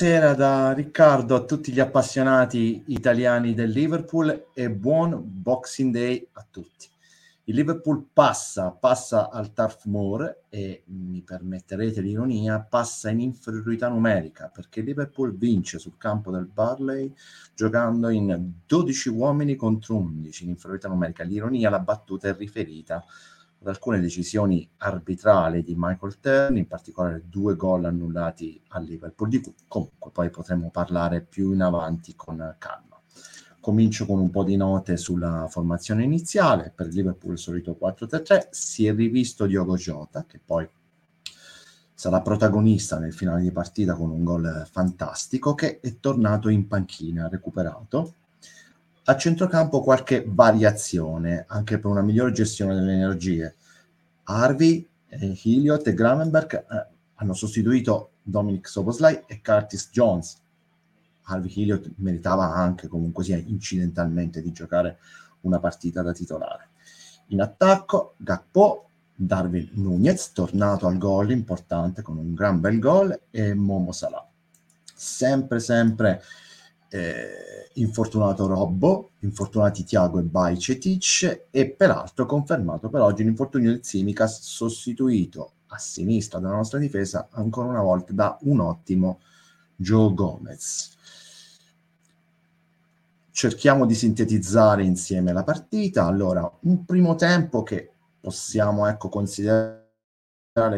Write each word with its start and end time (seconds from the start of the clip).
Buonasera 0.00 0.32
da 0.32 0.72
Riccardo 0.72 1.34
a 1.34 1.44
tutti 1.44 1.72
gli 1.72 1.78
appassionati 1.78 2.84
italiani 2.86 3.52
del 3.52 3.68
Liverpool 3.68 4.46
e 4.54 4.70
buon 4.70 5.20
Boxing 5.22 5.92
Day 5.92 6.26
a 6.32 6.46
tutti. 6.50 6.88
Il 7.44 7.54
Liverpool 7.54 8.06
passa, 8.10 8.70
passa 8.70 9.28
al 9.28 9.52
Turf 9.52 9.84
Moor 9.84 10.44
e 10.48 10.84
mi 10.86 11.20
permetterete 11.20 12.00
l'ironia, 12.00 12.60
passa 12.60 13.10
in 13.10 13.20
inferiorità 13.20 13.88
numerica 13.88 14.48
perché 14.48 14.80
il 14.80 14.86
Liverpool 14.86 15.36
vince 15.36 15.78
sul 15.78 15.98
campo 15.98 16.30
del 16.30 16.46
Barley 16.46 17.12
giocando 17.54 18.08
in 18.08 18.52
12 18.66 19.10
uomini 19.10 19.54
contro 19.54 19.96
11 19.96 20.44
in 20.44 20.48
inferiorità 20.48 20.88
numerica. 20.88 21.24
L'ironia, 21.24 21.68
la 21.68 21.78
battuta 21.78 22.26
è 22.26 22.34
riferita 22.34 23.04
ad 23.60 23.66
alcune 23.66 24.00
decisioni 24.00 24.66
arbitrali 24.78 25.62
di 25.62 25.74
Michael 25.76 26.18
Tern, 26.18 26.56
in 26.56 26.66
particolare 26.66 27.24
due 27.28 27.56
gol 27.56 27.84
annullati 27.84 28.60
al 28.68 28.84
Liverpool, 28.84 29.28
di 29.28 29.40
cui 29.40 29.54
comunque 29.68 30.10
poi 30.10 30.30
potremo 30.30 30.70
parlare 30.70 31.20
più 31.20 31.52
in 31.52 31.60
avanti 31.60 32.14
con 32.16 32.54
calma. 32.58 32.98
Comincio 33.60 34.06
con 34.06 34.18
un 34.18 34.30
po' 34.30 34.44
di 34.44 34.56
note 34.56 34.96
sulla 34.96 35.46
formazione 35.50 36.04
iniziale. 36.04 36.72
Per 36.74 36.86
Liverpool 36.86 37.32
il 37.32 37.38
solito 37.38 37.76
4-3-3, 37.78 38.46
si 38.48 38.86
è 38.86 38.94
rivisto 38.94 39.44
Diogo 39.44 39.76
Jota, 39.76 40.24
che 40.24 40.40
poi 40.42 40.66
sarà 41.92 42.22
protagonista 42.22 42.98
nel 42.98 43.12
finale 43.12 43.42
di 43.42 43.52
partita 43.52 43.94
con 43.94 44.08
un 44.08 44.24
gol 44.24 44.66
fantastico, 44.70 45.54
che 45.54 45.80
è 45.80 46.00
tornato 46.00 46.48
in 46.48 46.66
panchina, 46.66 47.28
recuperato 47.28 48.14
a 49.10 49.16
centrocampo 49.16 49.82
qualche 49.82 50.24
variazione, 50.26 51.44
anche 51.48 51.78
per 51.78 51.90
una 51.90 52.00
migliore 52.00 52.30
gestione 52.30 52.76
delle 52.76 52.92
energie. 52.92 53.56
Harvey, 54.24 54.86
eh, 55.08 55.38
Hilliot 55.42 55.88
e 55.88 55.94
Gravenberg 55.94 56.54
eh, 56.54 56.86
hanno 57.16 57.34
sostituito 57.34 58.10
Dominic 58.22 58.68
Soboslai 58.68 59.24
e 59.26 59.40
Curtis 59.42 59.88
Jones. 59.90 60.40
Harvey 61.22 61.52
Hilliot 61.52 61.90
meritava 61.96 62.54
anche 62.54 62.86
comunque 62.86 63.24
sia 63.24 63.36
incidentalmente 63.36 64.40
di 64.40 64.52
giocare 64.52 64.98
una 65.40 65.58
partita 65.58 66.02
da 66.02 66.12
titolare. 66.12 66.68
In 67.28 67.40
attacco, 67.40 68.14
Gakpo, 68.16 68.90
Darwin 69.12 69.70
Nunez, 69.72 70.30
tornato 70.32 70.86
al 70.86 70.98
gol 70.98 71.32
importante 71.32 72.02
con 72.02 72.16
un 72.16 72.32
gran 72.32 72.60
bel 72.60 72.78
gol, 72.78 73.20
e 73.30 73.54
Momo 73.54 73.90
Salah. 73.90 74.24
Sempre, 74.94 75.58
sempre 75.58 76.22
eh, 76.90 77.70
infortunato 77.74 78.46
Robbo, 78.46 79.12
infortunati 79.20 79.84
Tiago 79.84 80.18
e 80.18 80.22
Bajcetic 80.22 81.46
e 81.50 81.70
peraltro 81.70 82.26
confermato 82.26 82.88
per 82.88 83.00
oggi 83.00 83.22
l'infortunio 83.22 83.70
del 83.70 83.84
Simicas 83.84 84.40
sostituito 84.40 85.52
a 85.68 85.78
sinistra 85.78 86.40
della 86.40 86.54
nostra 86.54 86.78
difesa 86.78 87.28
ancora 87.30 87.68
una 87.68 87.82
volta 87.82 88.12
da 88.12 88.36
un 88.42 88.60
ottimo 88.60 89.20
Joe 89.76 90.12
Gomez. 90.12 90.96
Cerchiamo 93.30 93.86
di 93.86 93.94
sintetizzare 93.94 94.82
insieme 94.82 95.32
la 95.32 95.44
partita. 95.44 96.04
Allora, 96.04 96.50
un 96.62 96.84
primo 96.84 97.14
tempo 97.14 97.62
che 97.62 97.90
possiamo 98.20 98.86
ecco, 98.86 99.08
considerare 99.08 99.86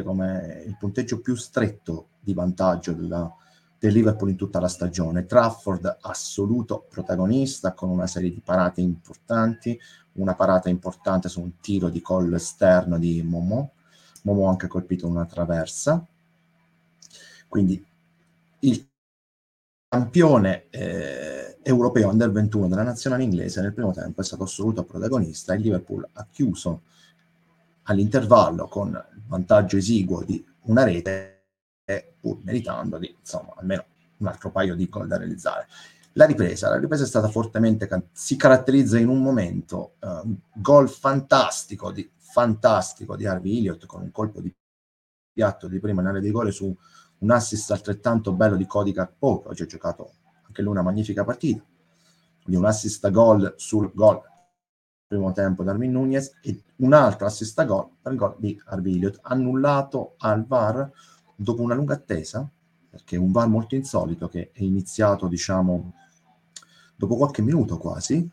come 0.04 0.62
il 0.66 0.76
punteggio 0.78 1.20
più 1.20 1.34
stretto 1.34 2.10
di 2.20 2.34
vantaggio 2.34 2.92
della, 2.92 3.34
del 3.82 3.94
Liverpool 3.94 4.30
in 4.30 4.36
tutta 4.36 4.60
la 4.60 4.68
stagione. 4.68 5.26
Trafford 5.26 5.98
assoluto 6.02 6.86
protagonista 6.88 7.72
con 7.72 7.88
una 7.90 8.06
serie 8.06 8.30
di 8.30 8.40
parate 8.40 8.80
importanti, 8.80 9.76
una 10.12 10.36
parata 10.36 10.68
importante 10.68 11.28
su 11.28 11.40
un 11.40 11.58
tiro 11.60 11.88
di 11.88 12.00
collo 12.00 12.36
esterno 12.36 12.96
di 12.96 13.20
Momo, 13.24 13.72
Momo 14.22 14.46
ha 14.46 14.50
anche 14.50 14.68
colpito 14.68 15.08
una 15.08 15.26
traversa. 15.26 16.06
Quindi 17.48 17.84
il 18.60 18.88
campione 19.88 20.66
eh, 20.70 21.58
europeo 21.64 22.08
under 22.08 22.30
21 22.30 22.68
della 22.68 22.84
nazionale 22.84 23.24
inglese 23.24 23.62
nel 23.62 23.72
primo 23.74 23.90
tempo 23.90 24.20
è 24.20 24.24
stato 24.24 24.44
assoluto 24.44 24.84
protagonista. 24.84 25.54
Il 25.54 25.62
Liverpool 25.62 26.08
ha 26.12 26.26
chiuso 26.30 26.82
all'intervallo 27.82 28.68
con 28.68 28.96
vantaggio 29.26 29.76
esiguo 29.76 30.22
di 30.22 30.46
una 30.66 30.84
rete 30.84 31.31
pur 32.20 32.38
meritando 32.42 32.98
di 32.98 33.14
insomma 33.18 33.54
almeno 33.56 33.84
un 34.18 34.26
altro 34.28 34.50
paio 34.50 34.74
di 34.74 34.88
gol 34.88 35.08
da 35.08 35.16
realizzare. 35.16 35.66
La 36.12 36.26
ripresa, 36.26 36.68
la 36.68 36.78
ripresa 36.78 37.04
è 37.04 37.06
stata 37.06 37.28
fortemente, 37.28 37.88
si 38.12 38.36
caratterizza 38.36 38.98
in 38.98 39.08
un 39.08 39.22
momento, 39.22 39.94
uh, 40.00 40.36
gol 40.54 40.88
fantastico 40.88 41.90
di, 41.90 42.08
fantastico 42.18 43.16
di 43.16 43.26
Harvey 43.26 43.58
Elliott 43.58 43.86
con 43.86 44.02
un 44.02 44.10
colpo 44.10 44.40
di 44.40 44.54
piatto 45.32 45.68
di 45.68 45.80
prima 45.80 46.02
in 46.02 46.08
area 46.08 46.20
di 46.20 46.30
gol 46.30 46.52
su 46.52 46.76
un 47.18 47.30
assist 47.30 47.70
altrettanto 47.70 48.32
bello 48.34 48.56
di 48.56 48.66
Cody 48.66 48.92
Gakpo, 48.92 49.40
che 49.40 49.48
oggi 49.48 49.62
ha 49.62 49.66
giocato 49.66 50.12
anche 50.46 50.60
lui 50.60 50.72
una 50.72 50.82
magnifica 50.82 51.24
partita, 51.24 51.64
quindi 52.42 52.60
un 52.60 52.66
assist 52.66 53.02
a 53.06 53.10
gol 53.10 53.54
sul 53.56 53.90
gol 53.94 54.20
primo 55.06 55.32
tempo 55.32 55.62
Darwin 55.62 55.92
Nunez 55.92 56.38
e 56.42 56.62
un 56.76 56.92
altro 56.94 57.26
assist 57.26 57.58
a 57.58 57.64
gol 57.64 57.88
per 58.00 58.12
il 58.12 58.18
gol 58.18 58.36
di 58.38 58.60
Harvey 58.66 58.94
Elliott 58.94 59.18
annullato 59.22 60.14
al 60.18 60.46
VAR 60.46 60.90
dopo 61.42 61.62
una 61.62 61.74
lunga 61.74 61.94
attesa, 61.94 62.48
perché 62.90 63.16
è 63.16 63.18
un 63.18 63.32
VAR 63.32 63.48
molto 63.48 63.74
insolito 63.74 64.28
che 64.28 64.50
è 64.52 64.62
iniziato, 64.62 65.26
diciamo, 65.26 65.94
dopo 66.94 67.16
qualche 67.16 67.42
minuto 67.42 67.78
quasi, 67.78 68.28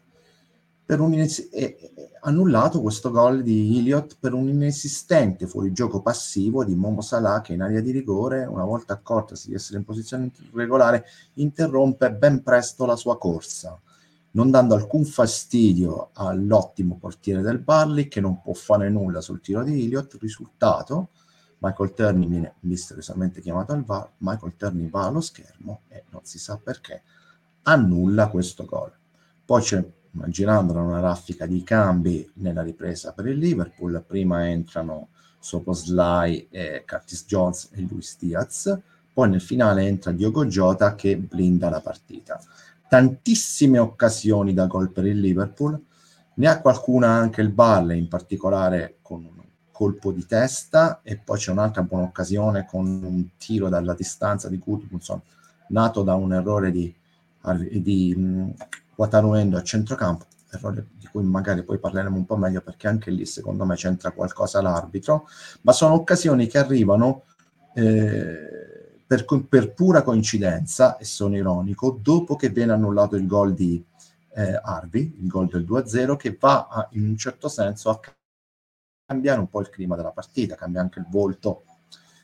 per 0.86 1.00
un 1.00 1.14
iniz- 1.14 1.50
è, 1.50 1.76
annullato 2.22 2.82
questo 2.82 3.12
gol 3.12 3.44
di 3.44 3.78
Iliot 3.78 4.18
per 4.20 4.34
un 4.34 4.50
inesistente 4.50 5.48
fuorigioco 5.48 6.02
passivo 6.02 6.66
di 6.66 6.76
Momo 6.76 7.02
Salah 7.02 7.42
che 7.42 7.54
in 7.54 7.62
area 7.62 7.80
di 7.80 7.92
rigore, 7.92 8.46
una 8.46 8.66
volta 8.66 8.94
accortasi 8.94 9.50
di 9.50 9.54
essere 9.54 9.78
in 9.78 9.86
posizione 9.86 10.32
regolare, 10.52 11.06
interrompe 11.36 12.12
ben 12.12 12.42
presto 12.42 12.86
la 12.86 12.96
sua 12.96 13.18
corsa, 13.18 13.80
non 14.32 14.50
dando 14.50 14.76
alcun 14.76 15.06
fastidio 15.06 16.10
all'ottimo 16.14 16.98
portiere 17.00 17.42
del 17.42 17.60
Barley 17.60 18.08
che 18.08 18.20
non 18.20 18.42
può 18.42 18.54
fare 18.54 18.90
nulla 18.90 19.22
sul 19.22 19.42
tiro 19.42 19.64
di 19.64 19.84
Iliot, 19.84 20.18
risultato 20.20 21.10
Michael 21.60 21.94
Turney 21.94 22.28
viene 22.28 22.54
misteriosamente 22.62 23.42
chiamato 23.42 23.74
al 23.74 23.84
VAR, 23.84 24.12
Michael 24.18 24.56
Turney 24.56 24.90
va 24.90 25.06
allo 25.06 25.22
schermo 25.22 25.82
e 25.90 26.04
non 26.10 26.22
si 26.24 26.40
sa 26.40 26.58
perché 26.58 27.02
annulla 27.64 28.30
questo 28.30 28.66
gol. 28.66 28.92
Poi 29.46 29.62
c'è, 29.62 29.84
immaginando 30.12 30.74
una 30.74 31.00
raffica 31.00 31.46
di 31.46 31.64
cambi 31.64 32.30
nella 32.36 32.62
ripresa 32.62 33.14
per 33.14 33.28
il 33.28 33.38
Liverpool, 33.38 34.04
prima 34.06 34.48
entrano 34.48 35.10
Soposlai 35.40 36.48
e 36.50 36.84
Curtis 36.88 37.26
Jones 37.26 37.70
e 37.74 37.82
Luis 37.82 38.18
Diaz, 38.18 38.78
poi 39.14 39.30
nel 39.30 39.42
finale 39.42 39.86
entra 39.86 40.12
Diogo 40.12 40.46
Jota 40.46 40.96
che 40.96 41.18
blinda 41.18 41.70
la 41.70 41.82
partita. 41.82 42.42
Tantissime 42.88 43.80
occasioni 43.80 44.54
da 44.54 44.66
gol 44.66 44.92
per 44.92 45.06
il 45.06 45.20
Liverpool, 45.20 45.80
ne 46.36 46.48
ha 46.48 46.62
qualcuna 46.62 47.10
anche 47.10 47.42
il 47.42 47.50
Barley, 47.50 48.00
in 48.00 48.08
particolare 48.08 49.00
con 49.02 49.26
un 49.26 49.40
colpo 49.80 50.12
di 50.12 50.26
testa 50.26 51.00
e 51.04 51.16
poi 51.16 51.38
c'è 51.38 51.52
un'altra 51.52 51.84
buona 51.84 52.04
occasione 52.04 52.66
con 52.66 52.86
un 52.86 53.26
tiro 53.38 53.70
dalla 53.70 53.94
distanza 53.94 54.50
di 54.50 54.58
Gudmundsson 54.58 55.22
nato 55.70 56.04
da 56.04 56.16
un 56.16 56.34
errore 56.34 56.70
di, 56.70 56.94
di 57.82 58.54
Wataruendo 58.96 59.56
a 59.56 59.64
centrocampo, 59.64 60.26
errore 60.50 60.88
di 60.98 61.08
cui 61.10 61.24
magari 61.24 61.64
poi 61.64 61.80
parleremo 61.80 62.18
un 62.18 62.26
po' 62.26 62.36
meglio 62.36 62.60
perché 62.60 62.90
anche 62.90 63.10
lì 63.10 63.26
secondo 63.26 63.64
me 63.64 63.76
c'entra 63.76 64.12
qualcosa 64.12 64.62
l'arbitro, 64.62 65.30
ma 65.62 65.72
sono 65.72 65.94
occasioni 65.94 66.48
che 66.48 66.58
arrivano 66.58 67.24
eh, 67.74 69.04
per, 69.08 69.26
per, 69.48 69.72
pura 69.72 70.02
coincidenza, 70.02 70.98
e 70.98 71.06
sono 71.06 71.38
ironico, 71.38 71.98
dopo 72.02 72.36
che 72.36 72.50
viene 72.50 72.74
annullato 72.74 73.16
il 73.16 73.26
gol 73.26 73.54
di 73.54 73.82
eh, 74.36 74.60
Harvey, 74.62 75.16
il 75.22 75.28
gol 75.28 75.48
del 75.48 75.64
2-0, 75.64 76.18
che 76.18 76.36
va 76.38 76.68
a, 76.70 76.90
in 76.92 77.08
un 77.08 77.16
certo 77.16 77.48
senso 77.48 77.90
a 77.90 78.00
cambiare 79.10 79.40
un 79.40 79.50
po' 79.50 79.62
il 79.62 79.72
clima 79.72 79.96
della 79.96 80.12
partita, 80.12 80.54
cambia 80.54 80.82
anche 80.82 81.00
il 81.00 81.08
volto 81.10 81.64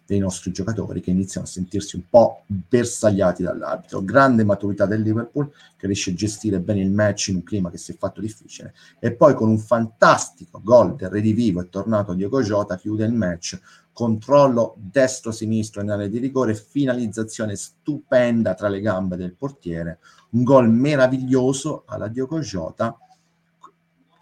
dei 0.05 0.19
nostri 0.19 0.51
giocatori 0.51 1.01
che 1.01 1.09
iniziano 1.09 1.47
a 1.47 1.49
sentirsi 1.49 1.95
un 1.95 2.03
po' 2.07 2.43
bersagliati 2.45 3.41
dall'arbitro. 3.41 4.03
Grande 4.03 4.43
maturità 4.43 4.85
del 4.85 5.01
Liverpool 5.01 5.51
che 5.75 5.87
riesce 5.87 6.11
a 6.11 6.13
gestire 6.13 6.59
bene 6.59 6.81
il 6.81 6.91
match 6.91 7.29
in 7.29 7.37
un 7.37 7.43
clima 7.43 7.71
che 7.71 7.79
si 7.79 7.91
è 7.91 7.95
fatto 7.95 8.21
difficile. 8.21 8.75
E 8.99 9.13
poi 9.13 9.33
con 9.33 9.49
un 9.49 9.57
fantastico 9.57 10.61
gol 10.63 10.95
del 10.95 11.09
redivivo 11.09 11.61
è 11.61 11.69
tornato 11.69 12.13
Diego 12.13 12.43
Jota 12.43 12.77
chiude 12.77 13.03
il 13.03 13.13
match. 13.13 13.59
Controllo 13.91 14.75
destro-sinistro 14.77 15.81
in 15.81 15.89
area 15.89 16.05
di 16.05 16.19
rigore, 16.19 16.53
finalizzazione 16.53 17.55
stupenda 17.55 18.53
tra 18.53 18.67
le 18.67 18.81
gambe 18.81 19.15
del 19.15 19.33
portiere, 19.33 19.99
un 20.31 20.43
gol 20.43 20.69
meraviglioso 20.69 21.81
alla 21.87 22.09
Diogo 22.09 22.39
Jota 22.41 22.95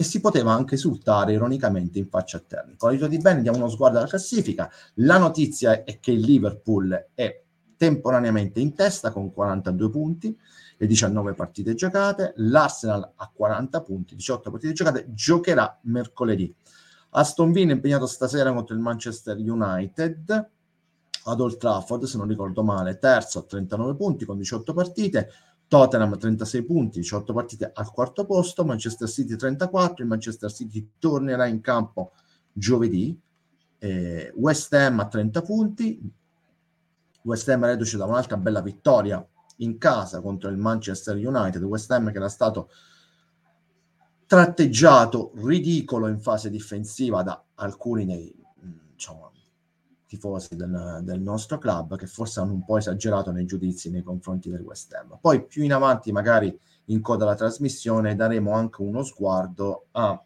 e 0.04 0.06
si 0.06 0.20
poteva 0.20 0.52
anche 0.52 0.76
esultare 0.76 1.32
ironicamente 1.32 1.98
in 1.98 2.10
faccia 2.10 2.38
a 2.38 2.44
Terni. 2.46 2.76
Con 2.76 2.90
l'aiuto 2.90 3.08
di 3.08 3.18
bene 3.18 3.42
diamo 3.42 3.58
uno 3.58 3.70
sguardo 3.70 3.98
alla 3.98 4.08
classifica. 4.08 4.70
La 4.96 5.18
notizia 5.18 5.86
è 5.86 6.00
che 6.02 6.12
il 6.12 6.20
Liverpool 6.20 7.08
è 7.14 7.42
temporaneamente 7.78 8.60
in 8.60 8.76
testa 8.76 9.12
con 9.12 9.32
42 9.32 9.90
punti 9.90 10.38
e 10.78 10.86
19 10.86 11.34
partite 11.34 11.74
giocate, 11.74 12.34
l'Arsenal 12.38 13.14
ha 13.16 13.32
40 13.34 13.82
punti, 13.82 14.16
18 14.16 14.50
partite 14.52 14.74
giocate, 14.74 15.06
giocherà 15.14 15.80
mercoledì. 15.84 16.54
Aston 17.12 17.52
Villa 17.52 17.72
è 17.72 17.76
impegnato 17.76 18.06
stasera 18.06 18.52
contro 18.52 18.76
il 18.76 18.82
Manchester 18.82 19.38
United 19.38 20.50
ad 21.26 21.40
Old 21.40 21.58
Trafford, 21.58 22.04
se 22.04 22.18
non 22.18 22.28
ricordo 22.28 22.64
male, 22.64 22.98
terzo 22.98 23.40
a 23.40 23.44
39 23.44 23.96
punti 23.96 24.26
con 24.26 24.38
18 24.38 24.74
partite, 24.74 25.30
Tottenham 25.74 26.16
36 26.16 26.64
punti, 26.66 27.00
18 27.00 27.34
partite 27.34 27.72
al 27.74 27.92
quarto 27.92 28.28
posto, 28.28 28.64
Manchester 28.64 29.10
City 29.10 29.36
34, 29.36 30.04
il 30.04 30.08
Manchester 30.08 30.54
City 30.54 30.88
tornerà 31.00 31.48
in 31.48 31.62
campo 31.62 32.12
giovedì, 32.52 33.20
eh, 33.80 34.32
West 34.36 34.72
Ham 34.76 35.00
a 35.00 35.08
30 35.08 35.42
punti, 35.42 36.00
West 37.24 37.50
Ham 37.50 37.66
reduce 37.66 37.98
da 37.98 38.06
un'altra 38.06 38.38
bella 38.38 38.62
vittoria 38.62 39.28
in 39.58 39.80
casa 39.80 40.22
contro 40.22 40.48
il 40.52 40.58
Manchester 40.58 41.16
United, 41.16 41.64
West 41.64 41.90
Ham 41.90 42.12
che 42.12 42.18
era 42.18 42.30
stato 42.30 42.70
tratteggiato 44.28 45.32
ridicolo 45.38 46.08
in 46.08 46.20
fase 46.20 46.52
difensiva 46.52 47.24
da 47.24 47.44
alcuni 47.56 48.06
dei 48.06 48.32
diciamo, 48.92 49.32
tifosi 50.14 50.56
del, 50.56 51.00
del, 51.02 51.20
nostro 51.22 51.58
club 51.58 51.96
che 51.96 52.06
forse 52.06 52.40
hanno 52.40 52.54
un 52.54 52.64
po' 52.64 52.78
esagerato 52.78 53.32
nei 53.32 53.46
giudizi 53.46 53.90
nei 53.90 54.04
confronti 54.04 54.50
del 54.50 54.62
West 54.62 54.94
Ham. 54.94 55.18
Poi 55.20 55.46
più 55.46 55.64
in 55.64 55.74
avanti, 55.74 56.12
magari 56.12 56.56
in 56.86 57.02
coda 57.02 57.24
alla 57.24 57.36
trasmissione, 57.36 58.16
daremo 58.16 58.52
anche 58.52 58.82
uno 58.82 59.04
sguardo 59.04 59.88
ai 59.92 60.18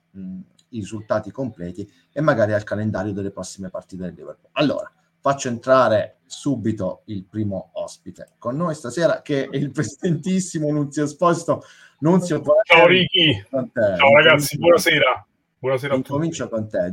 risultati 0.69 1.31
completi 1.31 1.89
e 2.11 2.19
magari 2.19 2.53
al 2.53 2.63
calendario 2.63 3.13
delle 3.13 3.31
prossime 3.31 3.69
partite 3.69 4.03
del 4.03 4.13
Liverpool. 4.13 4.49
Allora, 4.53 4.91
faccio 5.19 5.47
entrare 5.47 6.17
subito 6.25 7.03
il 7.05 7.23
primo 7.23 7.69
ospite 7.73 8.33
con 8.37 8.57
noi 8.57 8.75
stasera 8.75 9.21
che 9.21 9.47
è 9.47 9.55
il 9.55 9.71
presidentissimo 9.71 10.69
Nunzio 10.69 11.05
Esposito. 11.05 11.63
Nunzio, 11.99 12.43
ciao 12.63 12.87
Ricky, 12.87 13.41
ciao 13.49 14.13
ragazzi, 14.13 14.57
buonasera. 14.57 15.25
Buonasera 15.59 15.93
a 15.93 15.97
Incomincio 15.97 16.49
con 16.49 16.69
te. 16.69 16.91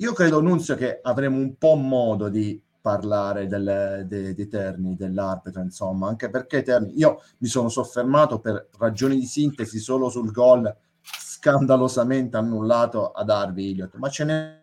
Io 0.00 0.12
credo, 0.12 0.40
Nunzio, 0.40 0.76
che 0.76 1.00
avremo 1.02 1.38
un 1.38 1.56
po' 1.56 1.74
modo 1.74 2.28
di 2.28 2.62
parlare 2.80 3.48
del, 3.48 4.04
de, 4.06 4.32
dei 4.32 4.46
terni 4.46 4.94
dell'arbitro, 4.94 5.60
insomma, 5.60 6.06
anche 6.06 6.30
perché 6.30 6.62
terni, 6.62 6.96
io 6.96 7.20
mi 7.38 7.48
sono 7.48 7.68
soffermato 7.68 8.38
per 8.38 8.68
ragioni 8.78 9.18
di 9.18 9.26
sintesi 9.26 9.80
solo 9.80 10.08
sul 10.08 10.30
gol 10.30 10.72
scandalosamente 11.02 12.36
annullato 12.36 13.10
ad 13.10 13.28
Harvey 13.28 13.72
Elliott, 13.72 13.96
ma 13.96 14.08
ce 14.08 14.24
n'è 14.24 14.62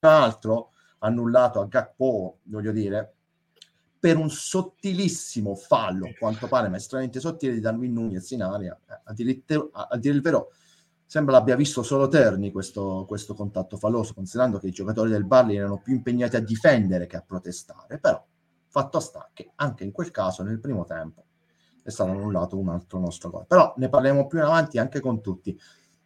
un 0.00 0.08
altro 0.08 0.72
annullato 0.98 1.60
a 1.60 1.66
Gakpo, 1.66 2.40
voglio 2.42 2.72
dire, 2.72 3.14
per 3.98 4.18
un 4.18 4.28
sottilissimo 4.28 5.54
fallo, 5.54 6.10
quanto 6.18 6.46
pare, 6.46 6.68
ma 6.68 6.76
estremamente 6.76 7.20
sottile 7.20 7.54
di 7.54 7.60
Darwin 7.60 7.94
Nunez 7.94 8.30
in 8.32 8.42
aria. 8.42 8.78
Eh, 8.86 9.00
a 9.04 9.12
dire 9.14 10.14
il 10.14 10.20
vero, 10.20 10.50
sembra 11.14 11.34
l'abbia 11.34 11.54
visto 11.54 11.84
solo 11.84 12.08
Terni 12.08 12.50
questo, 12.50 13.04
questo 13.06 13.34
contatto 13.34 13.76
falloso, 13.76 14.14
considerando 14.14 14.58
che 14.58 14.66
i 14.66 14.72
giocatori 14.72 15.10
del 15.10 15.24
Barley 15.24 15.54
erano 15.54 15.78
più 15.78 15.94
impegnati 15.94 16.34
a 16.34 16.40
difendere 16.40 17.06
che 17.06 17.14
a 17.16 17.22
protestare. 17.24 18.00
Però, 18.00 18.20
fatto 18.66 18.98
sta 18.98 19.30
che 19.32 19.52
anche 19.54 19.84
in 19.84 19.92
quel 19.92 20.10
caso, 20.10 20.42
nel 20.42 20.58
primo 20.58 20.84
tempo, 20.84 21.26
è 21.84 21.90
stato 21.90 22.10
annullato 22.10 22.58
un 22.58 22.68
altro 22.68 22.98
nostro 22.98 23.30
gol. 23.30 23.46
Però 23.46 23.74
ne 23.76 23.88
parleremo 23.88 24.26
più 24.26 24.38
in 24.38 24.44
avanti 24.44 24.78
anche 24.78 24.98
con 24.98 25.20
tutti. 25.20 25.56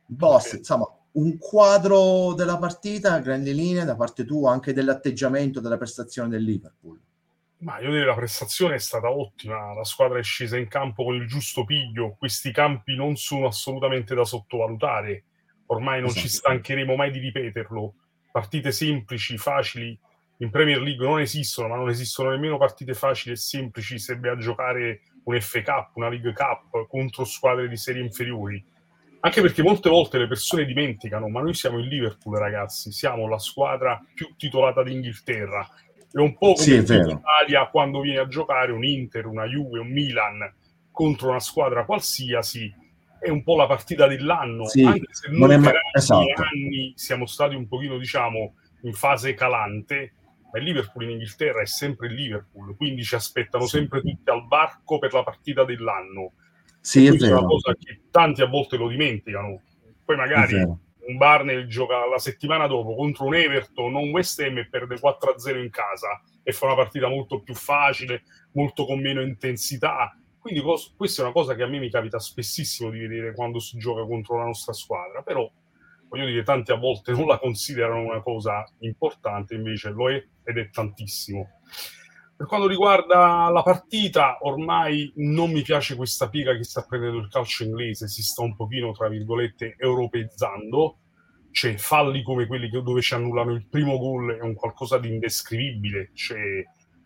Boss, 0.04 0.52
insomma, 0.52 0.86
un 1.12 1.38
quadro 1.38 2.34
della 2.34 2.58
partita, 2.58 3.18
grandi 3.20 3.54
linee 3.54 3.86
da 3.86 3.96
parte 3.96 4.26
tua, 4.26 4.52
anche 4.52 4.74
dell'atteggiamento, 4.74 5.60
della 5.60 5.78
prestazione 5.78 6.28
del 6.28 6.42
Liverpool. 6.42 7.00
Ma 7.60 7.80
io 7.80 7.90
direi 7.90 8.06
la 8.06 8.14
prestazione 8.14 8.76
è 8.76 8.78
stata 8.78 9.10
ottima, 9.10 9.74
la 9.74 9.84
squadra 9.84 10.18
è 10.18 10.22
scesa 10.22 10.56
in 10.56 10.68
campo 10.68 11.04
con 11.04 11.16
il 11.16 11.26
giusto 11.26 11.64
piglio, 11.64 12.14
questi 12.16 12.52
campi 12.52 12.94
non 12.94 13.16
sono 13.16 13.46
assolutamente 13.46 14.14
da 14.14 14.24
sottovalutare, 14.24 15.24
ormai 15.66 16.00
non 16.00 16.10
esatto. 16.10 16.26
ci 16.26 16.28
stancheremo 16.28 16.94
mai 16.94 17.10
di 17.10 17.18
ripeterlo, 17.18 17.94
partite 18.30 18.70
semplici, 18.70 19.36
facili, 19.38 19.98
in 20.40 20.50
Premier 20.50 20.80
League 20.80 21.04
non 21.04 21.18
esistono, 21.18 21.66
ma 21.66 21.74
non 21.74 21.88
esistono 21.88 22.30
nemmeno 22.30 22.58
partite 22.58 22.94
facili 22.94 23.34
e 23.34 23.38
semplici 23.38 23.98
se 23.98 24.16
vai 24.20 24.30
a 24.30 24.36
giocare 24.36 25.00
un 25.24 25.40
FA 25.40 25.62
Cup, 25.62 25.96
una 25.96 26.08
League 26.08 26.32
Cup 26.32 26.86
contro 26.86 27.24
squadre 27.24 27.68
di 27.68 27.76
serie 27.76 28.02
inferiori 28.02 28.64
anche 29.20 29.40
perché 29.40 29.62
molte 29.62 29.88
volte 29.88 30.18
le 30.18 30.28
persone 30.28 30.64
dimenticano, 30.64 31.28
ma 31.28 31.40
noi 31.40 31.54
siamo 31.54 31.78
il 31.78 31.88
Liverpool, 31.88 32.38
ragazzi, 32.38 32.92
siamo 32.92 33.26
la 33.26 33.38
squadra 33.38 34.00
più 34.14 34.34
titolata 34.36 34.82
d'Inghilterra. 34.82 35.66
È 36.10 36.18
un 36.18 36.36
po' 36.36 36.54
come 36.54 36.56
sì, 36.56 36.74
in 36.74 36.82
Italia 36.82 37.68
quando 37.68 38.00
viene 38.00 38.20
a 38.20 38.26
giocare 38.26 38.72
un 38.72 38.84
Inter, 38.84 39.26
una 39.26 39.44
Juve, 39.44 39.80
un 39.80 39.90
Milan 39.90 40.54
contro 40.90 41.28
una 41.28 41.40
squadra 41.40 41.84
qualsiasi, 41.84 42.72
è 43.20 43.28
un 43.28 43.42
po' 43.42 43.56
la 43.56 43.66
partita 43.66 44.06
dell'anno, 44.06 44.66
sì, 44.66 44.82
anche 44.82 45.06
se 45.10 45.28
noi 45.30 45.60
per 45.60 45.72
ma... 45.72 45.80
esatto. 45.92 46.42
anni 46.42 46.92
siamo 46.96 47.26
stati 47.26 47.54
un 47.54 47.68
pochino, 47.68 47.98
diciamo, 47.98 48.54
in 48.82 48.92
fase 48.94 49.34
calante, 49.34 50.14
ma 50.50 50.58
il 50.58 50.64
Liverpool 50.64 51.04
in 51.04 51.10
Inghilterra 51.10 51.60
è 51.60 51.66
sempre 51.66 52.06
il 52.08 52.14
Liverpool, 52.14 52.74
quindi 52.76 53.02
ci 53.04 53.14
aspettano 53.14 53.64
sì. 53.64 53.76
sempre 53.76 54.00
tutti 54.00 54.30
al 54.30 54.46
barco 54.46 54.98
per 54.98 55.12
la 55.12 55.22
partita 55.22 55.64
dell'anno 55.64 56.32
sì, 56.80 57.06
è 57.06 57.12
vero. 57.12 57.38
una 57.38 57.46
cosa 57.46 57.74
che 57.74 58.00
tanti 58.10 58.42
a 58.42 58.46
volte 58.46 58.76
lo 58.76 58.88
dimenticano. 58.88 59.60
Poi 60.04 60.16
magari 60.16 60.56
un 61.08 61.16
Barney 61.16 61.66
gioca 61.66 62.06
la 62.06 62.18
settimana 62.18 62.66
dopo 62.66 62.94
contro 62.94 63.24
un 63.24 63.34
Everton, 63.34 63.92
non 63.92 64.10
West 64.10 64.38
Ham 64.40 64.58
e 64.58 64.68
perde 64.68 64.96
4-0 64.96 65.58
in 65.58 65.70
casa 65.70 66.22
e 66.42 66.52
fa 66.52 66.66
una 66.66 66.74
partita 66.74 67.08
molto 67.08 67.40
più 67.40 67.54
facile, 67.54 68.24
molto 68.52 68.84
con 68.84 69.00
meno 69.00 69.22
intensità. 69.22 70.14
Quindi 70.38 70.60
cos- 70.60 70.94
questa 70.96 71.22
è 71.22 71.24
una 71.24 71.32
cosa 71.32 71.54
che 71.54 71.62
a 71.62 71.66
me 71.66 71.78
mi 71.78 71.90
capita 71.90 72.18
spessissimo 72.18 72.90
di 72.90 72.98
vedere 72.98 73.34
quando 73.34 73.58
si 73.58 73.78
gioca 73.78 74.04
contro 74.04 74.36
la 74.36 74.44
nostra 74.44 74.74
squadra, 74.74 75.22
però 75.22 75.50
voglio 76.08 76.26
dire, 76.26 76.42
tanti 76.42 76.72
a 76.72 76.76
volte 76.76 77.12
non 77.12 77.26
la 77.26 77.38
considerano 77.38 78.00
una 78.00 78.20
cosa 78.20 78.64
importante, 78.80 79.54
invece 79.54 79.90
lo 79.90 80.10
è 80.10 80.22
ed 80.44 80.58
è 80.58 80.68
tantissimo. 80.70 81.60
Per 82.38 82.46
quanto 82.46 82.68
riguarda 82.68 83.50
la 83.50 83.62
partita, 83.64 84.38
ormai 84.42 85.12
non 85.16 85.50
mi 85.50 85.62
piace 85.62 85.96
questa 85.96 86.28
piega 86.28 86.54
che 86.54 86.62
sta 86.62 86.86
prendendo 86.88 87.18
il 87.18 87.28
calcio 87.28 87.64
inglese, 87.64 88.06
si 88.06 88.22
sta 88.22 88.42
un 88.42 88.54
pochino, 88.54 88.92
tra 88.92 89.08
virgolette, 89.08 89.74
europeizzando, 89.76 90.98
cioè 91.50 91.76
falli 91.78 92.22
come 92.22 92.46
quelli 92.46 92.68
dove 92.68 93.00
ci 93.00 93.14
annullano 93.14 93.50
il 93.50 93.66
primo 93.66 93.98
gol 93.98 94.36
è 94.36 94.40
un 94.40 94.54
qualcosa 94.54 94.98
di 94.98 95.08
indescrivibile, 95.08 96.12
cioè, 96.14 96.62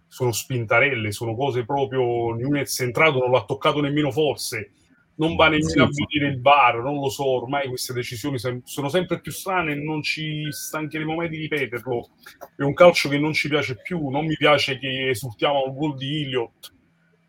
sono 0.06 0.32
spintarelle, 0.32 1.12
sono 1.12 1.34
cose 1.34 1.64
proprio, 1.64 2.34
Nunez 2.34 2.78
è 2.80 2.84
entrato, 2.84 3.20
non 3.20 3.30
l'ha 3.30 3.46
toccato 3.46 3.80
nemmeno 3.80 4.10
forse, 4.10 4.72
non 5.16 5.36
va 5.36 5.48
nemmeno 5.48 5.84
a 5.84 5.88
vedere 5.90 6.32
il 6.32 6.38
bar, 6.38 6.76
non 6.76 6.98
lo 6.98 7.08
so, 7.08 7.26
ormai 7.26 7.68
queste 7.68 7.92
decisioni 7.92 8.38
sono 8.38 8.88
sempre 8.88 9.20
più 9.20 9.30
strane 9.30 9.74
non 9.74 10.02
ci 10.02 10.46
stancheremo 10.50 11.14
mai 11.14 11.28
di 11.28 11.38
ripeterlo. 11.38 12.10
È 12.56 12.62
un 12.62 12.74
calcio 12.74 13.08
che 13.08 13.18
non 13.18 13.32
ci 13.32 13.48
piace 13.48 13.80
più, 13.80 14.08
non 14.08 14.24
mi 14.24 14.36
piace 14.36 14.78
che 14.78 15.10
esultiamo 15.10 15.64
al 15.64 15.74
gol 15.74 15.96
di 15.96 16.20
Iliot 16.20 16.74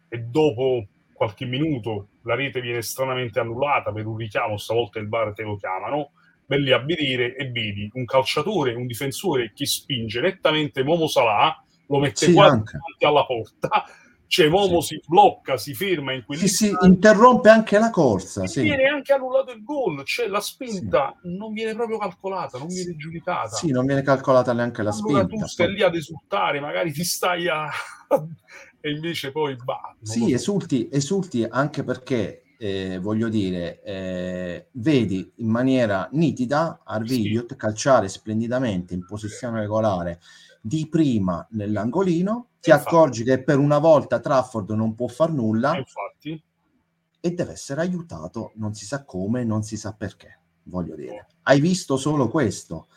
e 0.10 0.20
dopo 0.20 0.88
qualche 1.14 1.46
minuto 1.46 2.10
la 2.24 2.36
rete 2.36 2.62
viene 2.62 2.82
stranamente 2.82 3.40
annullata 3.40 3.92
per 3.92 4.06
un 4.06 4.18
richiamo, 4.18 4.58
stavolta 4.58 5.00
il 5.00 5.08
bar 5.08 5.34
te 5.34 5.44
lo 5.44 5.58
chiamano, 5.58 6.12
belli 6.46 6.72
a 6.72 6.80
vedere 6.80 7.36
e 7.36 7.50
vedi 7.50 7.90
un 7.94 8.06
calciatore, 8.06 8.74
un 8.74 8.86
difensore 8.86 9.52
che 9.54 9.66
spinge 9.66 10.22
nettamente 10.22 10.84
Momo 10.84 11.08
Salah, 11.08 11.64
lo 11.88 12.00
mette 12.00 12.26
sì, 12.28 12.34
quasi 12.34 12.62
davanti 12.64 13.06
alla 13.06 13.26
porta 13.26 13.86
cioè 14.28 14.48
Momo 14.50 14.82
sì. 14.82 14.96
si 14.96 15.02
blocca, 15.08 15.58
si 15.58 15.74
ferma 15.74 16.14
in 16.14 16.24
quel 16.26 16.40
Sì, 16.40 16.48
si 16.48 16.76
interrompe 16.82 17.50
anche 17.50 17.78
la 17.78 17.90
corsa. 17.90 18.48
Sì. 18.48 18.62
Viene 18.62 18.86
anche 18.86 19.14
annullato 19.14 19.52
il 19.52 19.64
gol, 19.64 20.04
cioè 20.06 20.28
la 20.28 20.40
spinta 20.40 21.18
sì. 21.22 21.36
non 21.38 21.54
viene 21.54 21.74
proprio 21.74 21.98
calcolata, 21.98 22.58
non 22.58 22.68
viene 22.68 22.96
giudicata. 22.96 23.56
Sì, 23.56 23.72
non 23.72 23.86
viene 23.86 24.02
calcolata 24.02 24.54
neanche 24.54 24.82
la 24.82 24.92
allora 24.92 25.24
spinta. 25.24 25.46
tu 25.46 25.50
stai 25.50 25.74
lì 25.74 25.84
ad 25.84 25.96
esultare, 25.96 26.60
magari 26.60 26.92
ti 26.92 27.04
stai 27.04 27.48
a... 27.48 27.70
e 28.82 28.92
invece 28.92 29.32
poi... 29.32 29.56
Bah, 29.64 29.96
sì, 30.02 30.20
so. 30.20 30.34
esulti, 30.34 30.90
esulti 30.92 31.46
anche 31.48 31.84
perché 31.84 32.44
eh, 32.64 32.98
voglio 33.00 33.28
dire, 33.28 33.82
eh, 33.84 34.68
vedi 34.72 35.30
in 35.38 35.50
maniera 35.50 36.08
nitida 36.14 36.82
Arvigliot 36.86 37.52
sì. 37.52 37.56
calciare 37.58 38.08
splendidamente 38.08 38.94
in 38.94 39.06
posizione 39.06 39.60
regolare 39.60 40.20
di 40.62 40.88
prima 40.88 41.46
nell'angolino, 41.52 42.48
ti 42.64 42.70
infatti. 42.70 42.96
accorgi 42.96 43.24
che 43.26 43.44
per 43.44 43.58
una 43.60 43.78
volta 43.78 44.22
Trafford 44.22 44.70
non 44.72 44.96
può 44.96 45.10
far 45.10 45.34
nulla 45.34 45.76
infatti. 45.76 46.42
e 47.20 47.32
deve 47.32 47.52
essere 47.52 47.82
aiutato, 47.82 48.54
non 48.56 48.74
si 48.74 48.86
sa 48.86 49.04
come, 49.04 49.44
non 49.44 49.64
si 49.64 49.76
sa 49.76 49.92
perché, 49.92 50.40
voglio 50.64 50.96
dire. 50.96 51.28
Hai 51.44 51.60
visto 51.60 51.98
solo 51.98 52.30
questo. 52.30 52.88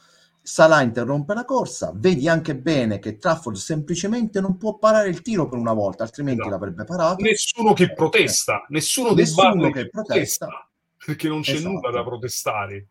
Salah 0.41 0.83
interrompe 0.83 1.35
la 1.35 1.45
corsa, 1.45 1.91
vedi 1.93 2.29
anche 2.29 2.55
bene 2.55 3.01
che 3.01 3.19
Trafford 3.19 3.57
semplicemente 3.57 4.41
non 4.41 4.57
può 4.57 4.79
parare 4.79 5.09
il 5.09 5.21
tiro 5.21 5.49
per 5.49 5.59
una 5.59 5.73
volta, 5.73 6.05
altrimenti 6.05 6.43
esatto. 6.43 6.55
l'avrebbe 6.55 6.85
parato. 6.85 7.23
Nessuno 7.25 7.73
che 7.73 7.93
protesta, 7.93 8.65
nessuno, 8.69 9.15
nessuno 9.15 9.71
che 9.73 9.89
protesta, 9.89 10.47
protesta, 10.47 10.71
perché 11.05 11.27
non 11.27 11.41
c'è 11.41 11.55
esatto. 11.55 11.73
nulla 11.73 11.91
da 11.91 12.05
protestare. 12.05 12.87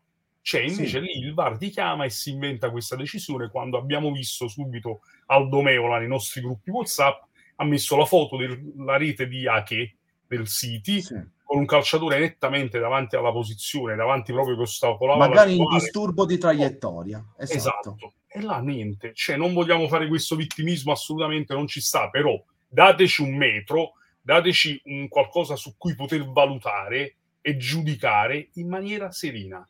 C'è 0.46 0.60
invece 0.60 1.00
sì. 1.00 1.00
lì 1.00 1.18
il 1.18 1.34
VAR 1.34 1.58
ti 1.58 1.70
chiama 1.70 2.04
e 2.04 2.10
si 2.10 2.30
inventa 2.30 2.70
questa 2.70 2.94
decisione 2.94 3.50
quando 3.50 3.78
abbiamo 3.78 4.12
visto 4.12 4.46
subito 4.46 5.00
Aldo 5.26 5.60
Meola 5.60 5.98
nei 5.98 6.06
nostri 6.06 6.40
gruppi 6.40 6.70
WhatsApp 6.70 7.20
ha 7.56 7.64
messo 7.64 7.96
la 7.96 8.04
foto 8.04 8.36
della 8.36 8.96
rete 8.96 9.26
di 9.26 9.48
Ake 9.48 9.96
del 10.24 10.46
City 10.46 11.02
sì. 11.02 11.14
con 11.42 11.58
un 11.58 11.66
calciatore 11.66 12.20
nettamente 12.20 12.78
davanti 12.78 13.16
alla 13.16 13.32
posizione, 13.32 13.96
davanti 13.96 14.32
proprio 14.32 14.54
che 14.54 14.62
ostacolava 14.62 15.26
magari 15.26 15.56
in 15.56 15.64
disturbo 15.66 16.24
di 16.24 16.38
traiettoria. 16.38 17.24
Esatto. 17.36 17.56
esatto. 17.56 18.12
e 18.28 18.40
là 18.40 18.60
niente, 18.60 19.14
cioè 19.14 19.34
non 19.34 19.52
vogliamo 19.52 19.88
fare 19.88 20.06
questo 20.06 20.36
vittimismo, 20.36 20.92
assolutamente 20.92 21.54
non 21.54 21.66
ci 21.66 21.80
sta, 21.80 22.08
però 22.08 22.40
dateci 22.68 23.20
un 23.20 23.34
metro, 23.34 23.94
dateci 24.22 24.80
un 24.84 25.08
qualcosa 25.08 25.56
su 25.56 25.74
cui 25.76 25.96
poter 25.96 26.24
valutare 26.24 27.16
e 27.40 27.56
giudicare 27.56 28.50
in 28.54 28.68
maniera 28.68 29.10
serena. 29.10 29.68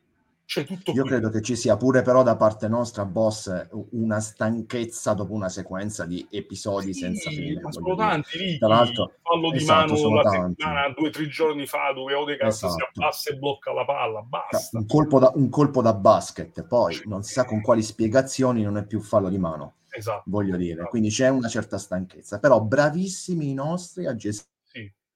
Cioè, 0.49 0.65
tutto 0.65 0.93
Io 0.93 1.03
qui. 1.03 1.11
credo 1.11 1.29
che 1.29 1.43
ci 1.43 1.57
sia 1.57 1.76
pure 1.76 2.03
però 2.03 2.23
da 2.23 2.37
parte 2.37 2.69
nostra, 2.69 3.05
boss, 3.05 3.67
una 3.91 4.21
stanchezza 4.21 5.12
dopo 5.12 5.33
una 5.33 5.49
sequenza 5.49 6.05
di 6.07 6.25
episodi 6.31 6.95
sì, 6.95 7.00
senza 7.00 7.31
fine. 7.31 7.61
Ma 7.61 7.73
sono 7.73 7.97
tanti 7.97 8.38
lì, 8.38 8.59
Tra 8.59 8.69
l'altro, 8.69 9.15
fallo 9.23 9.50
di 9.50 9.57
esatto, 9.57 9.95
mano 9.95 10.15
la 10.15 10.23
tanti. 10.23 10.62
settimana, 10.62 10.95
due 10.97 11.09
o 11.09 11.11
tre 11.11 11.26
giorni 11.26 11.67
fa, 11.67 11.91
dove 11.93 12.15
Odegaard 12.15 12.53
esatto. 12.53 12.75
si 12.75 12.85
abbassa 13.00 13.31
e 13.33 13.37
blocca 13.38 13.73
la 13.73 13.85
palla, 13.85 14.23
basta. 14.23 14.79
Un 14.79 14.87
colpo, 14.87 15.19
da, 15.19 15.33
un 15.35 15.49
colpo 15.49 15.83
da 15.83 15.93
basket, 15.95 16.65
poi 16.65 17.03
non 17.07 17.25
si 17.25 17.33
sa 17.33 17.45
con 17.45 17.61
quali 17.61 17.83
spiegazioni 17.83 18.62
non 18.62 18.76
è 18.76 18.87
più 18.87 19.00
fallo 19.00 19.29
di 19.29 19.38
mano. 19.38 19.79
Esatto. 19.91 20.23
Voglio 20.26 20.57
dire, 20.57 20.75
esatto. 20.75 20.91
quindi 20.91 21.09
c'è 21.09 21.29
una 21.29 21.49
certa 21.49 21.76
stanchezza, 21.76 22.38
però 22.38 22.61
bravissimi 22.62 23.50
i 23.50 23.55
nostri 23.55 24.07
a 24.07 24.15
gestire 24.15 24.55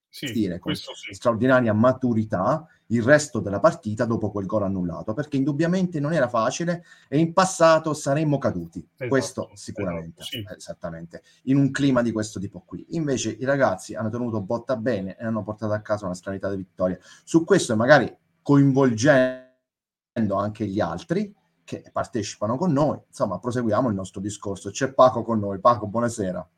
sì, 0.09 0.27
sì, 0.27 0.59
con 0.59 0.75
sì. 0.75 1.15
straordinaria 1.15 1.73
maturità 1.73 2.67
il 2.91 3.03
resto 3.03 3.41
della 3.41 3.61
partita 3.61 4.05
dopo 4.05 4.31
quel 4.31 4.47
gol 4.47 4.63
annullato, 4.65 5.13
perché 5.15 5.37
indubbiamente 5.37 6.01
non 6.01 6.13
era 6.13 6.29
facile 6.29 6.85
e 7.09 7.19
in 7.19 7.33
passato 7.33 7.95
saremmo 7.95 8.39
caduti, 8.39 8.79
esatto, 8.79 9.09
questo 9.09 9.51
sicuramente, 9.55 10.23
esatto, 10.23 10.49
sì. 10.49 10.57
esattamente, 10.57 11.23
in 11.45 11.57
un 11.57 11.71
clima 11.71 12.03
di 12.03 12.13
questo 12.13 12.41
tipo 12.41 12.63
qui. 12.65 12.85
Invece 12.91 13.31
i 13.31 13.45
ragazzi 13.45 13.95
hanno 13.95 14.11
tenuto 14.11 14.41
botta 14.41 14.77
bene 14.77 15.17
e 15.17 15.25
hanno 15.25 15.43
portato 15.43 15.73
a 15.73 15.81
casa 15.81 16.07
una 16.07 16.15
stranità 16.15 16.51
di 16.51 16.57
vittoria. 16.57 16.99
Su 17.25 17.45
questo 17.45 17.77
magari 17.77 18.13
coinvolgendo 18.43 20.35
anche 20.37 20.67
gli 20.67 20.81
altri 20.81 21.35
che 21.65 21.85
partecipano 21.93 22.57
con 22.57 22.73
noi, 22.73 22.99
insomma, 23.07 23.39
proseguiamo 23.39 23.89
il 23.89 23.95
nostro 23.95 24.21
discorso. 24.21 24.71
C'è 24.71 24.93
Paco 24.93 25.23
con 25.23 25.39
noi. 25.39 25.61
Paco, 25.61 25.87
buonasera. 25.87 26.49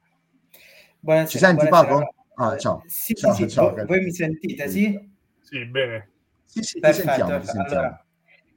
Buonasera. 1.00 1.28
Ci 1.30 1.38
senti 1.38 1.68
buonasera. 1.68 1.98
Paco? 1.98 2.14
Ah, 2.36 2.56
ciao. 2.56 2.82
Sì, 2.86 3.14
ciao, 3.14 3.34
sì, 3.34 3.46
ciao, 3.46 3.74
voi, 3.74 3.84
voi 3.84 4.00
mi 4.04 4.10
sentite, 4.10 4.68
sì? 4.70 5.10
Sì, 5.42 5.66
bene. 5.66 6.11
Sì, 6.52 6.62
sì, 6.62 6.80
Perfetto. 6.80 7.08
Ti 7.08 7.16
sentiamo, 7.16 7.40
ti 7.40 7.46
sentiamo. 7.46 7.80
Allora, 7.80 8.06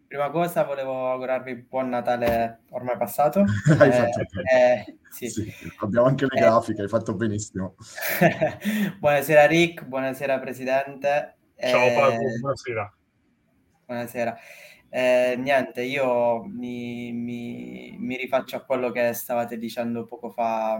prima 0.05 0.29
cosa 0.29 0.63
volevo 0.65 1.11
augurarvi 1.11 1.55
buon 1.55 1.87
Natale 1.87 2.63
ormai 2.71 2.97
passato. 2.97 3.39
hai 3.79 3.87
eh, 3.87 3.91
fatto 3.93 4.19
eh, 4.53 4.97
sì. 5.09 5.29
sì. 5.29 5.53
abbiamo 5.79 6.05
anche 6.05 6.25
le 6.29 6.37
eh. 6.37 6.41
grafiche, 6.41 6.81
hai 6.81 6.87
fatto 6.89 7.15
benissimo. 7.15 7.75
buonasera 8.99 9.45
Rick, 9.45 9.85
buonasera 9.85 10.39
Presidente. 10.39 11.37
Ciao 11.57 11.93
Paolo, 11.93 12.17
buonasera. 12.41 12.97
Buonasera. 13.85 14.37
Eh, 14.89 15.35
niente, 15.37 15.83
io 15.83 16.43
mi, 16.43 17.13
mi, 17.13 17.95
mi, 17.97 18.17
rifaccio 18.17 18.57
a 18.57 18.65
quello 18.65 18.91
che 18.91 19.13
stavate 19.13 19.57
dicendo 19.57 20.03
poco 20.03 20.31
fa. 20.31 20.77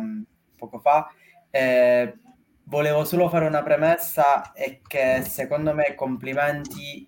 Poco 0.57 0.79
fa. 0.79 1.07
Eh, 1.49 2.13
volevo 2.65 3.03
solo 3.03 3.29
fare 3.29 3.45
una 3.45 3.63
premessa 3.63 4.51
e 4.53 4.81
che 4.85 5.21
secondo 5.23 5.73
me 5.73 5.95
complimenti 5.95 7.07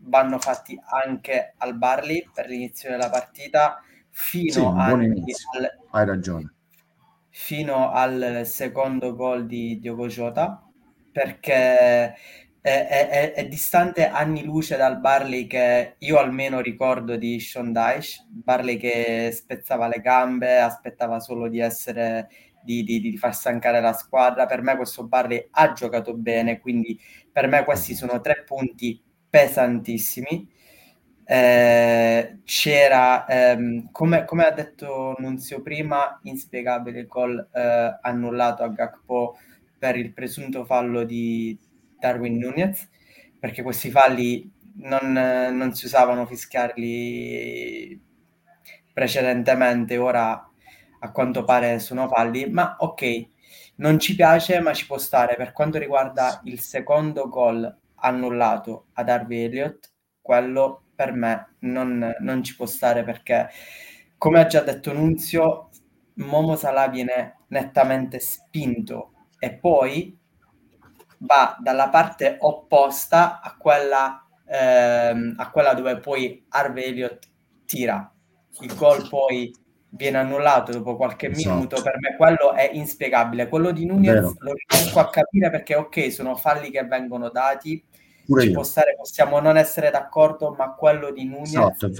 vanno 0.00 0.38
fatti 0.38 0.78
anche 0.84 1.54
al 1.58 1.76
Barley 1.76 2.28
per 2.32 2.48
l'inizio 2.48 2.90
della 2.90 3.10
partita 3.10 3.82
fino 4.10 4.52
sì, 4.52 4.60
al, 4.60 5.78
hai 5.90 6.06
ragione. 6.06 6.54
fino 7.30 7.90
al 7.90 8.42
secondo 8.44 9.14
gol 9.14 9.46
di 9.46 9.78
Diogo 9.78 10.06
Jota 10.06 10.62
perché 11.10 12.14
è, 12.60 12.86
è, 12.86 13.32
è, 13.32 13.48
distante 13.48 14.08
anni 14.08 14.44
luce 14.44 14.76
dal 14.76 15.00
Barley 15.00 15.46
che 15.46 15.94
io 15.98 16.18
almeno 16.18 16.60
ricordo 16.60 17.16
di 17.16 17.40
Sean 17.40 17.72
Dyche 17.72 18.26
Barley 18.28 18.76
che 18.76 19.30
spezzava 19.32 19.88
le 19.88 20.00
gambe 20.00 20.58
aspettava 20.58 21.18
solo 21.20 21.48
di 21.48 21.60
essere 21.60 22.28
di, 22.68 22.84
di, 22.84 23.00
di, 23.00 23.16
far 23.16 23.34
stancare 23.34 23.80
la 23.80 23.94
squadra. 23.94 24.44
Per 24.44 24.60
me 24.60 24.76
questo 24.76 25.06
Barley 25.06 25.48
ha 25.52 25.72
giocato 25.72 26.14
bene, 26.14 26.60
quindi 26.60 27.00
per 27.32 27.48
me 27.48 27.64
questi 27.64 27.94
sono 27.94 28.20
tre 28.20 28.44
punti 28.44 29.00
pesantissimi. 29.30 30.56
Eh, 31.24 32.38
c'era, 32.44 33.26
ehm, 33.26 33.90
come, 33.90 34.24
come, 34.24 34.44
ha 34.44 34.50
detto 34.50 35.14
Nunzio 35.18 35.62
prima, 35.62 36.18
inspiegabile 36.24 37.00
il 37.00 37.06
gol 37.06 37.48
eh, 37.52 37.98
annullato 38.02 38.62
a 38.62 38.68
Gakpo 38.68 39.38
per 39.78 39.96
il 39.96 40.12
presunto 40.12 40.64
fallo 40.64 41.04
di 41.04 41.58
Darwin 41.98 42.36
Nunez, 42.36 42.88
perché 43.38 43.62
questi 43.62 43.90
falli 43.90 44.50
non, 44.76 45.12
non 45.12 45.74
si 45.74 45.86
usavano 45.86 46.26
fischiarli 46.26 48.00
precedentemente, 48.92 49.96
ora 49.96 50.47
a 51.00 51.10
quanto 51.12 51.44
pare 51.44 51.78
sono 51.78 52.08
falli, 52.08 52.48
ma 52.50 52.76
ok, 52.78 53.26
non 53.76 53.98
ci 53.98 54.14
piace, 54.14 54.60
ma 54.60 54.72
ci 54.74 54.86
può 54.86 54.98
stare. 54.98 55.36
Per 55.36 55.52
quanto 55.52 55.78
riguarda 55.78 56.40
il 56.44 56.60
secondo 56.60 57.28
gol 57.28 57.76
annullato 57.96 58.86
ad 58.94 59.08
Harvey 59.08 59.44
Elliott, 59.44 59.92
quello 60.20 60.82
per 60.94 61.12
me 61.12 61.54
non, 61.60 62.14
non 62.20 62.42
ci 62.42 62.56
può 62.56 62.66
stare 62.66 63.04
perché, 63.04 63.48
come 64.16 64.40
ha 64.40 64.46
già 64.46 64.60
detto 64.60 64.92
Nunzio, 64.92 65.70
Momo 66.14 66.56
Salah 66.56 66.88
viene 66.88 67.38
nettamente 67.48 68.18
spinto 68.18 69.12
e 69.38 69.54
poi 69.54 70.16
va 71.18 71.56
dalla 71.60 71.88
parte 71.88 72.36
opposta 72.40 73.40
a 73.40 73.56
quella, 73.56 74.26
ehm, 74.46 75.34
a 75.36 75.50
quella 75.50 75.74
dove 75.74 75.98
poi 75.98 76.44
Harvey 76.48 76.84
Elliott 76.84 77.28
tira. 77.64 78.12
Il 78.60 78.74
gol 78.74 79.08
poi 79.08 79.52
viene 79.90 80.18
annullato 80.18 80.72
dopo 80.72 80.96
qualche 80.96 81.28
esatto. 81.30 81.54
minuto, 81.54 81.82
per 81.82 81.98
me 81.98 82.16
quello 82.16 82.52
è 82.54 82.70
inspiegabile. 82.72 83.48
Quello 83.48 83.70
di 83.70 83.86
Nunez 83.86 84.14
Vero. 84.14 84.34
lo 84.38 84.52
riesco 84.66 84.98
a 84.98 85.08
capire 85.08 85.50
perché 85.50 85.74
ok, 85.76 86.12
sono 86.12 86.36
falli 86.36 86.70
che 86.70 86.84
vengono 86.84 87.30
dati, 87.30 87.82
Pure 88.26 88.42
ci 88.42 88.48
io. 88.48 88.54
può 88.54 88.62
stare, 88.62 88.94
possiamo 88.96 89.40
non 89.40 89.56
essere 89.56 89.90
d'accordo, 89.90 90.54
ma 90.56 90.74
quello 90.74 91.10
di 91.10 91.24
Nunez 91.24 91.54
esatto, 91.54 91.90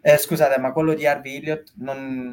eh, 0.00 0.18
scusate, 0.18 0.60
ma 0.60 0.72
quello 0.72 0.94
di 0.94 1.04
Harvey 1.04 1.36
Elliott 1.38 1.72
non, 1.78 2.32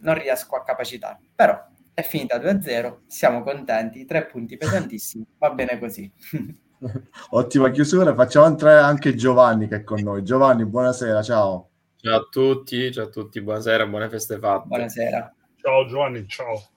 non 0.00 0.14
riesco 0.18 0.54
a 0.56 0.62
capacitarlo. 0.62 1.28
Però 1.34 1.58
è 1.94 2.02
finita 2.02 2.38
2-0, 2.38 2.98
siamo 3.06 3.42
contenti, 3.42 4.04
tre 4.04 4.26
punti 4.26 4.58
pesantissimi, 4.58 5.24
va 5.38 5.50
bene 5.50 5.78
così. 5.78 6.12
Ottima 7.30 7.70
chiusura, 7.70 8.14
facciamo 8.14 8.46
entrare 8.46 8.80
anche 8.80 9.14
Giovanni 9.14 9.66
che 9.66 9.76
è 9.76 9.82
con 9.82 10.02
noi. 10.02 10.22
Giovanni, 10.22 10.66
buonasera, 10.66 11.22
ciao. 11.22 11.69
Ciao 12.02 12.16
a 12.16 12.28
tutti, 12.30 12.90
ciao 12.90 13.04
a 13.04 13.08
tutti, 13.08 13.42
buonasera, 13.42 13.86
buone 13.86 14.08
feste 14.08 14.38
fatte. 14.38 14.68
Buonasera. 14.68 15.34
Ciao 15.60 15.86
Giovanni, 15.86 16.26
ciao. 16.26 16.68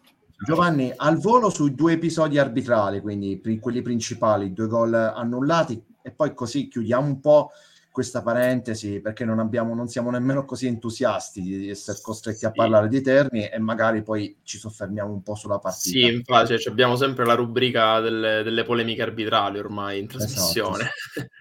Giovanni, 0.45 0.91
al 0.93 1.17
volo 1.17 1.49
sui 1.49 1.73
due 1.73 1.93
episodi 1.93 2.37
arbitrali, 2.37 2.99
quindi 2.99 3.41
quelli 3.61 3.81
principali, 3.81 4.51
due 4.51 4.67
gol 4.67 4.93
annullati, 4.93 5.81
e 6.01 6.11
poi 6.11 6.33
così 6.33 6.67
chiudiamo 6.67 7.07
un 7.07 7.21
po' 7.21 7.51
questa 7.89 8.21
parentesi 8.21 8.99
perché 8.99 9.23
non, 9.23 9.39
abbiamo, 9.39 9.73
non 9.73 9.87
siamo 9.87 10.11
nemmeno 10.11 10.43
così 10.43 10.67
entusiasti 10.67 11.41
di 11.41 11.69
essere 11.69 11.99
costretti 12.01 12.39
sì. 12.39 12.45
a 12.45 12.51
parlare 12.51 12.89
di 12.89 12.99
Terni 12.99 13.47
e 13.47 13.59
magari 13.59 14.03
poi 14.03 14.39
ci 14.43 14.57
soffermiamo 14.57 15.13
un 15.13 15.23
po' 15.23 15.35
sulla 15.35 15.59
partita. 15.59 16.05
Sì, 16.05 16.13
infatti 16.13 16.59
cioè, 16.59 16.69
abbiamo 16.69 16.97
sempre 16.97 17.23
la 17.23 17.35
rubrica 17.35 18.01
delle, 18.01 18.43
delle, 18.43 18.63
polemiche 18.65 19.03
arbitrali 19.03 19.57
ormai 19.57 19.99
in 19.99 20.07
trasmissione. 20.07 20.89
Esatto, 21.15 21.31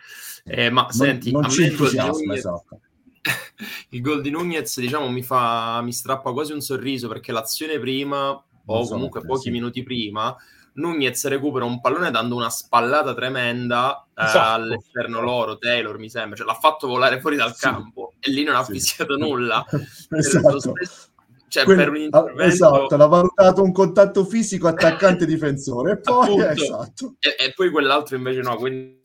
sì. 0.44 0.44
eh, 0.54 0.70
ma 0.70 0.82
non, 0.82 0.92
senti, 0.92 1.32
non 1.32 1.50
ci 1.50 1.64
entusiasma, 1.64 2.34
esatto 2.34 2.80
il 3.90 4.00
gol 4.00 4.20
di 4.20 4.30
Nunez, 4.30 4.78
diciamo, 4.80 5.08
mi 5.08 5.22
fa 5.22 5.80
mi 5.82 5.92
strappa 5.92 6.32
quasi 6.32 6.52
un 6.52 6.60
sorriso 6.60 7.08
perché 7.08 7.32
l'azione 7.32 7.78
prima, 7.78 8.30
o 8.30 8.88
comunque 8.88 9.24
pochi 9.24 9.44
sì. 9.44 9.50
minuti 9.50 9.82
prima, 9.82 10.36
Nunez 10.74 11.26
recupera 11.26 11.64
un 11.64 11.80
pallone 11.80 12.10
dando 12.10 12.36
una 12.36 12.48
spallata 12.48 13.14
tremenda 13.14 14.06
eh, 14.14 14.24
esatto. 14.24 14.62
all'esterno 14.62 15.20
loro, 15.20 15.58
Taylor 15.58 15.98
mi 15.98 16.08
sembra, 16.08 16.36
cioè 16.36 16.46
l'ha 16.46 16.54
fatto 16.54 16.86
volare 16.86 17.20
fuori 17.20 17.36
dal 17.36 17.54
sì. 17.54 17.60
campo 17.60 18.14
e 18.18 18.30
lì 18.30 18.42
non 18.44 18.56
ha 18.56 18.64
sì. 18.64 18.72
fischiato 18.72 19.16
nulla. 19.16 19.64
esatto. 20.10 20.72
Cioè, 21.48 21.64
Quindi, 21.64 21.82
per 21.82 21.92
un 21.92 22.00
intervento... 22.00 22.42
Esatto, 22.42 22.96
l'ha 22.96 23.06
valutato 23.06 23.62
un 23.62 23.72
contatto 23.72 24.24
fisico 24.24 24.68
attaccante-difensore 24.68 25.92
e 25.92 26.00
poi, 26.00 26.40
esatto. 26.40 27.16
e, 27.18 27.36
e 27.38 27.52
poi 27.52 27.70
quell'altro 27.70 28.16
invece 28.16 28.40
no, 28.40 28.56
quindi 28.56 29.02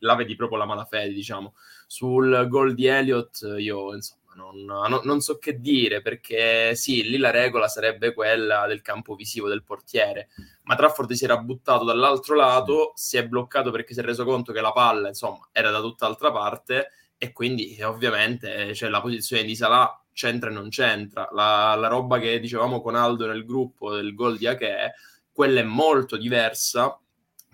là 0.00 0.14
vedi 0.16 0.36
proprio 0.36 0.58
la 0.58 0.66
malafede, 0.66 1.14
diciamo. 1.14 1.54
Sul 1.86 2.46
gol 2.48 2.74
di 2.74 2.86
Elliott 2.86 3.54
io 3.58 3.94
insomma 3.94 4.24
non, 4.36 4.64
non, 4.64 5.00
non, 5.02 5.20
so 5.20 5.38
che 5.38 5.60
dire 5.60 6.02
perché 6.02 6.74
sì, 6.76 7.08
lì 7.08 7.16
la 7.16 7.30
regola 7.30 7.68
sarebbe 7.68 8.12
quella 8.12 8.66
del 8.66 8.82
campo 8.82 9.14
visivo 9.14 9.48
del 9.48 9.64
portiere, 9.64 10.28
ma 10.64 10.76
Trafford 10.76 11.12
si 11.12 11.24
era 11.24 11.38
buttato 11.38 11.84
dall'altro 11.84 12.34
lato, 12.36 12.92
si 12.94 13.16
è 13.16 13.26
bloccato 13.26 13.70
perché 13.70 13.94
si 13.94 14.00
è 14.00 14.02
reso 14.02 14.24
conto 14.24 14.52
che 14.52 14.60
la 14.60 14.72
palla 14.72 15.08
insomma 15.08 15.48
era 15.52 15.70
da 15.70 15.80
tutt'altra 15.80 16.30
parte 16.30 16.90
e 17.18 17.32
quindi 17.32 17.80
ovviamente 17.82 18.74
cioè, 18.74 18.90
la 18.90 19.00
posizione 19.00 19.42
di 19.42 19.56
Salah 19.56 20.00
c'entra 20.12 20.50
e 20.50 20.52
non 20.52 20.68
c'entra. 20.68 21.28
La, 21.32 21.74
la, 21.74 21.88
roba 21.88 22.18
che 22.18 22.38
dicevamo 22.38 22.80
con 22.80 22.94
Aldo 22.94 23.26
nel 23.26 23.44
gruppo 23.44 23.94
del 23.94 24.14
gol 24.14 24.36
di 24.36 24.46
Ache, 24.46 24.94
quella 25.32 25.60
è 25.60 25.64
molto 25.64 26.16
diversa 26.16 26.98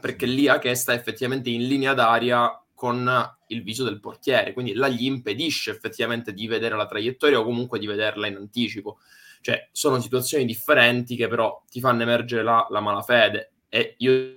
perché 0.01 0.27
lì 0.27 0.49
Ache 0.49 0.75
sta 0.75 0.93
effettivamente 0.95 1.51
in 1.51 1.67
linea 1.67 1.95
d'aria 1.95 2.62
con 2.83 3.09
il 3.47 3.62
viso 3.62 3.85
del 3.85 4.01
portiere, 4.01 4.53
quindi 4.53 4.75
la 4.75 4.89
gli 4.89 5.05
impedisce 5.05 5.71
effettivamente 5.71 6.33
di 6.33 6.49
vedere 6.49 6.75
la 6.75 6.87
traiettoria 6.87 7.39
o 7.39 7.45
comunque 7.45 7.79
di 7.79 7.87
vederla 7.87 8.27
in 8.27 8.35
anticipo. 8.35 8.99
Cioè, 9.41 9.69
sono 9.71 10.01
situazioni 10.01 10.45
differenti 10.45 11.15
che 11.15 11.29
però 11.29 11.62
ti 11.71 11.79
fanno 11.79 12.03
emergere 12.03 12.43
la, 12.43 12.67
la 12.71 12.81
malafede 12.81 13.53
e 13.69 13.95
io 13.99 14.37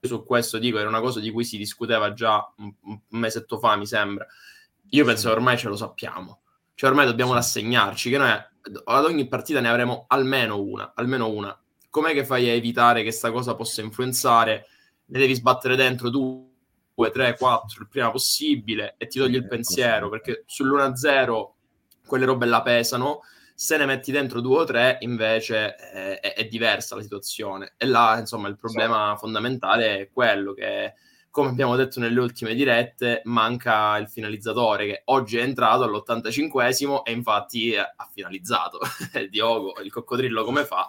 su 0.00 0.24
questo 0.24 0.56
dico, 0.56 0.78
era 0.78 0.88
una 0.88 1.02
cosa 1.02 1.20
di 1.20 1.30
cui 1.30 1.44
si 1.44 1.58
discuteva 1.58 2.14
già 2.14 2.50
un, 2.56 2.72
un 2.84 3.00
mesetto 3.08 3.58
fa, 3.58 3.76
mi 3.76 3.86
sembra. 3.86 4.26
Io 4.88 5.04
penso 5.04 5.28
che 5.28 5.34
ormai 5.34 5.58
ce 5.58 5.68
lo 5.68 5.76
sappiamo. 5.76 6.40
Cioè, 6.74 6.88
ormai 6.88 7.04
dobbiamo 7.04 7.34
rassegnarci, 7.34 8.08
che 8.08 8.16
noi 8.16 8.30
ad 8.30 9.04
ogni 9.04 9.28
partita 9.28 9.60
ne 9.60 9.68
avremo 9.68 10.06
almeno 10.08 10.58
una, 10.58 10.92
almeno 10.94 11.28
una. 11.28 11.54
Com'è 11.90 12.14
che 12.14 12.24
fai 12.24 12.48
a 12.48 12.54
evitare 12.54 13.00
che 13.00 13.08
questa 13.08 13.30
cosa 13.30 13.54
possa 13.54 13.82
influenzare? 13.82 14.68
Ne 15.06 15.18
devi 15.18 15.34
sbattere 15.34 15.76
dentro 15.76 16.08
due, 16.08 16.47
tre, 17.10 17.36
quattro 17.36 17.82
il 17.82 17.88
prima 17.88 18.10
possibile 18.10 18.94
e 18.98 19.06
ti 19.06 19.18
togli 19.18 19.36
il 19.36 19.46
pensiero, 19.46 20.08
perché 20.08 20.44
sull'1-0 20.46 21.46
quelle 22.06 22.24
robe 22.24 22.46
la 22.46 22.62
pesano 22.62 23.20
se 23.54 23.76
ne 23.76 23.86
metti 23.86 24.12
dentro 24.12 24.40
due 24.40 24.60
o 24.60 24.64
tre, 24.64 24.98
invece 25.00 25.74
eh, 25.92 26.20
è, 26.20 26.34
è, 26.34 26.44
diversa 26.46 26.94
la 26.94 27.02
situazione. 27.02 27.74
E 27.76 27.86
là, 27.86 28.16
insomma, 28.16 28.46
il 28.46 28.56
problema 28.56 29.12
sì. 29.14 29.18
fondamentale 29.18 29.98
è 29.98 30.10
quello 30.12 30.52
che, 30.52 30.94
come 31.28 31.48
abbiamo 31.48 31.74
detto 31.74 31.98
nelle 31.98 32.20
ultime 32.20 32.54
dirette, 32.54 33.20
manca 33.24 33.96
il 33.96 34.08
finalizzatore 34.08 34.86
che 34.86 35.02
oggi 35.06 35.38
è 35.38 35.42
entrato 35.42 35.82
all'85esimo 35.82 37.02
e 37.02 37.10
infatti 37.10 37.74
ha 37.74 38.08
finalizzato. 38.12 38.78
Diogo, 39.28 39.80
il 39.82 39.90
coccodrillo 39.90 40.44
come 40.44 40.64
fa? 40.64 40.86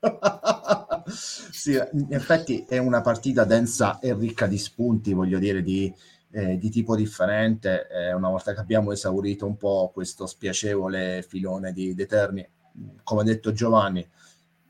sì, 1.06 1.72
in 1.72 2.06
effetti 2.10 2.64
è 2.68 2.78
una 2.78 3.00
partita 3.00 3.44
densa 3.44 3.98
e 3.98 4.14
ricca 4.14 4.46
di 4.46 4.58
spunti, 4.58 5.12
voglio 5.12 5.38
dire, 5.38 5.62
di 5.62 5.92
eh, 6.32 6.56
di 6.58 6.70
tipo 6.70 6.96
differente. 6.96 7.88
Eh, 7.88 8.12
una 8.12 8.28
volta 8.28 8.52
che 8.52 8.60
abbiamo 8.60 8.92
esaurito 8.92 9.46
un 9.46 9.56
po' 9.56 9.90
questo 9.92 10.26
spiacevole 10.26 11.24
filone 11.26 11.72
di 11.72 11.94
Deterni, 11.94 12.46
come 13.02 13.22
ha 13.22 13.24
detto 13.24 13.52
Giovanni, 13.52 14.08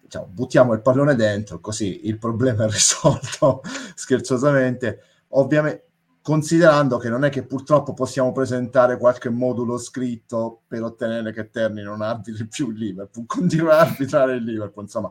diciamo, 0.00 0.26
buttiamo 0.26 0.72
il 0.72 0.80
pallone 0.82 1.14
dentro, 1.14 1.60
così 1.60 2.06
il 2.06 2.18
problema 2.18 2.64
è 2.64 2.70
risolto 2.70 3.62
scherzosamente. 3.94 5.02
Ovviamente, 5.28 5.89
considerando 6.30 6.96
che 6.96 7.08
non 7.08 7.24
è 7.24 7.28
che 7.28 7.44
purtroppo 7.44 7.92
possiamo 7.92 8.30
presentare 8.30 8.98
qualche 8.98 9.30
modulo 9.30 9.78
scritto 9.78 10.62
per 10.68 10.84
ottenere 10.84 11.32
che 11.32 11.50
Terni 11.50 11.82
non 11.82 12.02
arbitri 12.02 12.46
più 12.46 12.70
il 12.70 12.78
Liverpool, 12.78 13.26
continua 13.26 13.78
a 13.78 13.80
arbitrare 13.80 14.36
il 14.36 14.44
Liverpool, 14.44 14.84
insomma, 14.84 15.10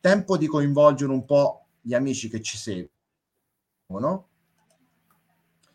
tempo 0.00 0.36
di 0.36 0.46
coinvolgere 0.46 1.10
un 1.10 1.24
po' 1.24 1.68
gli 1.80 1.94
amici 1.94 2.28
che 2.28 2.42
ci 2.42 2.58
seguono 2.58 4.28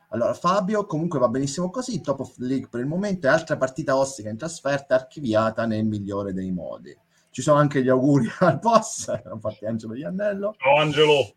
allora, 0.10 0.36
Fabio 0.36 0.86
comunque 0.86 1.17
va 1.17 1.29
benissimo 1.29 1.71
così, 1.71 1.99
top 2.01 2.19
of 2.19 2.38
league 2.38 2.67
per 2.69 2.79
il 2.79 2.86
momento 2.86 3.25
e 3.25 3.32
altra 3.32 3.58
partita 3.58 3.97
ostica 3.97 4.29
in 4.29 4.38
trasferta 4.38 4.93
archiviata 4.93 5.65
nel 5.65 5.86
migliore 5.86 6.32
dei 6.32 6.51
modi. 6.51 6.95
Ci 7.32 7.41
sono 7.41 7.58
anche 7.58 7.84
gli 7.84 7.89
auguri 7.89 8.27
al 8.41 8.60
boss, 8.60 9.12
infatti 9.32 9.65
Angelo 9.65 9.95
Iannello. 9.95 10.53
Ciao 10.58 10.77
Angelo. 10.77 11.34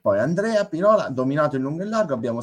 Poi 0.00 0.18
Andrea 0.18 0.64
Pirola, 0.66 1.08
dominato 1.10 1.56
in 1.56 1.62
lungo 1.62 1.82
e 1.82 1.86
largo, 1.86 2.14
abbiamo 2.14 2.40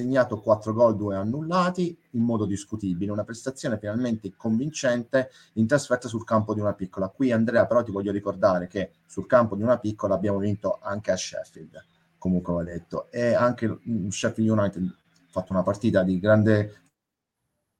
segnato 0.00 0.40
4 0.40 0.72
gol, 0.72 0.96
2 0.96 1.16
annullati 1.16 1.96
in 2.12 2.22
modo 2.22 2.46
discutibile, 2.46 3.12
una 3.12 3.24
prestazione 3.24 3.78
finalmente 3.78 4.32
convincente 4.36 5.30
in 5.54 5.66
trasferta 5.66 6.08
sul 6.08 6.24
campo 6.24 6.54
di 6.54 6.60
una 6.60 6.72
piccola. 6.72 7.08
Qui 7.08 7.32
Andrea 7.32 7.66
però 7.66 7.82
ti 7.82 7.90
voglio 7.90 8.12
ricordare 8.12 8.66
che 8.66 8.92
sul 9.06 9.26
campo 9.26 9.56
di 9.56 9.62
una 9.62 9.78
piccola 9.78 10.14
abbiamo 10.14 10.38
vinto 10.38 10.78
anche 10.80 11.10
a 11.10 11.16
Sheffield 11.16 11.84
comunque 12.20 12.52
va 12.52 12.62
detto. 12.62 13.10
E 13.10 13.34
anche 13.34 13.80
Sheffield 14.10 14.50
United 14.50 14.84
ha 14.84 15.30
fatto 15.30 15.52
una 15.52 15.62
partita 15.62 16.04
di 16.04 16.20
grande 16.20 16.82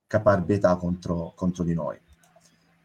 caparbietà 0.09 0.75
contro, 0.77 1.33
contro 1.37 1.63
di 1.63 1.75
noi. 1.75 1.97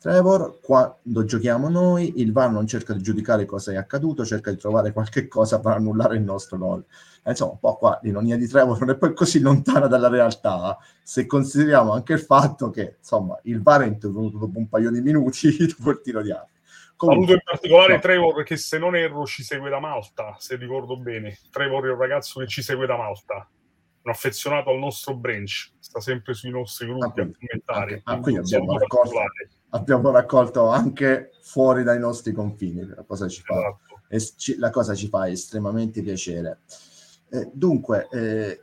Trevor, 0.06 0.60
quando 0.62 1.26
giochiamo 1.26 1.68
noi, 1.68 2.22
il 2.22 2.32
VAR 2.32 2.52
non 2.52 2.68
cerca 2.68 2.94
di 2.94 3.02
giudicare 3.02 3.46
cosa 3.46 3.72
è 3.72 3.76
accaduto, 3.76 4.24
cerca 4.24 4.52
di 4.52 4.58
trovare 4.58 4.92
qualche 4.92 5.28
cosa 5.28 5.60
per 5.60 5.72
annullare 5.72 6.16
il 6.16 6.22
nostro 6.22 6.60
gol. 6.60 6.86
E 7.24 7.32
insomma, 7.32 7.54
un 7.54 7.60
po' 7.60 7.76
qua 7.76 8.00
l'ironia 8.04 8.38
di 8.38 8.48
Trevor 8.48 8.78
non 8.80 8.92
è 8.92 8.98
poi 8.98 9.16
così 9.16 9.40
lontana 9.40 9.88
dalla 9.88 10.08
realtà, 10.08 10.78
se 11.02 11.26
consideriamo 11.26 11.92
anche 11.92 12.14
il 12.14 12.20
fatto 12.20 12.70
che 12.70 12.98
insomma 13.00 13.40
il 13.46 13.64
VAR 13.64 13.82
è 13.82 13.88
intervenuto 13.88 14.38
dopo 14.38 14.60
un 14.60 14.70
paio 14.70 14.92
di 14.92 15.02
minuti 15.02 15.50
dopo 15.76 15.90
il 15.90 16.02
tiro 16.04 16.22
di 16.22 16.32
arco. 16.32 16.50
Comunque, 16.98 17.26
Saluto 17.26 17.34
in 17.34 17.42
particolare 17.44 17.94
no. 17.96 18.00
Trevor 18.00 18.44
che 18.44 18.58
se 18.58 18.78
non 18.78 18.96
erro 18.96 19.26
ci 19.26 19.42
segue 19.42 19.72
da 19.72 19.80
Malta, 19.80 20.36
se 20.38 20.56
ricordo 20.56 20.98
bene. 20.98 21.40
Trevor 21.50 21.84
è 21.84 21.90
un 21.90 21.98
ragazzo 21.98 22.42
che 22.42 22.48
ci 22.48 22.62
segue 22.62 22.86
da 22.86 22.96
Malta, 22.96 23.50
un 24.04 24.12
affezionato 24.12 24.70
al 24.70 24.78
nostro 24.78 25.16
branch, 25.16 25.72
sta 25.80 26.00
sempre 26.00 26.36
sui 26.36 26.52
nostri 26.52 26.86
gruppi 26.86 27.22
ah, 27.22 27.24
a 27.24 27.32
commentare. 27.32 28.02
Ah, 28.04 28.20
quindi 28.20 28.42
abbiamo 28.42 28.78
raccolto, 28.78 29.20
abbiamo 29.76 30.12
raccolto, 30.12 30.70
anche 30.70 31.32
fuori 31.42 31.84
dai 31.84 32.00
nostri 32.00 32.32
confini, 32.32 32.86
la 32.86 33.04
cosa 33.06 33.28
ci 33.28 33.42
fa, 33.42 33.56
esatto. 33.56 34.02
es- 34.08 34.58
la 34.58 34.70
cosa 34.70 34.96
ci 34.96 35.08
fa 35.08 35.28
estremamente 35.28 36.02
piacere. 36.02 36.60
Eh, 37.30 37.50
dunque, 37.52 38.08
eh, 38.12 38.62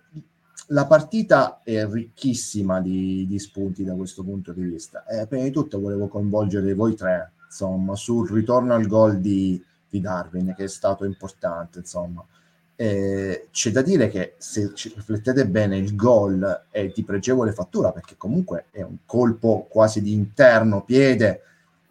la 0.68 0.86
partita 0.86 1.60
è 1.62 1.86
ricchissima 1.86 2.80
di, 2.80 3.26
di, 3.26 3.38
spunti 3.38 3.84
da 3.84 3.94
questo 3.94 4.22
punto 4.22 4.52
di 4.52 4.62
vista. 4.62 5.04
Eh, 5.04 5.26
prima 5.26 5.44
di 5.44 5.50
tutto 5.50 5.80
volevo 5.80 6.08
coinvolgere 6.08 6.72
voi 6.74 6.94
tre 6.94 7.32
insomma, 7.44 7.94
sul 7.94 8.30
ritorno 8.30 8.72
al 8.72 8.86
gol 8.86 9.18
di, 9.18 9.62
di 9.88 10.00
Darwin, 10.00 10.54
che 10.56 10.64
è 10.64 10.68
stato 10.68 11.04
importante, 11.04 11.80
insomma. 11.80 12.24
Eh, 12.74 13.48
c'è 13.50 13.70
da 13.70 13.82
dire 13.82 14.08
che 14.08 14.34
se 14.38 14.72
riflettete 14.74 15.46
bene 15.46 15.76
il 15.76 15.94
gol 15.94 16.66
è 16.70 16.88
di 16.88 17.04
pregevole 17.04 17.52
fattura 17.52 17.92
perché 17.92 18.16
comunque 18.16 18.66
è 18.70 18.82
un 18.82 18.96
colpo 19.04 19.66
quasi 19.68 20.02
di 20.02 20.12
interno 20.12 20.82
piede 20.82 21.42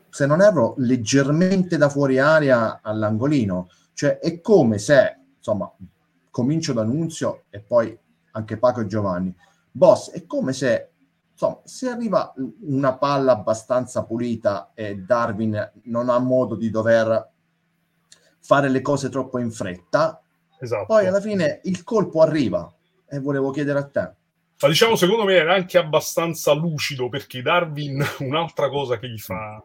se 0.09 0.25
non 0.25 0.41
erro 0.41 0.73
leggermente 0.77 1.77
da 1.77 1.89
fuori 1.89 2.19
aria 2.19 2.81
all'angolino. 2.81 3.69
Cioè 3.93 4.19
è 4.19 4.41
come 4.41 4.77
se 4.77 5.17
insomma 5.37 5.71
comincio 6.29 6.73
da 6.73 6.83
Nunzio 6.83 7.43
e 7.49 7.59
poi 7.59 7.97
anche 8.31 8.57
Paco 8.57 8.81
e 8.81 8.87
Giovanni. 8.87 9.33
Boss 9.71 10.11
è 10.11 10.25
come 10.25 10.53
se 10.53 10.89
insomma, 11.31 11.59
se 11.63 11.89
arriva 11.89 12.33
una 12.61 12.93
palla 12.97 13.31
abbastanza 13.31 14.03
pulita 14.03 14.71
e 14.73 14.97
Darwin 14.97 15.71
non 15.83 16.09
ha 16.09 16.19
modo 16.19 16.55
di 16.55 16.69
dover 16.69 17.29
fare 18.39 18.69
le 18.69 18.81
cose 18.81 19.09
troppo 19.09 19.39
in 19.39 19.51
fretta, 19.51 20.21
esatto. 20.61 20.85
poi 20.85 21.07
alla 21.07 21.21
fine 21.21 21.59
il 21.63 21.83
colpo 21.83 22.21
arriva 22.21 22.71
e 23.07 23.19
volevo 23.19 23.51
chiedere 23.51 23.79
a 23.79 23.87
te. 23.87 24.13
Ma 24.61 24.67
diciamo, 24.67 24.95
secondo 24.95 25.23
me 25.23 25.33
era 25.33 25.55
anche 25.55 25.77
abbastanza 25.77 26.53
lucido 26.53 27.09
perché 27.09 27.41
Darwin, 27.41 28.03
un'altra 28.19 28.69
cosa 28.69 28.99
che 28.99 29.09
gli 29.09 29.17
fa, 29.17 29.63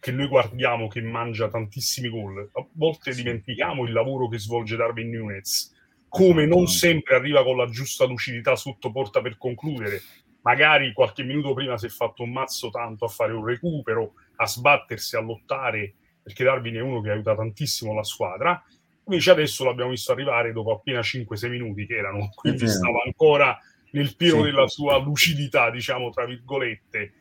che 0.00 0.12
noi 0.12 0.28
guardiamo, 0.28 0.88
che 0.88 1.02
mangia 1.02 1.48
tantissimi 1.48 2.08
gol, 2.08 2.50
a 2.52 2.66
volte 2.72 3.12
dimentichiamo 3.12 3.84
il 3.84 3.92
lavoro 3.92 4.28
che 4.28 4.38
svolge 4.38 4.76
Darwin 4.76 5.10
Nunes, 5.10 5.76
come 6.08 6.46
non 6.46 6.66
sempre 6.66 7.16
arriva 7.16 7.44
con 7.44 7.56
la 7.56 7.66
giusta 7.66 8.06
lucidità 8.06 8.56
sotto 8.56 8.90
porta 8.90 9.20
per 9.20 9.36
concludere, 9.36 10.00
magari 10.42 10.92
qualche 10.94 11.22
minuto 11.22 11.52
prima 11.52 11.76
si 11.76 11.86
è 11.86 11.90
fatto 11.90 12.22
un 12.22 12.32
mazzo 12.32 12.70
tanto 12.70 13.04
a 13.04 13.08
fare 13.08 13.32
un 13.32 13.44
recupero, 13.44 14.14
a 14.36 14.46
sbattersi, 14.46 15.16
a 15.16 15.20
lottare, 15.20 15.94
perché 16.22 16.44
Darwin 16.44 16.76
è 16.76 16.80
uno 16.80 17.00
che 17.00 17.10
aiuta 17.10 17.34
tantissimo 17.34 17.94
la 17.94 18.04
squadra. 18.04 18.62
Invece 19.10 19.32
adesso 19.32 19.64
l'abbiamo 19.64 19.90
visto 19.90 20.12
arrivare 20.12 20.52
dopo 20.52 20.70
appena 20.70 21.00
5-6 21.00 21.50
minuti 21.50 21.84
che 21.84 21.96
erano, 21.96 22.30
quindi 22.32 22.68
stava 22.68 23.02
ancora 23.04 23.58
nel 23.90 24.14
pieno 24.14 24.36
sì. 24.36 24.42
della 24.42 24.68
sua 24.68 24.98
lucidità, 24.98 25.68
diciamo, 25.68 26.10
tra 26.10 26.24
virgolette. 26.24 27.14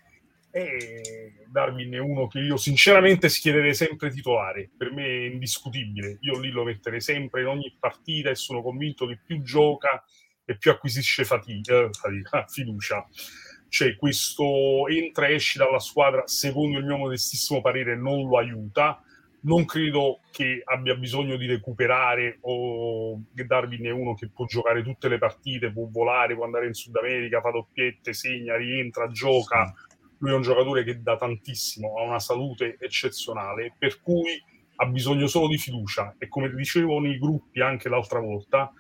E 0.52 1.46
Darwin 1.48 1.94
è 1.94 1.98
uno 1.98 2.28
che 2.28 2.40
io 2.40 2.58
sinceramente 2.58 3.28
schiererei 3.28 3.74
sempre 3.74 4.12
titolare, 4.12 4.70
per 4.78 4.92
me 4.92 5.04
è 5.04 5.32
indiscutibile. 5.32 6.20
Io 6.22 6.40
lì 6.40 6.52
lo 6.52 6.64
metterei 6.64 7.02
sempre 7.02 7.42
in 7.42 7.48
ogni 7.48 7.76
partita 7.80 8.30
e 8.30 8.36
sono 8.36 8.62
convinto 8.62 9.08
che 9.08 9.20
più 9.26 9.42
gioca 9.42 10.04
e 10.46 10.58
più 10.58 10.70
acquisisce 10.70 11.26
fatica, 11.26 11.86
eh, 11.86 11.90
fatica 11.92 12.46
fiducia. 12.50 13.04
Cioè, 13.68 13.96
questo 13.96 14.88
entra 14.88 15.28
e 15.28 15.36
esce 15.36 15.58
dalla 15.58 15.80
squadra, 15.80 16.28
secondo 16.28 16.78
il 16.78 16.86
mio 16.86 16.98
modestissimo 16.98 17.62
parere, 17.62 17.96
non 17.96 18.28
lo 18.28 18.38
aiuta. 18.38 19.04
Non 19.42 19.64
credo 19.64 20.20
che 20.32 20.62
abbia 20.66 20.96
bisogno 20.96 21.38
di 21.38 21.46
recuperare 21.46 22.40
o 22.42 23.24
che 23.34 23.46
Darwin 23.46 23.86
è 23.86 23.92
uno 23.92 24.14
che 24.14 24.30
può 24.30 24.46
giocare 24.46 24.84
tutte 24.84 25.08
le 25.08 25.18
partite, 25.18 25.72
può 25.72 25.88
volare, 25.90 26.36
può 26.36 26.44
andare 26.44 26.68
in 26.68 26.74
Sud 26.74 26.96
America, 26.98 27.40
fa 27.40 27.52
doppiette, 27.52 28.14
segna, 28.14 28.58
rientra, 28.58 29.10
gioca. 29.10 29.74
Lui 30.18 30.32
è 30.32 30.36
un 30.36 30.42
giocatore 30.42 30.84
che 30.84 31.02
dà 31.02 31.16
tantissimo, 31.16 31.98
ha 31.98 32.04
una 32.04 32.20
salute 32.20 32.76
eccezionale, 32.80 33.74
per 33.78 34.02
cui 34.02 34.44
ha 34.76 34.86
bisogno 34.86 35.28
solo 35.28 35.48
di 35.48 35.58
fiducia. 35.58 36.16
E 36.18 36.28
come 36.28 36.54
dicevo 36.54 37.00
nei 37.00 37.18
gruppi 37.18 37.62
anche 37.62 37.88
l'altra 37.88 38.20
volta, 38.20 38.74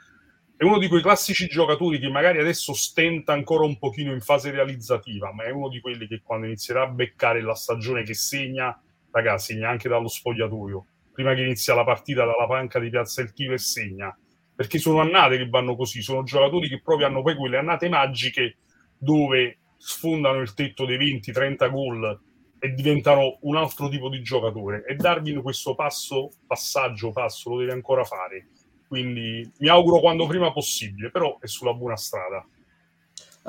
è 0.57 0.65
uno 0.65 0.77
di 0.77 0.89
quei 0.89 1.01
classici 1.01 1.47
giocatori 1.47 1.99
che 1.99 2.09
magari 2.09 2.37
adesso 2.37 2.73
stenta 2.73 3.31
ancora 3.31 3.63
un 3.63 3.77
pochino 3.77 4.11
in 4.11 4.19
fase 4.19 4.51
realizzativa, 4.51 5.31
ma 5.33 5.45
è 5.45 5.51
uno 5.51 5.69
di 5.69 5.79
quelli 5.79 6.05
che 6.05 6.19
quando 6.21 6.47
inizierà 6.47 6.81
a 6.81 6.87
beccare 6.87 7.41
la 7.41 7.55
stagione 7.55 8.03
che 8.03 8.13
segna, 8.13 8.77
ragazzi, 9.11 9.53
segna 9.53 9.69
anche 9.69 9.89
dallo 9.89 10.07
spogliatoio. 10.07 10.85
Prima 11.11 11.33
che 11.33 11.41
inizia 11.41 11.75
la 11.75 11.83
partita 11.83 12.25
dalla 12.25 12.47
panca 12.47 12.79
di 12.79 12.89
Piazza 12.89 13.21
El 13.21 13.33
Chilo 13.33 13.53
e 13.53 13.57
segna. 13.57 14.17
perché 14.55 14.77
sono 14.77 14.99
annate 14.99 15.37
che 15.37 15.47
vanno 15.47 15.75
così, 15.77 16.01
sono 16.01 16.23
giocatori 16.23 16.67
che 16.67 16.81
proprio 16.81 17.07
hanno 17.07 17.21
poi 17.21 17.35
quelle 17.35 17.57
annate 17.57 17.87
magiche 17.87 18.57
dove 18.97 19.59
sfondano 19.77 20.41
il 20.41 20.53
tetto 20.53 20.85
dei 20.85 20.97
20-30 20.97 21.71
gol 21.71 22.19
e 22.59 22.73
diventano 22.73 23.37
un 23.43 23.55
altro 23.55 23.87
tipo 23.87 24.09
di 24.09 24.21
giocatore 24.21 24.83
e 24.85 24.95
Darwin 24.95 25.41
questo 25.41 25.75
passo, 25.75 26.31
passaggio, 26.45 27.11
passo 27.11 27.51
lo 27.51 27.59
deve 27.59 27.71
ancora 27.71 28.03
fare 28.03 28.49
quindi 28.85 29.49
mi 29.59 29.69
auguro 29.69 30.01
quando 30.01 30.27
prima 30.27 30.51
possibile 30.51 31.09
però 31.09 31.39
è 31.39 31.47
sulla 31.47 31.73
buona 31.73 31.95
strada 31.95 32.45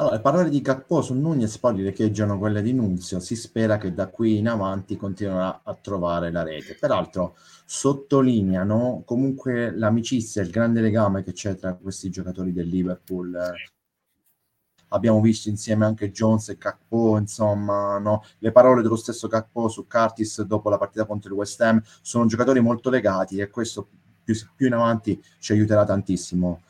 allora, 0.01 0.17
le 0.17 0.23
parole 0.23 0.49
di 0.49 0.63
Cappo 0.63 1.03
su 1.03 1.13
Nunez 1.13 1.59
poi 1.59 1.77
riecheggiano 1.77 2.39
quelle 2.39 2.63
di 2.63 2.73
Nunzio. 2.73 3.21
Si 3.21 3.37
spera 3.37 3.77
che 3.77 3.93
da 3.93 4.09
qui 4.09 4.39
in 4.39 4.49
avanti 4.49 4.97
continuerà 4.97 5.61
a 5.63 5.75
trovare 5.75 6.31
la 6.31 6.43
rete. 6.43 6.75
Peraltro, 6.75 7.37
sottolineano 7.67 9.03
comunque 9.05 9.71
l'amicizia, 9.77 10.41
il 10.41 10.51
grande 10.51 10.81
legame 10.81 11.23
che 11.23 11.33
c'è 11.33 11.55
tra 11.55 11.75
questi 11.75 12.09
giocatori 12.09 12.51
del 12.53 12.69
Liverpool. 12.69 13.39
Abbiamo 14.93 15.21
visto 15.21 15.51
insieme 15.51 15.85
anche 15.85 16.11
Jones 16.11 16.49
e 16.49 16.57
Cappo, 16.57 17.19
insomma, 17.19 17.99
no? 17.99 18.25
le 18.39 18.53
parole 18.53 18.81
dello 18.81 18.97
stesso 18.97 19.29
Cappo 19.29 19.69
su 19.69 19.87
Curtis 19.87 20.43
dopo 20.43 20.71
la 20.71 20.79
partita 20.79 21.05
contro 21.05 21.31
il 21.31 21.37
West 21.37 21.61
Ham 21.61 21.81
sono 22.01 22.25
giocatori 22.25 22.61
molto 22.61 22.89
legati 22.89 23.39
e 23.39 23.51
questo 23.51 23.87
più, 24.25 24.35
più 24.57 24.67
in 24.67 24.73
avanti 24.73 25.23
ci 25.39 25.53
aiuterà 25.53 25.85
tantissimo 25.85 26.63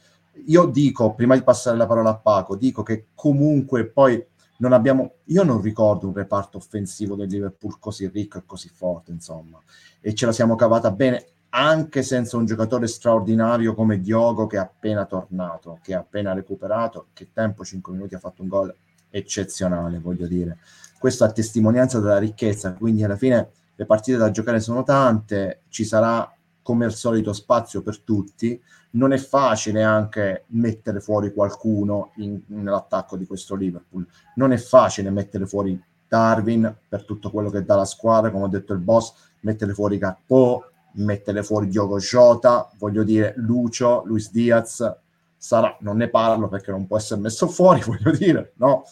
io 0.47 0.67
dico, 0.67 1.15
prima 1.15 1.35
di 1.35 1.43
passare 1.43 1.77
la 1.77 1.87
parola 1.87 2.11
a 2.11 2.17
Paco, 2.17 2.57
dico 2.57 2.83
che 2.83 3.07
comunque 3.15 3.87
poi 3.87 4.25
non 4.59 4.73
abbiamo, 4.73 5.15
io 5.25 5.43
non 5.43 5.61
ricordo 5.61 6.07
un 6.07 6.15
reparto 6.15 6.59
offensivo 6.59 7.15
del 7.15 7.29
Liverpool 7.29 7.79
così 7.79 8.09
ricco 8.09 8.39
e 8.39 8.43
così 8.47 8.69
forte, 8.69 9.11
insomma, 9.11 9.59
e 10.01 10.15
ce 10.15 10.27
la 10.27 10.33
siamo 10.33 10.55
cavata 10.55 10.91
bene 10.91 11.27
anche 11.51 12.03
senza 12.03 12.37
un 12.37 12.45
giocatore 12.45 12.87
straordinario 12.87 13.75
come 13.75 14.01
Diogo 14.01 14.47
che 14.47 14.57
è 14.57 14.61
appena 14.61 15.05
tornato, 15.05 15.79
che 15.83 15.95
ha 15.95 15.99
appena 15.99 16.33
recuperato, 16.33 17.07
che 17.13 17.29
tempo 17.33 17.65
5 17.65 17.93
minuti 17.93 18.15
ha 18.15 18.19
fatto 18.19 18.43
un 18.43 18.49
gol 18.49 18.75
eccezionale, 19.11 19.99
voglio 19.99 20.27
dire. 20.27 20.59
Questo 20.99 21.25
a 21.25 21.33
testimonianza 21.33 21.99
della 21.99 22.19
ricchezza, 22.19 22.73
quindi 22.75 23.03
alla 23.03 23.17
fine 23.17 23.51
le 23.75 23.87
partite 23.87 24.19
da 24.19 24.31
giocare 24.31 24.61
sono 24.61 24.83
tante, 24.83 25.63
ci 25.69 25.85
sarà 25.85 26.31
come 26.71 26.85
al 26.85 26.95
solito 26.95 27.33
spazio 27.33 27.83
per 27.83 27.99
tutti, 27.99 28.63
non 28.91 29.13
è 29.13 29.19
facile 29.19 29.83
anche 29.83 30.45
mettere 30.51 31.01
fuori 31.01 31.33
qualcuno 31.33 32.13
in, 32.19 32.43
nell'attacco 32.47 33.17
di 33.17 33.27
questo 33.27 33.57
Liverpool, 33.57 34.07
non 34.37 34.53
è 34.53 34.57
facile 34.57 35.11
mettere 35.11 35.47
fuori 35.47 35.83
Darwin 36.07 36.73
per 36.89 37.05
tutto 37.05 37.33
quello 37.33 37.51
che 37.51 37.65
dà 37.65 37.75
la 37.75 37.85
squadra, 37.85 38.31
come 38.31 38.45
ha 38.45 38.49
detto 38.49 38.73
il 38.73 38.79
boss, 38.79 39.15
mettere 39.41 39.75
fuori 39.75 39.99
Capò, 39.99 40.63
mettere 40.93 41.43
fuori 41.43 41.67
Diogo 41.67 41.99
Jota, 41.99 42.71
voglio 42.79 43.03
dire 43.03 43.35
Lucio, 43.39 44.05
Luis 44.05 44.31
Diaz, 44.31 44.97
sarà, 45.37 45.77
non 45.81 45.97
ne 45.97 46.09
parlo 46.09 46.47
perché 46.47 46.71
non 46.71 46.87
può 46.87 46.99
essere 46.99 47.21
messo 47.21 47.49
fuori, 47.51 47.81
voglio 47.81 48.13
dire, 48.13 48.53
no? 48.59 48.85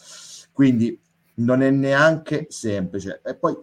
Quindi 0.51 0.99
non 1.35 1.61
è 1.61 1.69
neanche 1.69 2.47
semplice. 2.49 3.21
E 3.23 3.35
poi, 3.35 3.57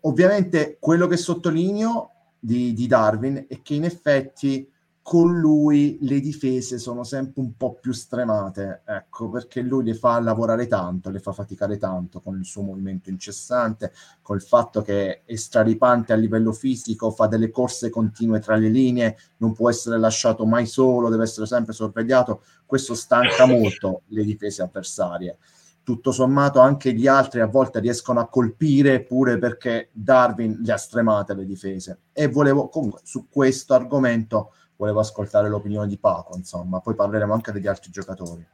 ovviamente, 0.00 0.76
quello 0.78 1.06
che 1.06 1.16
sottolineo 1.16 2.11
di, 2.44 2.72
di 2.72 2.88
Darwin 2.88 3.46
è 3.48 3.62
che 3.62 3.74
in 3.74 3.84
effetti 3.84 4.68
con 5.00 5.38
lui 5.38 5.98
le 6.00 6.18
difese 6.18 6.78
sono 6.78 7.04
sempre 7.04 7.40
un 7.40 7.56
po' 7.56 7.74
più 7.74 7.92
stremate, 7.92 8.82
ecco, 8.84 9.30
perché 9.30 9.60
lui 9.60 9.84
le 9.84 9.94
fa 9.94 10.18
lavorare 10.20 10.66
tanto, 10.66 11.10
le 11.10 11.20
fa 11.20 11.32
faticare 11.32 11.76
tanto 11.76 12.20
con 12.20 12.36
il 12.38 12.44
suo 12.44 12.62
movimento 12.62 13.10
incessante, 13.10 13.92
col 14.22 14.42
fatto 14.42 14.82
che 14.82 15.22
è 15.24 15.34
straripante 15.36 16.12
a 16.12 16.16
livello 16.16 16.52
fisico, 16.52 17.10
fa 17.10 17.26
delle 17.26 17.50
corse 17.50 17.90
continue 17.90 18.40
tra 18.40 18.56
le 18.56 18.68
linee, 18.68 19.16
non 19.38 19.52
può 19.52 19.70
essere 19.70 19.98
lasciato 19.98 20.44
mai 20.46 20.66
solo, 20.66 21.10
deve 21.10 21.24
essere 21.24 21.46
sempre 21.46 21.72
sorvegliato, 21.72 22.42
questo 22.66 22.94
stanca 22.94 23.44
molto 23.46 24.02
le 24.08 24.24
difese 24.24 24.62
avversarie. 24.62 25.38
Tutto 25.84 26.12
sommato 26.12 26.60
anche 26.60 26.92
gli 26.92 27.06
altri 27.06 27.40
a 27.40 27.46
volte 27.46 27.80
riescono 27.80 28.20
a 28.20 28.28
colpire 28.28 29.02
pure 29.02 29.38
perché 29.38 29.88
Darwin 29.92 30.60
le 30.62 30.72
ha 30.72 30.76
stremate 30.76 31.34
le 31.34 31.44
difese. 31.44 32.02
E 32.12 32.28
volevo 32.28 32.68
comunque 32.68 33.00
su 33.02 33.28
questo 33.28 33.74
argomento 33.74 34.52
volevo 34.76 35.00
ascoltare 35.00 35.48
l'opinione 35.48 35.86
di 35.86 35.98
Paco, 35.98 36.36
insomma, 36.36 36.80
poi 36.80 36.94
parleremo 36.94 37.32
anche 37.32 37.52
degli 37.52 37.68
altri 37.68 37.90
giocatori. 37.90 38.44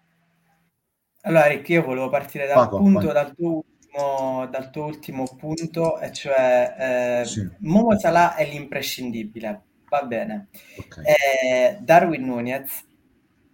Allora, 1.23 1.47
Rick, 1.47 1.69
io 1.71 1.83
volevo 1.83 2.09
partire 2.11 2.47
dal 2.47 2.57
Paco, 2.57 2.77
punto, 2.79 3.13
dal 3.13 3.35
tuo, 3.35 3.65
ultimo, 3.65 4.47
dal 4.51 4.71
tuo 4.71 4.85
ultimo 4.85 5.25
punto, 5.37 5.99
e 5.99 6.13
cioè 6.13 7.21
eh, 7.21 7.25
sì. 7.25 7.49
Momo 7.61 7.99
Salah 7.99 8.35
è 8.35 8.47
l'imprescindibile, 8.47 9.63
va 9.89 10.03
bene. 10.03 10.49
Okay. 10.79 11.05
Eh, 11.05 11.79
Darwin 11.81 12.25
Nunez 12.25 12.85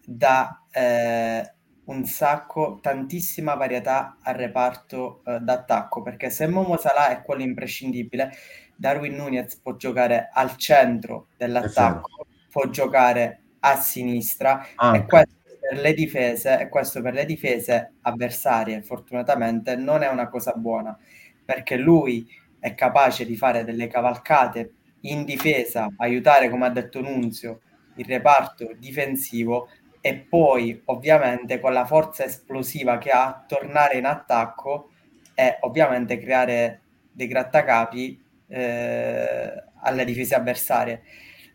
dà 0.04 0.64
eh, 0.70 1.54
un 1.86 2.04
sacco, 2.04 2.78
tantissima 2.80 3.54
varietà 3.54 4.16
al 4.22 4.34
reparto 4.34 5.22
eh, 5.24 5.38
d'attacco, 5.40 6.02
perché 6.02 6.30
se 6.30 6.46
Momo 6.46 6.76
Salah 6.76 7.08
è 7.08 7.22
quello 7.22 7.42
imprescindibile, 7.42 8.32
Darwin 8.76 9.14
Nunez 9.14 9.56
può 9.56 9.76
giocare 9.76 10.30
al 10.32 10.56
centro 10.56 11.28
dell'attacco 11.36 12.26
può 12.54 12.68
giocare 12.68 13.40
a 13.60 13.74
sinistra 13.74 14.64
ah, 14.76 14.94
e 14.94 15.04
questo 15.06 15.34
per 15.58 15.80
le 15.80 15.92
difese 15.92 16.60
e 16.60 16.68
questo 16.68 17.02
per 17.02 17.12
le 17.12 17.24
difese 17.24 17.94
avversarie 18.02 18.80
fortunatamente 18.80 19.74
non 19.74 20.04
è 20.04 20.08
una 20.08 20.28
cosa 20.28 20.52
buona 20.52 20.96
perché 21.44 21.76
lui 21.76 22.24
è 22.60 22.74
capace 22.74 23.26
di 23.26 23.36
fare 23.36 23.64
delle 23.64 23.88
cavalcate 23.88 24.72
in 25.00 25.24
difesa, 25.24 25.88
aiutare 25.96 26.48
come 26.48 26.66
ha 26.66 26.70
detto 26.70 27.00
Nunzio 27.00 27.60
il 27.96 28.04
reparto 28.04 28.70
difensivo 28.78 29.68
e 30.06 30.16
poi 30.16 30.82
ovviamente 30.86 31.60
con 31.60 31.72
la 31.72 31.86
forza 31.86 32.24
esplosiva 32.24 32.98
che 32.98 33.08
ha 33.08 33.42
tornare 33.48 33.96
in 33.96 34.04
attacco 34.04 34.90
e 35.34 35.56
ovviamente 35.60 36.18
creare 36.18 36.82
dei 37.10 37.26
grattacapi 37.26 38.22
eh, 38.48 39.64
alle 39.80 40.04
difese 40.04 40.34
avversarie 40.34 41.02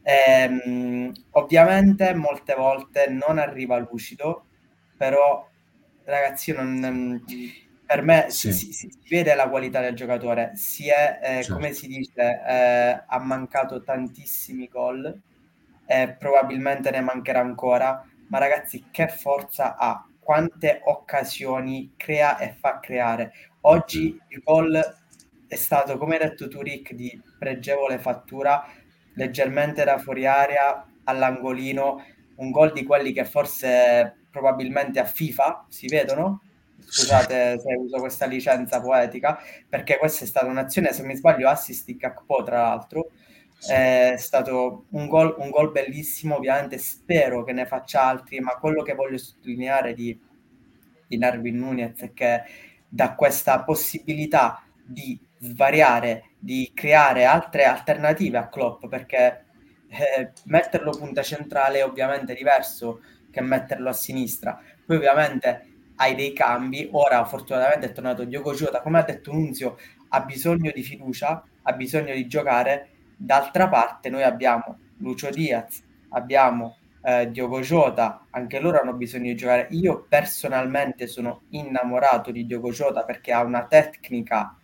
Ehm, 0.09 1.12
ovviamente 1.31 2.13
molte 2.15 2.55
volte 2.55 3.09
non 3.09 3.38
arriva 3.38 3.77
lucido, 3.77 4.47
però 4.97 5.47
ragazzi, 6.05 6.51
non, 6.51 7.23
per 7.85 8.01
me 8.01 8.25
sì. 8.29 8.51
si, 8.51 8.71
si, 8.71 8.89
vede 9.07 9.35
la 9.35 9.49
qualità 9.49 9.81
del 9.81 9.95
giocatore, 9.95 10.53
si 10.55 10.88
è, 10.89 11.19
eh, 11.21 11.27
certo. 11.43 11.53
come 11.53 11.73
si 11.73 11.88
dice, 11.88 12.41
eh, 12.47 13.03
ha 13.05 13.19
mancato 13.19 13.83
tantissimi 13.83 14.67
gol, 14.67 15.21
eh, 15.85 16.15
probabilmente 16.17 16.89
ne 16.89 17.01
mancherà 17.01 17.41
ancora, 17.41 18.03
ma 18.30 18.39
ragazzi 18.39 18.86
che 18.89 19.08
forza 19.08 19.76
ha, 19.78 20.04
quante 20.20 20.82
occasioni 20.84 21.94
crea 21.98 22.38
e 22.38 22.56
fa 22.60 22.80
creare. 22.80 23.34
Oggi 23.62 24.18
il 24.30 24.42
gol 24.44 24.80
è 25.48 25.56
stato, 25.56 25.98
come 25.98 26.18
hai 26.18 26.30
detto 26.30 26.48
tu 26.48 26.62
Rick, 26.62 26.94
di 26.94 27.20
pregevole 27.38 27.98
fattura, 27.98 28.63
leggermente 29.15 29.84
da 29.84 29.98
fuori 29.98 30.26
area 30.26 30.86
all'angolino, 31.06 32.04
un 32.36 32.52
gol 32.52 32.72
di 32.72 32.84
quelli 32.84 33.12
che 33.12 33.26
forse 33.26 34.28
probabilmente 34.32 35.00
a 35.00 35.06
FIFA 35.06 35.65
si 35.68 35.88
vedono. 35.88 36.44
Scusate 36.80 37.60
se 37.60 37.74
uso 37.74 37.98
questa 38.00 38.26
licenza 38.26 38.80
poetica, 38.80 39.39
perché 39.68 39.98
questa 39.98 40.24
è 40.24 40.28
stata 40.28 40.46
un'azione, 40.46 40.94
se 40.94 41.04
mi 41.04 41.15
sbaglio, 41.15 41.50
assist 41.50 41.86
di 41.86 41.98
Kakpo 41.98 42.44
tra 42.44 42.62
l'altro. 42.62 43.10
È 43.67 44.15
stato 44.17 44.86
un 44.91 45.08
gol, 45.08 45.36
un 45.38 45.50
gol 45.50 45.72
bellissimo, 45.72 46.36
ovviamente 46.36 46.78
spero 46.78 47.43
che 47.43 47.52
ne 47.52 47.65
faccia 47.65 48.04
altri, 48.04 48.39
ma 48.39 48.56
quello 48.58 48.84
che 48.84 48.93
voglio 48.93 49.17
sottolineare 49.17 49.93
di, 49.93 50.17
di 51.08 51.17
Narvin 51.17 51.58
Nunez 51.58 52.00
è 52.00 52.13
che 52.13 52.43
da 52.88 53.15
questa 53.15 53.63
possibilità 53.63 54.63
di 54.84 55.19
svariare, 55.39 56.32
di 56.39 56.72
creare 56.74 57.26
altre 57.26 57.65
alternative 57.65 58.38
a 58.38 58.48
Klopp, 58.48 58.88
perché 58.88 59.45
eh, 59.89 60.32
metterlo 60.45 60.91
punta 60.91 61.22
centrale 61.22 61.80
è 61.80 61.86
ovviamente 61.86 62.34
diverso 62.34 63.02
che 63.30 63.41
metterlo 63.41 63.89
a 63.89 63.93
sinistra. 63.93 64.60
Poi 64.86 64.95
ovviamente 64.95 65.65
hai 65.98 66.15
dei 66.15 66.34
cambi, 66.34 66.88
ora 66.91 67.26
fortunatamente 67.26 67.88
è 67.88 67.91
tornato 67.91 68.24
Diogo 68.24 68.54
Jota, 68.54 68.82
come 68.82 69.00
ha 69.00 69.04
detto 69.04 69.32
Nunzio, 69.34 69.78
ha 70.10 70.22
bisogno 70.22 70.72
di 70.74 70.82
fiducia, 70.82 71.43
ha 71.62 71.74
bisogno 71.74 72.13
di 72.13 72.26
giocare, 72.26 72.89
d'altra 73.19 73.67
parte 73.67 74.10
noi 74.10 74.23
abbiamo 74.23 74.79
Lucio 74.97 75.29
Diaz, 75.29 75.84
abbiamo 76.10 76.77
eh, 77.03 77.29
Diogo 77.29 77.60
Jota, 77.60 78.25
anche 78.29 78.60
loro 78.60 78.79
hanno 78.79 78.93
bisogno 78.93 79.25
di 79.25 79.36
giocare. 79.36 79.67
Io 79.71 80.05
personalmente 80.08 81.08
sono 81.08 81.43
innamorato 81.49 82.32
di 82.32 82.45
Diogo 82.45 82.71
Jota 82.71 83.03
perché 83.03 83.34
ha 83.34 83.43
una 83.43 83.65
tecnica 83.65 84.55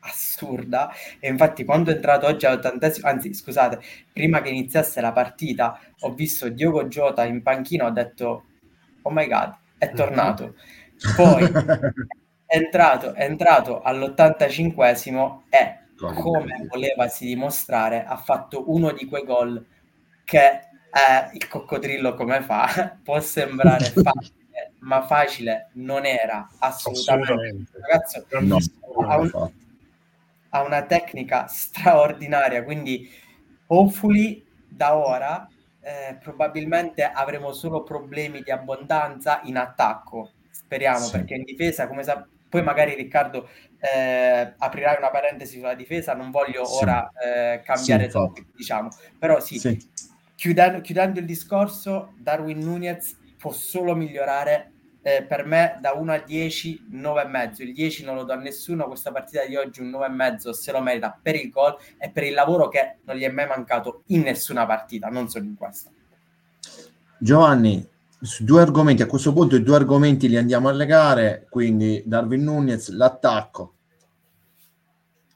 assurda 0.00 0.92
e 1.18 1.28
infatti 1.28 1.64
quando 1.64 1.90
è 1.90 1.94
entrato 1.94 2.26
oggi 2.26 2.46
all'ottantesimo 2.46 3.08
anzi 3.08 3.34
scusate 3.34 3.80
prima 4.12 4.40
che 4.40 4.48
iniziasse 4.48 5.00
la 5.00 5.10
partita 5.10 5.80
ho 6.00 6.14
visto 6.14 6.48
Diogo 6.48 6.84
Jota 6.84 7.24
in 7.24 7.42
panchina 7.42 7.86
ho 7.86 7.90
detto 7.90 8.44
oh 9.02 9.10
my 9.10 9.26
god 9.26 9.56
è 9.76 9.90
tornato 9.90 10.54
poi 11.16 11.42
è 12.48 12.56
entrato, 12.56 13.12
è 13.12 13.24
entrato 13.24 13.82
all'85esimo 13.82 15.42
e 15.50 15.78
come 16.06 16.66
voleva 16.68 17.08
si 17.08 17.26
dimostrare 17.26 18.04
ha 18.04 18.16
fatto 18.16 18.70
uno 18.70 18.92
di 18.92 19.06
quei 19.06 19.24
gol 19.24 19.64
che 20.24 20.46
eh, 20.46 21.30
il 21.32 21.48
coccodrillo 21.48 22.14
come 22.14 22.42
fa? 22.42 22.96
Può 23.02 23.20
sembrare 23.20 23.84
facile, 23.92 24.72
ma 24.80 25.02
facile 25.04 25.70
non 25.74 26.04
era 26.06 26.48
assolutamente. 26.58 27.32
assolutamente. 27.32 27.70
Ragazzo 27.80 28.26
no, 28.40 28.58
ha, 29.06 29.18
un, 29.18 29.50
ha 30.50 30.62
una 30.62 30.82
tecnica 30.82 31.46
straordinaria, 31.46 32.62
quindi 32.62 33.08
hopefully 33.66 34.44
da 34.68 34.96
ora 34.96 35.48
eh, 35.80 36.16
probabilmente 36.20 37.02
avremo 37.02 37.52
solo 37.52 37.82
problemi 37.82 38.42
di 38.42 38.50
abbondanza 38.50 39.40
in 39.44 39.56
attacco. 39.56 40.32
Speriamo, 40.50 41.04
sì. 41.04 41.12
perché 41.12 41.34
in 41.34 41.44
difesa, 41.44 41.86
come 41.86 42.02
sa- 42.02 42.26
poi 42.48 42.62
magari 42.62 42.94
Riccardo 42.94 43.48
eh, 43.80 44.54
aprirai 44.56 44.96
una 44.98 45.10
parentesi 45.10 45.58
sulla 45.58 45.74
difesa, 45.74 46.14
non 46.14 46.30
voglio 46.30 46.64
sì. 46.64 46.82
ora 46.82 47.10
eh, 47.12 47.62
cambiare 47.62 48.04
sì, 48.04 48.10
topic, 48.10 48.46
diciamo, 48.54 48.88
però 49.18 49.40
sì, 49.40 49.58
sì. 49.58 49.90
Chiudendo, 50.34 50.80
chiudendo, 50.80 51.18
il 51.18 51.26
discorso, 51.26 52.14
Darwin 52.18 52.58
Nunez 52.58 53.16
può 53.36 53.52
solo 53.52 53.94
migliorare. 53.94 54.72
Eh, 55.00 55.22
per 55.22 55.46
me 55.46 55.78
da 55.80 55.92
1 55.92 56.12
a 56.12 56.18
10 56.18 56.88
9,5 56.92 57.62
il 57.62 57.72
10 57.72 58.04
non 58.04 58.16
lo 58.16 58.24
do 58.24 58.32
a 58.32 58.36
nessuno 58.36 58.88
questa 58.88 59.12
partita 59.12 59.46
di 59.46 59.54
oggi 59.54 59.80
un 59.80 59.90
9,5 59.90 60.50
se 60.50 60.72
lo 60.72 60.80
merita 60.80 61.16
per 61.22 61.36
il 61.36 61.50
gol 61.50 61.78
e 61.96 62.10
per 62.10 62.24
il 62.24 62.34
lavoro 62.34 62.66
che 62.66 62.96
non 63.04 63.14
gli 63.14 63.22
è 63.22 63.30
mai 63.30 63.46
mancato 63.46 64.02
in 64.06 64.22
nessuna 64.22 64.66
partita 64.66 65.06
non 65.06 65.28
solo 65.28 65.44
in 65.44 65.54
questa 65.54 65.88
Giovanni 67.16 67.88
su 68.20 68.44
due 68.44 68.60
argomenti 68.60 69.02
a 69.02 69.06
questo 69.06 69.32
punto 69.32 69.56
i 69.56 69.62
due 69.62 69.76
argomenti 69.76 70.28
li 70.28 70.36
andiamo 70.36 70.68
a 70.68 70.72
legare 70.72 71.46
quindi 71.48 72.02
Darwin 72.04 72.42
Nunez 72.42 72.90
l'attacco 72.90 73.74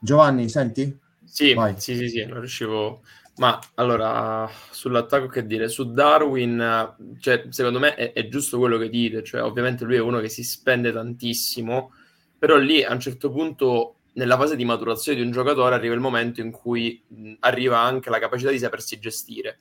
Giovanni 0.00 0.48
senti? 0.48 0.98
Sì, 1.24 1.54
Vai. 1.54 1.74
sì, 1.78 1.96
sì, 1.96 2.08
sì, 2.08 2.24
non 2.24 2.40
riuscivo 2.40 3.02
ma 3.36 3.58
allora, 3.76 4.48
sull'attacco 4.70 5.26
che 5.26 5.46
dire, 5.46 5.68
su 5.68 5.90
Darwin, 5.90 7.16
cioè, 7.18 7.46
secondo 7.48 7.78
me 7.78 7.94
è, 7.94 8.12
è, 8.12 8.28
giusto 8.28 8.58
quello 8.58 8.76
che 8.76 8.90
dite, 8.90 9.22
cioè 9.22 9.42
ovviamente 9.42 9.84
lui 9.84 9.96
è 9.96 10.00
uno 10.00 10.20
che 10.20 10.28
si 10.28 10.44
spende 10.44 10.92
tantissimo, 10.92 11.92
però 12.38 12.58
lì 12.58 12.84
a 12.84 12.92
un 12.92 13.00
certo 13.00 13.30
punto 13.30 13.96
nella 14.14 14.36
fase 14.36 14.54
di 14.54 14.66
maturazione 14.66 15.18
di 15.18 15.24
un 15.24 15.32
giocatore 15.32 15.74
arriva 15.74 15.94
il 15.94 16.00
momento 16.00 16.42
in 16.42 16.50
cui 16.50 17.02
mh, 17.06 17.34
arriva 17.40 17.78
anche 17.80 18.10
la 18.10 18.18
capacità 18.18 18.50
di 18.50 18.58
sapersi 18.58 18.98
gestire, 18.98 19.58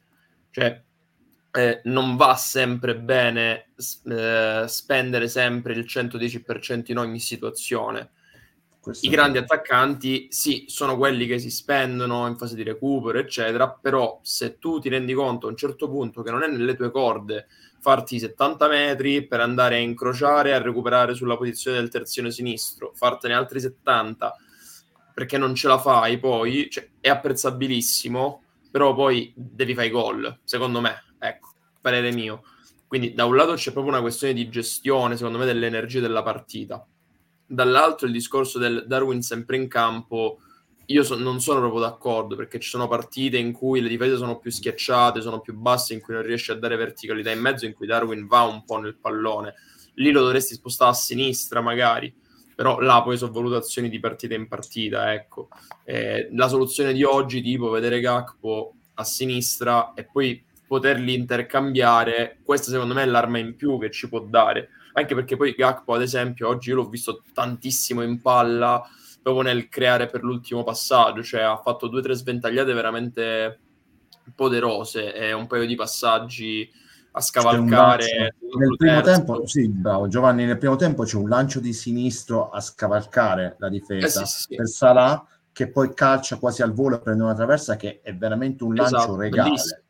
cioè 0.49 0.81
eh, 1.51 1.81
non 1.85 2.15
va 2.15 2.35
sempre 2.35 2.95
bene 2.95 3.71
eh, 4.05 4.65
spendere 4.67 5.27
sempre 5.27 5.73
il 5.73 5.85
110% 5.85 6.91
in 6.91 6.97
ogni 6.97 7.19
situazione. 7.19 8.11
Questo 8.79 9.05
I 9.05 9.09
grandi 9.09 9.37
attaccanti, 9.37 10.27
sì, 10.31 10.65
sono 10.67 10.97
quelli 10.97 11.27
che 11.27 11.37
si 11.37 11.51
spendono 11.51 12.25
in 12.27 12.35
fase 12.35 12.55
di 12.55 12.63
recupero, 12.63 13.19
eccetera, 13.19 13.69
però 13.69 14.19
se 14.23 14.57
tu 14.57 14.79
ti 14.79 14.89
rendi 14.89 15.13
conto 15.13 15.45
a 15.45 15.49
un 15.51 15.55
certo 15.55 15.87
punto 15.87 16.23
che 16.23 16.31
non 16.31 16.41
è 16.41 16.47
nelle 16.47 16.75
tue 16.75 16.89
corde 16.89 17.47
farti 17.79 18.17
70 18.17 18.67
metri 18.67 19.27
per 19.27 19.39
andare 19.39 19.75
a 19.75 19.79
incrociare 19.79 20.53
a 20.53 20.61
recuperare 20.61 21.13
sulla 21.13 21.37
posizione 21.37 21.77
del 21.77 21.89
terzino 21.89 22.29
sinistro, 22.29 22.91
fartene 22.95 23.33
altri 23.33 23.59
70 23.59 24.35
perché 25.13 25.37
non 25.37 25.53
ce 25.53 25.67
la 25.67 25.77
fai 25.77 26.17
poi, 26.17 26.67
cioè, 26.69 26.89
è 26.99 27.09
apprezzabilissimo, 27.09 28.43
però 28.71 28.95
poi 28.95 29.31
devi 29.35 29.75
fare 29.75 29.89
gol, 29.89 30.39
secondo 30.43 30.81
me, 30.81 31.03
ecco, 31.21 31.49
parere 31.79 32.11
mio. 32.11 32.43
Quindi 32.87 33.13
da 33.13 33.25
un 33.25 33.35
lato 33.35 33.53
c'è 33.53 33.71
proprio 33.71 33.93
una 33.93 34.01
questione 34.01 34.33
di 34.33 34.49
gestione, 34.49 35.15
secondo 35.15 35.37
me, 35.37 35.45
delle 35.45 35.67
energie 35.67 36.01
della 36.01 36.23
partita 36.23 36.85
dall'altro 37.51 38.07
il 38.07 38.13
discorso 38.13 38.57
del 38.57 38.85
Darwin 38.87 39.21
sempre 39.21 39.57
in 39.57 39.67
campo, 39.67 40.39
io 40.85 41.03
so, 41.03 41.17
non 41.17 41.41
sono 41.41 41.59
proprio 41.59 41.81
d'accordo 41.81 42.35
perché 42.35 42.59
ci 42.59 42.69
sono 42.69 42.87
partite 42.87 43.37
in 43.37 43.51
cui 43.51 43.81
le 43.81 43.89
difese 43.89 44.15
sono 44.15 44.39
più 44.39 44.51
schiacciate, 44.51 45.21
sono 45.21 45.41
più 45.41 45.53
basse, 45.55 45.93
in 45.93 45.99
cui 45.99 46.13
non 46.13 46.23
riesce 46.23 46.53
a 46.53 46.55
dare 46.55 46.77
verticalità 46.77 47.29
in 47.29 47.39
mezzo, 47.39 47.65
in 47.65 47.73
cui 47.73 47.87
Darwin 47.87 48.25
va 48.25 48.43
un 48.43 48.63
po' 48.63 48.77
nel 48.77 48.95
pallone. 48.95 49.53
Lì 49.95 50.11
lo 50.11 50.21
dovresti 50.21 50.53
spostare 50.53 50.91
a 50.91 50.95
sinistra 50.95 51.61
magari, 51.61 52.13
però 52.55 52.79
là 52.79 53.01
poi 53.03 53.17
sono 53.17 53.33
valutazioni 53.33 53.89
di 53.89 53.99
partita 53.99 54.33
in 54.33 54.47
partita, 54.47 55.13
ecco. 55.13 55.49
Eh, 55.83 56.29
la 56.31 56.47
soluzione 56.47 56.93
di 56.93 57.03
oggi, 57.03 57.41
tipo 57.41 57.69
vedere 57.69 57.99
Gakpo 57.99 58.75
a 58.95 59.03
sinistra 59.03 59.93
e 59.93 60.05
poi 60.05 60.41
poterli 60.71 61.13
intercambiare, 61.13 62.37
questa 62.45 62.71
secondo 62.71 62.93
me 62.93 63.03
è 63.03 63.05
l'arma 63.05 63.39
in 63.39 63.57
più 63.57 63.77
che 63.77 63.91
ci 63.91 64.07
può 64.07 64.21
dare. 64.21 64.69
Anche 64.93 65.15
perché 65.15 65.35
poi 65.35 65.51
Gakpo 65.51 65.93
ad 65.93 66.01
esempio 66.01 66.47
oggi 66.47 66.69
io 66.69 66.77
l'ho 66.77 66.87
visto 66.87 67.23
tantissimo 67.33 68.01
in 68.01 68.21
palla 68.21 68.81
proprio 69.21 69.43
nel 69.43 69.67
creare 69.67 70.05
per 70.05 70.23
l'ultimo 70.23 70.63
passaggio 70.63 71.21
cioè 71.23 71.41
ha 71.41 71.57
fatto 71.57 71.87
due 71.87 71.99
o 71.99 72.03
tre 72.03 72.13
sventagliate 72.13 72.71
veramente 72.71 73.59
poderose 74.33 75.13
e 75.13 75.33
un 75.33 75.45
paio 75.45 75.65
di 75.65 75.75
passaggi 75.75 76.71
a 77.11 77.21
scavalcare 77.21 78.35
nel 78.57 78.75
primo 78.77 79.01
terzo. 79.01 79.11
tempo 79.11 79.47
sì 79.47 79.67
bravo 79.67 80.07
Giovanni 80.07 80.45
nel 80.45 80.57
primo 80.57 80.77
tempo 80.77 81.03
c'è 81.03 81.17
un 81.17 81.27
lancio 81.27 81.59
di 81.59 81.73
sinistro 81.73 82.49
a 82.49 82.61
scavalcare 82.61 83.57
la 83.59 83.69
difesa 83.69 84.21
eh 84.21 84.25
sì, 84.25 84.41
sì, 84.41 84.55
per 84.55 84.67
Salah 84.67 85.25
che 85.51 85.69
poi 85.69 85.93
calcia 85.93 86.37
quasi 86.37 86.61
al 86.61 86.73
volo 86.73 86.95
e 86.95 86.99
prende 86.99 87.23
una 87.23 87.35
traversa 87.35 87.75
che 87.75 87.99
è 88.01 88.15
veramente 88.15 88.63
un 88.63 88.73
lancio 88.73 88.95
esatto, 88.95 89.15
regale. 89.17 89.49
bellissimo 89.49 89.80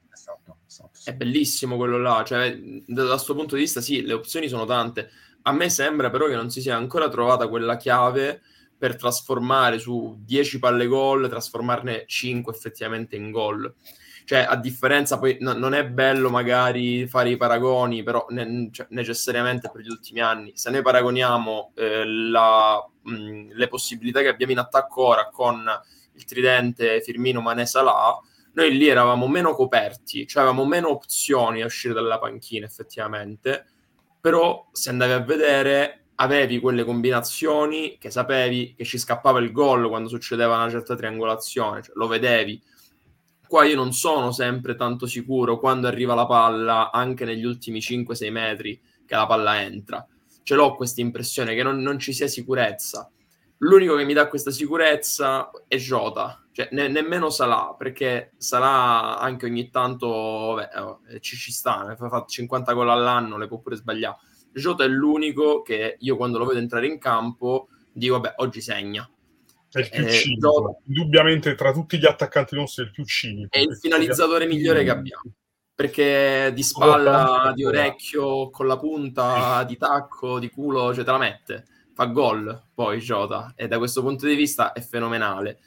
è 1.04 1.14
bellissimo 1.14 1.78
quello 1.78 1.98
là, 1.98 2.24
cioè 2.26 2.56
da 2.86 3.08
questo 3.08 3.34
punto 3.36 3.56
di 3.56 3.62
vista 3.62 3.82
sì, 3.82 4.04
le 4.04 4.14
opzioni 4.14 4.48
sono 4.48 4.66
tante. 4.66 5.10
A 5.44 5.52
me 5.52 5.70
sembra 5.70 6.10
però 6.10 6.28
che 6.28 6.36
non 6.36 6.50
si 6.52 6.62
sia 6.62 6.76
ancora 6.76 7.10
trovata 7.10 7.48
quella 7.48 7.78
chiave 7.78 8.42
per 8.78 8.96
trasformare 8.96 9.80
su 9.80 10.18
10 10.20 10.60
palle 10.60 10.88
gol, 10.88 11.30
trasformarne 11.30 12.06
5 12.08 12.54
effettivamente 12.54 13.16
in 13.16 13.32
gol. 13.32 13.74
Cioè, 14.24 14.46
a 14.48 14.56
differenza, 14.56 15.18
poi 15.20 15.38
no, 15.40 15.54
non 15.54 15.74
è 15.74 15.86
bello 15.88 16.30
magari 16.30 17.08
fare 17.08 17.32
i 17.32 17.38
paragoni, 17.38 18.04
però 18.04 18.26
ne, 18.30 18.70
cioè, 18.72 18.88
necessariamente 18.90 19.70
per 19.72 19.82
gli 19.82 19.90
ultimi 19.90 20.20
anni. 20.20 20.52
Se 20.56 20.70
noi 20.70 20.82
paragoniamo 20.82 21.74
eh, 21.76 22.06
la, 22.06 22.84
mh, 23.04 23.54
le 23.54 23.68
possibilità 23.68 24.22
che 24.22 24.28
abbiamo 24.30 24.52
in 24.52 24.60
attacco 24.60 25.04
ora 25.04 25.30
con 25.32 25.64
il 26.14 26.26
tridente 26.26 27.02
Firmino 27.02 27.42
Manesa 27.42 27.82
là, 27.82 28.20
noi 28.54 28.78
lì 28.78 28.88
eravamo 28.88 29.28
meno 29.28 29.54
coperti, 29.54 30.28
cioè 30.28 30.44
avevamo 30.44 30.66
meno 30.68 30.90
opzioni 30.90 31.62
a 31.62 31.66
uscire 31.66 31.94
dalla 31.94 32.20
panchina 32.20 32.66
effettivamente, 32.66 33.66
però 34.20 34.68
se 34.72 34.90
andavi 34.90 35.12
a 35.12 35.20
vedere 35.20 36.02
avevi 36.16 36.60
quelle 36.60 36.84
combinazioni 36.84 37.98
che 37.98 38.12
sapevi 38.12 38.76
che 38.76 38.84
ci 38.84 39.00
scappava 39.00 39.40
il 39.40 39.52
gol 39.52 39.88
quando 39.88 40.10
succedeva 40.10 40.56
una 40.56 40.70
certa 40.70 40.96
triangolazione, 40.96 41.82
cioè 41.82 41.96
lo 41.96 42.08
vedevi. 42.08 42.62
Qua 43.48 43.66
io 43.66 43.76
non 43.76 43.92
sono 43.92 44.32
sempre 44.32 44.76
tanto 44.76 45.08
sicuro 45.08 45.60
quando 45.60 45.88
arriva 45.88 46.14
la 46.14 46.28
palla, 46.28 46.92
anche 46.92 47.26
negli 47.26 47.44
ultimi 47.44 47.80
5-6 47.80 48.32
metri, 48.32 48.80
che 49.06 49.16
la 49.16 49.26
palla 49.26 49.62
entra. 49.62 50.06
Ce 50.44 50.56
l'ho 50.56 50.76
questa 50.76 51.02
impressione 51.02 51.56
che 51.56 51.64
non, 51.64 51.82
non 51.82 52.00
ci 52.00 52.14
sia 52.14 52.28
sicurezza. 52.28 53.10
L'unico 53.58 53.96
che 53.96 54.06
mi 54.06 54.14
dà 54.14 54.28
questa 54.28 54.52
sicurezza 54.52 55.52
è 55.68 55.76
Jota, 55.76 56.46
cioè, 56.52 56.70
ne- 56.72 56.88
nemmeno 56.88 57.30
Salah, 57.30 57.76
perché 57.78 58.34
Salah 58.38 59.20
anche 59.20 59.46
ogni 59.46 59.70
tanto 59.70 60.54
vabbè, 60.56 60.70
eh, 61.14 61.20
ci, 61.20 61.36
ci 61.36 61.52
sta, 61.52 61.96
fa 61.98 62.26
50 62.28 62.74
gol 62.74 62.90
all'anno, 62.90 63.38
le 63.38 63.48
può 63.48 63.60
pure 63.60 63.76
sbagliare. 63.76 64.18
Jota 64.54 64.84
è 64.84 64.88
l'unico 64.88 65.62
che 65.62 65.96
io 66.00 66.18
quando 66.18 66.38
lo 66.38 66.46
vedo 66.46 66.60
entrare 66.60 66.88
in 66.88 67.00
campo 67.00 67.70
dico, 67.92 68.20
vabbè, 68.20 68.36
oggi 68.38 68.62
segna. 68.62 69.10
È 69.72 69.80
il 69.80 69.90
più 69.90 70.06
eh, 70.06 70.10
cinico, 70.10 70.50
Jota... 70.50 70.80
indubbiamente 70.88 71.56
tra 71.56 71.72
tutti 71.72 71.98
gli 71.98 72.06
attaccanti 72.06 72.56
nostri 72.56 72.84
è 72.84 72.86
il 72.88 72.92
più 72.92 73.06
cinico. 73.06 73.50
È 73.50 73.60
il 73.60 73.78
finalizzatore 73.78 74.46
migliore 74.46 74.84
che 74.84 74.90
abbiamo 74.90 75.34
perché 75.82 76.52
di 76.54 76.62
spalla, 76.62 77.54
di 77.56 77.66
orecchio, 77.66 78.52
con 78.52 78.68
la 78.68 78.78
punta, 78.78 79.64
di 79.68 79.78
tacco, 79.78 80.38
di 80.38 80.52
culo, 80.52 80.94
cioè 80.94 81.04
te 81.04 81.10
la 81.10 81.18
mette. 81.18 81.66
Fa 81.96 82.06
gol 82.06 82.68
poi 82.74 83.00
Jota 83.00 83.54
e 83.56 83.68
da 83.68 83.80
questo 83.80 84.02
punto 84.02 84.28
di 84.28 84.36
vista 84.36 84.74
è 84.74 84.82
fenomenale. 84.82 85.60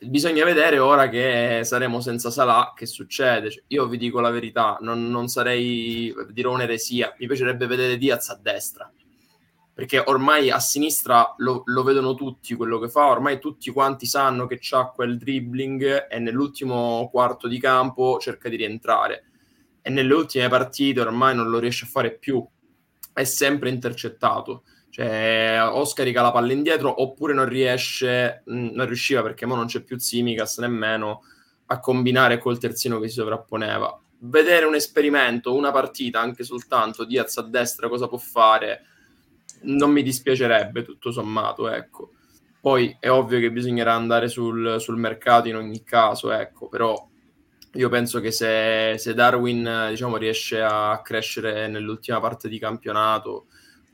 Bisogna 0.00 0.44
vedere 0.44 0.78
ora 0.78 1.08
che 1.08 1.62
saremo 1.64 2.00
senza 2.00 2.30
Salah 2.30 2.72
che 2.74 2.86
succede. 2.86 3.50
Cioè, 3.50 3.64
io 3.68 3.86
vi 3.88 3.96
dico 3.96 4.20
la 4.20 4.30
verità, 4.30 4.78
non, 4.80 5.10
non 5.10 5.28
sarei 5.28 6.14
dirò 6.30 6.52
un'eresia. 6.52 7.14
Mi 7.18 7.26
piacerebbe 7.26 7.66
vedere 7.66 7.98
Diaz 7.98 8.28
a 8.30 8.38
destra 8.40 8.90
perché 9.78 10.02
ormai 10.04 10.50
a 10.50 10.58
sinistra 10.58 11.34
lo, 11.36 11.62
lo, 11.66 11.84
vedono 11.84 12.14
tutti 12.14 12.56
quello 12.56 12.80
che 12.80 12.88
fa, 12.88 13.06
ormai 13.06 13.38
tutti 13.38 13.70
quanti 13.70 14.06
sanno 14.06 14.48
che 14.48 14.58
c'ha 14.60 14.86
quel 14.86 15.16
dribbling 15.16 16.08
e 16.10 16.18
nell'ultimo 16.18 17.08
quarto 17.12 17.46
di 17.46 17.60
campo 17.60 18.18
cerca 18.18 18.48
di 18.48 18.56
rientrare 18.56 19.26
e 19.80 19.90
nelle 19.90 20.12
ultime 20.14 20.48
partite 20.48 21.00
ormai 21.00 21.36
non 21.36 21.48
lo 21.48 21.60
riesce 21.60 21.84
a 21.84 21.88
fare 21.88 22.18
più, 22.18 22.44
è 23.12 23.22
sempre 23.22 23.68
intercettato. 23.68 24.64
Cioè, 24.90 25.58
o 25.70 25.84
scarica 25.84 26.22
la 26.22 26.32
palla 26.32 26.52
indietro 26.52 27.02
oppure 27.02 27.34
non 27.34 27.48
riesce, 27.48 28.42
mh, 28.44 28.70
non 28.72 28.86
riusciva 28.86 29.22
perché 29.22 29.44
ora 29.44 29.56
non 29.56 29.66
c'è 29.66 29.82
più 29.82 29.98
Zimikas 29.98 30.58
nemmeno 30.58 31.22
a 31.66 31.80
combinare 31.80 32.38
col 32.38 32.58
terzino 32.58 32.98
che 32.98 33.08
si 33.08 33.14
sovrapponeva. 33.14 34.00
Vedere 34.20 34.66
un 34.66 34.74
esperimento, 34.74 35.54
una 35.54 35.70
partita 35.70 36.20
anche 36.20 36.42
soltanto 36.42 37.04
Diaz 37.04 37.36
a 37.36 37.42
destra 37.42 37.88
cosa 37.88 38.08
può 38.08 38.18
fare, 38.18 38.84
non 39.62 39.90
mi 39.90 40.02
dispiacerebbe 40.02 40.82
tutto 40.82 41.12
sommato, 41.12 41.70
ecco. 41.70 42.12
Poi 42.60 42.96
è 42.98 43.08
ovvio 43.08 43.38
che 43.38 43.52
bisognerà 43.52 43.94
andare 43.94 44.28
sul, 44.28 44.76
sul 44.80 44.96
mercato 44.96 45.48
in 45.48 45.56
ogni 45.56 45.84
caso, 45.84 46.32
ecco, 46.32 46.68
però 46.68 47.06
io 47.74 47.88
penso 47.88 48.18
che 48.20 48.32
se, 48.32 48.96
se 48.98 49.14
Darwin 49.14 49.88
diciamo, 49.90 50.16
riesce 50.16 50.60
a 50.60 51.00
crescere 51.02 51.68
nell'ultima 51.68 52.18
parte 52.18 52.48
di 52.48 52.58
campionato 52.58 53.46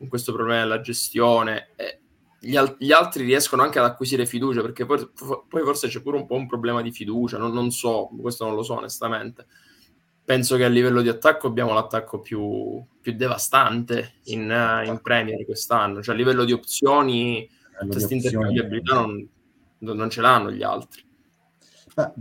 con 0.05 0.09
questo 0.09 0.33
problema 0.33 0.61
della 0.61 0.81
gestione, 0.81 1.71
eh, 1.77 2.01
gli, 2.39 2.57
al- 2.57 2.77
gli, 2.79 2.93
altri 2.93 3.25
riescono 3.25 3.63
anche 3.63 3.79
ad 3.79 3.87
acquisire 3.87 4.27
fiducia, 4.27 4.61
perché 4.61 4.85
poi, 4.85 5.09
poi, 5.49 5.63
forse 5.63 5.89
c'è 5.89 6.03
pure 6.03 6.19
un 6.19 6.27
po' 6.27 6.35
un 6.35 6.47
problema 6.47 6.83
di 6.83 6.93
fiducia, 6.93 7.39
non, 7.39 7.53
non, 7.53 7.71
so, 7.71 8.11
questo 8.21 8.45
non 8.45 8.55
lo 8.55 8.63
so 8.63 8.75
onestamente. 8.75 9.47
Penso 10.25 10.57
che 10.57 10.65
a 10.65 10.69
livello 10.69 11.03
di 11.03 11.09
attacco 11.09 11.47
abbiamo 11.47 11.73
l'attacco 11.73 12.21
più, 12.21 12.83
più 13.01 13.15
devastante 13.15 14.15
in, 14.25 14.51
uh, 14.51 14.87
in, 14.87 15.01
Premier 15.03 15.45
quest'anno, 15.45 16.03
cioè 16.03 16.15
a 16.15 16.19
livello 16.19 16.45
di 16.45 16.53
opzioni, 16.53 17.49
questa 17.87 18.15
intercambiabilità 18.15 18.95
non, 18.95 19.29
non 19.79 20.11
ce 20.11 20.21
l'hanno 20.23 20.51
gli 20.51 20.63
altri. 20.63 21.03
Beh, 21.95 22.13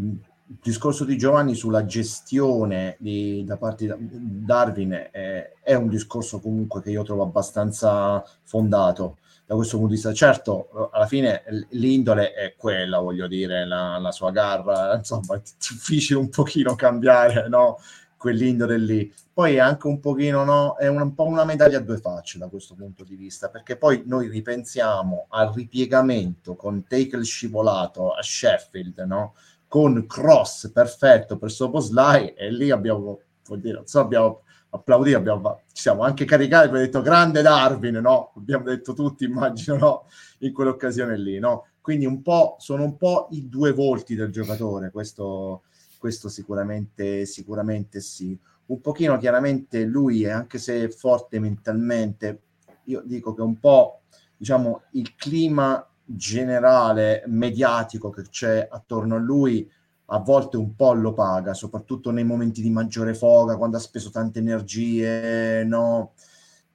il 0.45 0.57
discorso 0.61 1.05
di 1.05 1.17
Giovanni 1.17 1.55
sulla 1.55 1.85
gestione 1.85 2.97
di, 2.99 3.43
da 3.45 3.57
parte 3.57 3.95
di 3.97 4.45
Darwin 4.45 4.91
è, 5.11 5.53
è, 5.61 5.73
un 5.73 5.87
discorso 5.87 6.39
comunque 6.39 6.81
che 6.81 6.91
io 6.91 7.03
trovo 7.03 7.23
abbastanza 7.23 8.23
fondato 8.43 9.17
da 9.45 9.55
questo 9.55 9.77
punto 9.77 9.93
di 9.93 9.95
vista. 9.95 10.13
Certo, 10.13 10.89
alla 10.91 11.07
fine 11.07 11.43
l'indole 11.71 12.33
è 12.33 12.55
quella, 12.57 12.99
voglio 12.99 13.27
dire, 13.27 13.65
la, 13.65 13.97
la 13.99 14.11
sua 14.11 14.31
garra, 14.31 14.95
insomma, 14.97 15.35
è 15.35 15.41
difficile 15.57 16.19
un 16.19 16.29
pochino 16.29 16.75
cambiare, 16.75 17.47
no? 17.47 17.79
Quell'indole 18.17 18.77
lì. 18.77 19.13
Poi 19.33 19.55
è 19.55 19.59
anche 19.59 19.87
un 19.87 19.99
pochino, 19.99 20.43
no? 20.43 20.77
È 20.77 20.87
un, 20.87 21.01
un 21.01 21.13
po' 21.13 21.25
una 21.25 21.43
medaglia 21.45 21.79
a 21.79 21.81
due 21.81 21.97
facce 21.97 22.37
da 22.37 22.47
questo 22.47 22.75
punto 22.75 23.03
di 23.03 23.15
vista, 23.15 23.49
perché 23.49 23.77
poi 23.77 24.03
noi 24.05 24.27
ripensiamo 24.29 25.25
al 25.29 25.51
ripiegamento 25.53 26.55
con 26.55 26.85
take 26.87 27.21
scivolato 27.23 28.11
a 28.11 28.21
Sheffield, 28.21 28.99
no? 28.99 29.33
Con 29.73 30.05
cross 30.05 30.69
perfetto 30.71 31.39
per 31.39 31.49
Soboslai 31.49 32.35
e 32.35 32.51
lì 32.51 32.69
abbiamo, 32.69 33.21
vuol 33.47 33.59
dire, 33.59 33.81
so, 33.85 34.01
abbiamo 34.01 34.43
applaudito, 34.69 35.17
abbiamo, 35.17 35.61
ci 35.71 35.81
siamo 35.81 36.03
anche 36.03 36.25
caricati, 36.25 36.67
abbiamo 36.67 36.85
detto 36.85 37.01
grande 37.01 37.41
Darwin, 37.41 37.95
no? 37.95 38.33
Abbiamo 38.35 38.65
detto 38.65 38.93
tutti, 38.93 39.25
immagino, 39.25 39.77
no? 39.77 40.05
In 40.41 40.53
quell'occasione 40.53 41.17
lì, 41.17 41.39
no? 41.39 41.69
Quindi 41.81 42.05
un 42.05 42.21
po', 42.21 42.55
sono 42.59 42.83
un 42.83 42.97
po' 42.97 43.29
i 43.31 43.49
due 43.49 43.71
volti 43.71 44.13
del 44.13 44.29
giocatore, 44.29 44.91
questo, 44.91 45.63
questo 45.97 46.29
sicuramente, 46.29 47.25
sicuramente 47.25 47.99
sì. 47.99 48.39
Un 48.67 48.79
pochino 48.79 49.17
chiaramente 49.17 49.85
lui, 49.85 50.29
anche 50.29 50.59
se 50.59 50.83
è 50.83 50.87
forte 50.89 51.39
mentalmente, 51.39 52.41
io 52.83 53.01
dico 53.03 53.33
che 53.33 53.41
un 53.41 53.59
po', 53.59 54.01
diciamo, 54.37 54.83
il 54.91 55.15
clima 55.15 55.83
generale 56.05 57.23
mediatico 57.27 58.09
che 58.09 58.23
c'è 58.23 58.67
attorno 58.69 59.15
a 59.15 59.19
lui 59.19 59.69
a 60.07 60.19
volte 60.19 60.57
un 60.57 60.75
po' 60.75 60.93
lo 60.93 61.13
paga, 61.13 61.53
soprattutto 61.53 62.11
nei 62.11 62.23
momenti 62.23 62.61
di 62.61 62.69
maggiore 62.69 63.13
foga, 63.15 63.57
quando 63.57 63.77
ha 63.77 63.79
speso 63.79 64.09
tante 64.11 64.39
energie, 64.39 65.63
no? 65.63 66.13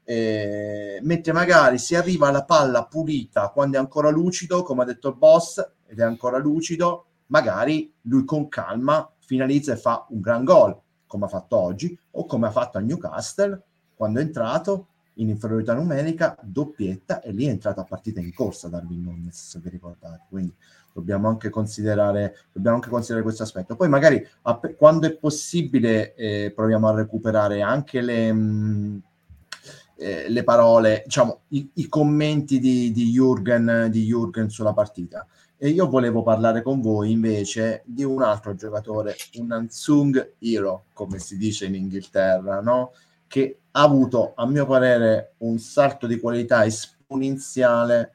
Eh, 0.02 0.98
mentre 1.02 1.32
magari 1.32 1.78
si 1.78 1.94
arriva 1.94 2.28
alla 2.28 2.44
palla 2.44 2.86
pulita 2.86 3.50
quando 3.50 3.76
è 3.76 3.80
ancora 3.80 4.08
lucido, 4.08 4.62
come 4.62 4.82
ha 4.82 4.86
detto 4.86 5.08
il 5.08 5.16
boss, 5.16 5.62
ed 5.86 6.00
è 6.00 6.02
ancora 6.02 6.38
lucido, 6.38 7.06
magari 7.26 7.92
lui 8.02 8.24
con 8.24 8.48
calma 8.48 9.08
finalizza 9.18 9.72
e 9.72 9.76
fa 9.76 10.06
un 10.08 10.20
gran 10.20 10.44
gol, 10.44 10.76
come 11.06 11.26
ha 11.26 11.28
fatto 11.28 11.56
oggi, 11.56 11.96
o 12.12 12.24
come 12.24 12.46
ha 12.46 12.50
fatto 12.50 12.78
a 12.78 12.80
Newcastle 12.80 13.62
quando 13.94 14.20
è 14.20 14.22
entrato 14.22 14.86
in 15.18 15.28
inferiorità 15.28 15.74
numerica, 15.74 16.36
doppietta 16.42 17.20
e 17.20 17.32
lì 17.32 17.46
è 17.46 17.50
entrata 17.50 17.82
a 17.82 17.84
partita 17.84 18.20
in 18.20 18.32
corsa 18.32 18.68
Darwin 18.68 19.02
Nunes, 19.02 19.50
se 19.50 19.58
vi 19.60 19.68
ricordate. 19.68 20.26
Quindi 20.28 20.54
dobbiamo 20.92 21.28
anche 21.28 21.48
considerare, 21.48 22.36
dobbiamo 22.52 22.76
anche 22.76 22.90
considerare 22.90 23.24
questo 23.24 23.42
aspetto. 23.42 23.76
Poi 23.76 23.88
magari 23.88 24.24
a, 24.42 24.60
quando 24.76 25.06
è 25.06 25.16
possibile 25.16 26.14
eh, 26.14 26.52
proviamo 26.54 26.88
a 26.88 26.94
recuperare 26.94 27.62
anche 27.62 28.00
le, 28.00 28.32
mh, 28.32 28.38
mm, 28.38 28.98
eh, 29.96 30.28
le 30.28 30.44
parole, 30.44 31.02
diciamo, 31.04 31.40
i, 31.48 31.68
i 31.74 31.88
commenti 31.88 32.58
di, 32.60 32.92
di, 32.92 33.12
Jürgen, 33.16 33.86
di 33.86 34.12
Jürgen 34.12 34.46
sulla 34.46 34.72
partita. 34.72 35.26
E 35.56 35.70
io 35.70 35.88
volevo 35.88 36.22
parlare 36.22 36.62
con 36.62 36.80
voi 36.80 37.10
invece 37.10 37.82
di 37.84 38.04
un 38.04 38.22
altro 38.22 38.54
giocatore, 38.54 39.16
un 39.38 39.50
Unsung 39.50 40.34
Hero, 40.38 40.84
come 40.92 41.18
si 41.18 41.36
dice 41.36 41.66
in 41.66 41.74
Inghilterra, 41.74 42.60
no? 42.60 42.92
che 43.28 43.60
ha 43.78 43.82
avuto, 43.82 44.32
a 44.34 44.44
mio 44.44 44.66
parere, 44.66 45.34
un 45.38 45.58
salto 45.58 46.08
di 46.08 46.18
qualità 46.18 46.66
esponenziale 46.66 48.14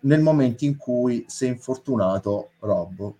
nel 0.00 0.20
momento 0.20 0.64
in 0.64 0.76
cui 0.76 1.24
si 1.26 1.46
è 1.46 1.48
infortunato 1.48 2.50
Rob. 2.60 3.12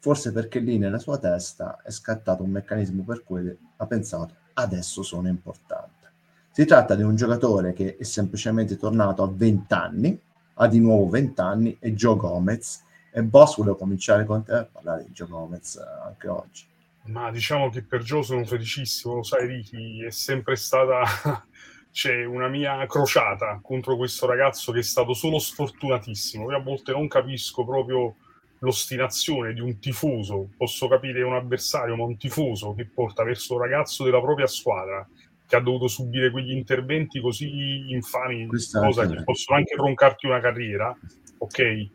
Forse 0.00 0.32
perché 0.32 0.58
lì 0.58 0.76
nella 0.76 0.98
sua 0.98 1.18
testa 1.18 1.80
è 1.84 1.92
scattato 1.92 2.42
un 2.42 2.50
meccanismo 2.50 3.04
per 3.04 3.22
cui 3.22 3.56
ha 3.76 3.86
pensato 3.86 4.34
adesso 4.54 5.04
sono 5.04 5.28
importante. 5.28 6.10
Si 6.50 6.64
tratta 6.64 6.96
di 6.96 7.02
un 7.02 7.14
giocatore 7.14 7.72
che 7.72 7.96
è 7.96 8.02
semplicemente 8.02 8.76
tornato 8.76 9.22
a 9.22 9.30
20 9.32 9.74
anni, 9.74 10.20
ha 10.54 10.66
di 10.66 10.80
nuovo 10.80 11.08
20 11.08 11.40
anni, 11.40 11.76
è 11.78 11.90
Joe 11.90 12.16
Gomez. 12.16 12.82
E 13.12 13.22
Boss, 13.22 13.56
volevo 13.56 13.76
cominciare 13.76 14.24
con 14.24 14.42
te 14.42 14.52
a 14.52 14.68
parlare 14.70 15.04
di 15.04 15.10
Joe 15.10 15.28
Gomez 15.28 15.76
anche 15.76 16.26
oggi. 16.26 16.66
Ma 17.08 17.30
diciamo 17.30 17.70
che 17.70 17.82
per 17.82 18.02
Joe 18.02 18.22
sono 18.22 18.44
felicissimo, 18.44 19.14
lo 19.14 19.22
sai 19.22 19.46
Ricky, 19.46 20.04
è 20.04 20.10
sempre 20.10 20.56
stata 20.56 21.02
c'è 21.90 22.24
una 22.24 22.48
mia 22.48 22.86
crociata 22.86 23.58
contro 23.62 23.96
questo 23.96 24.26
ragazzo 24.26 24.72
che 24.72 24.80
è 24.80 24.82
stato 24.82 25.14
solo 25.14 25.38
sfortunatissimo. 25.38 26.50
Io 26.50 26.56
a 26.56 26.62
volte 26.62 26.92
non 26.92 27.08
capisco 27.08 27.64
proprio 27.64 28.14
l'ostinazione 28.60 29.54
di 29.54 29.60
un 29.60 29.78
tifoso, 29.78 30.50
posso 30.56 30.86
capire 30.88 31.22
un 31.22 31.34
avversario, 31.34 31.96
ma 31.96 32.04
un 32.04 32.16
tifoso 32.16 32.74
che 32.74 32.86
porta 32.86 33.24
verso 33.24 33.54
un 33.54 33.60
ragazzo 33.60 34.04
della 34.04 34.20
propria 34.20 34.46
squadra 34.46 35.06
che 35.46 35.56
ha 35.56 35.60
dovuto 35.60 35.88
subire 35.88 36.30
quegli 36.30 36.52
interventi 36.52 37.20
così 37.20 37.90
infami, 37.90 38.46
cosa 38.46 39.06
che 39.06 39.22
possono 39.24 39.56
anche 39.56 39.74
troncarti 39.74 40.26
una 40.26 40.40
carriera, 40.40 40.94
ok? 41.38 41.88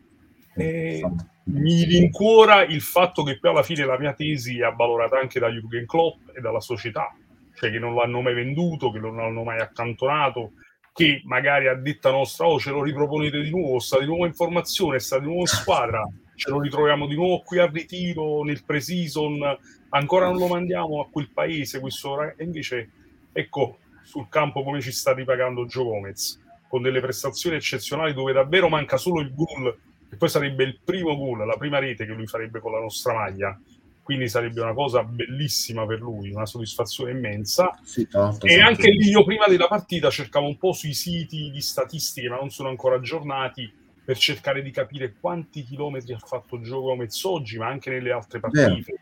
E 0.55 1.01
mi 1.45 1.83
rincuora 1.83 2.63
il 2.63 2.81
fatto 2.81 3.23
che 3.23 3.39
poi 3.39 3.51
alla 3.51 3.63
fine 3.63 3.85
la 3.85 3.99
mia 3.99 4.13
tesi 4.13 4.59
è 4.59 4.63
avvalorata 4.63 5.17
anche 5.17 5.39
da 5.39 5.49
Jürgen 5.49 5.85
Klopp 5.85 6.29
e 6.33 6.41
dalla 6.41 6.61
società, 6.61 7.13
cioè 7.55 7.71
che 7.71 7.79
non 7.79 7.95
l'hanno 7.95 8.21
mai 8.21 8.33
venduto, 8.33 8.91
che 8.91 8.99
non 8.99 9.17
l'hanno 9.17 9.43
mai 9.43 9.59
accantonato, 9.59 10.53
che 10.93 11.21
magari 11.25 11.67
a 11.67 11.73
detta 11.73 12.11
nostra, 12.11 12.47
oh 12.47 12.59
ce 12.59 12.69
lo 12.69 12.83
riproponete 12.83 13.41
di 13.41 13.49
nuovo, 13.49 13.79
sta 13.79 13.99
di 13.99 14.05
nuovo 14.05 14.25
in 14.25 14.33
formazione, 14.33 14.99
sta 14.99 15.19
di 15.19 15.25
nuovo 15.25 15.41
in 15.41 15.47
squadra, 15.47 16.07
ce 16.35 16.49
lo 16.49 16.61
ritroviamo 16.61 17.07
di 17.07 17.15
nuovo 17.15 17.41
qui 17.41 17.59
a 17.59 17.65
ritiro 17.65 18.43
nel 18.43 18.63
pre-season, 18.63 19.57
ancora 19.89 20.27
non 20.27 20.37
lo 20.37 20.47
mandiamo 20.47 21.01
a 21.01 21.07
quel 21.09 21.29
paese, 21.33 21.79
questo 21.79 22.21
e 22.21 22.43
invece 22.43 22.89
ecco 23.33 23.79
sul 24.03 24.29
campo 24.29 24.63
come 24.63 24.81
ci 24.81 24.91
sta 24.91 25.13
ripagando 25.13 25.65
Gio 25.65 25.83
Gomez, 25.83 26.39
con 26.67 26.81
delle 26.81 27.01
prestazioni 27.01 27.55
eccezionali 27.55 28.13
dove 28.13 28.31
davvero 28.31 28.69
manca 28.69 28.97
solo 28.97 29.19
il 29.21 29.33
gol 29.33 29.75
e 30.13 30.15
poi 30.15 30.29
sarebbe 30.29 30.63
il 30.63 30.79
primo 30.83 31.17
gol, 31.17 31.43
la 31.45 31.57
prima 31.57 31.79
rete 31.79 32.05
che 32.05 32.13
lui 32.13 32.27
farebbe 32.27 32.59
con 32.59 32.71
la 32.71 32.79
nostra 32.79 33.13
maglia. 33.13 33.59
Quindi 34.03 34.27
sarebbe 34.27 34.61
una 34.61 34.73
cosa 34.73 35.01
bellissima 35.03 35.85
per 35.87 36.01
lui, 36.01 36.29
una 36.29 36.45
soddisfazione 36.45 37.11
immensa. 37.11 37.79
Sì, 37.83 38.07
tanto, 38.07 38.45
e 38.45 38.59
anche 38.59 38.91
lì 38.91 39.09
io 39.09 39.23
prima 39.23 39.47
della 39.47 39.67
partita 39.67 40.09
cercavo 40.09 40.45
un 40.45 40.57
po' 40.57 40.73
sui 40.73 40.93
siti 40.93 41.49
di 41.49 41.61
statistiche, 41.61 42.29
ma 42.29 42.35
non 42.35 42.49
sono 42.49 42.69
ancora 42.69 42.97
aggiornati, 42.97 43.71
per 44.05 44.17
cercare 44.17 44.61
di 44.61 44.69
capire 44.69 45.15
quanti 45.19 45.63
chilometri 45.63 46.13
ha 46.13 46.19
fatto 46.19 46.59
Gio 46.59 46.81
Gomez 46.81 47.23
oggi, 47.23 47.57
ma 47.57 47.67
anche 47.67 47.89
nelle 47.89 48.11
altre 48.11 48.39
partite. 48.39 48.83
Vero. 48.85 49.01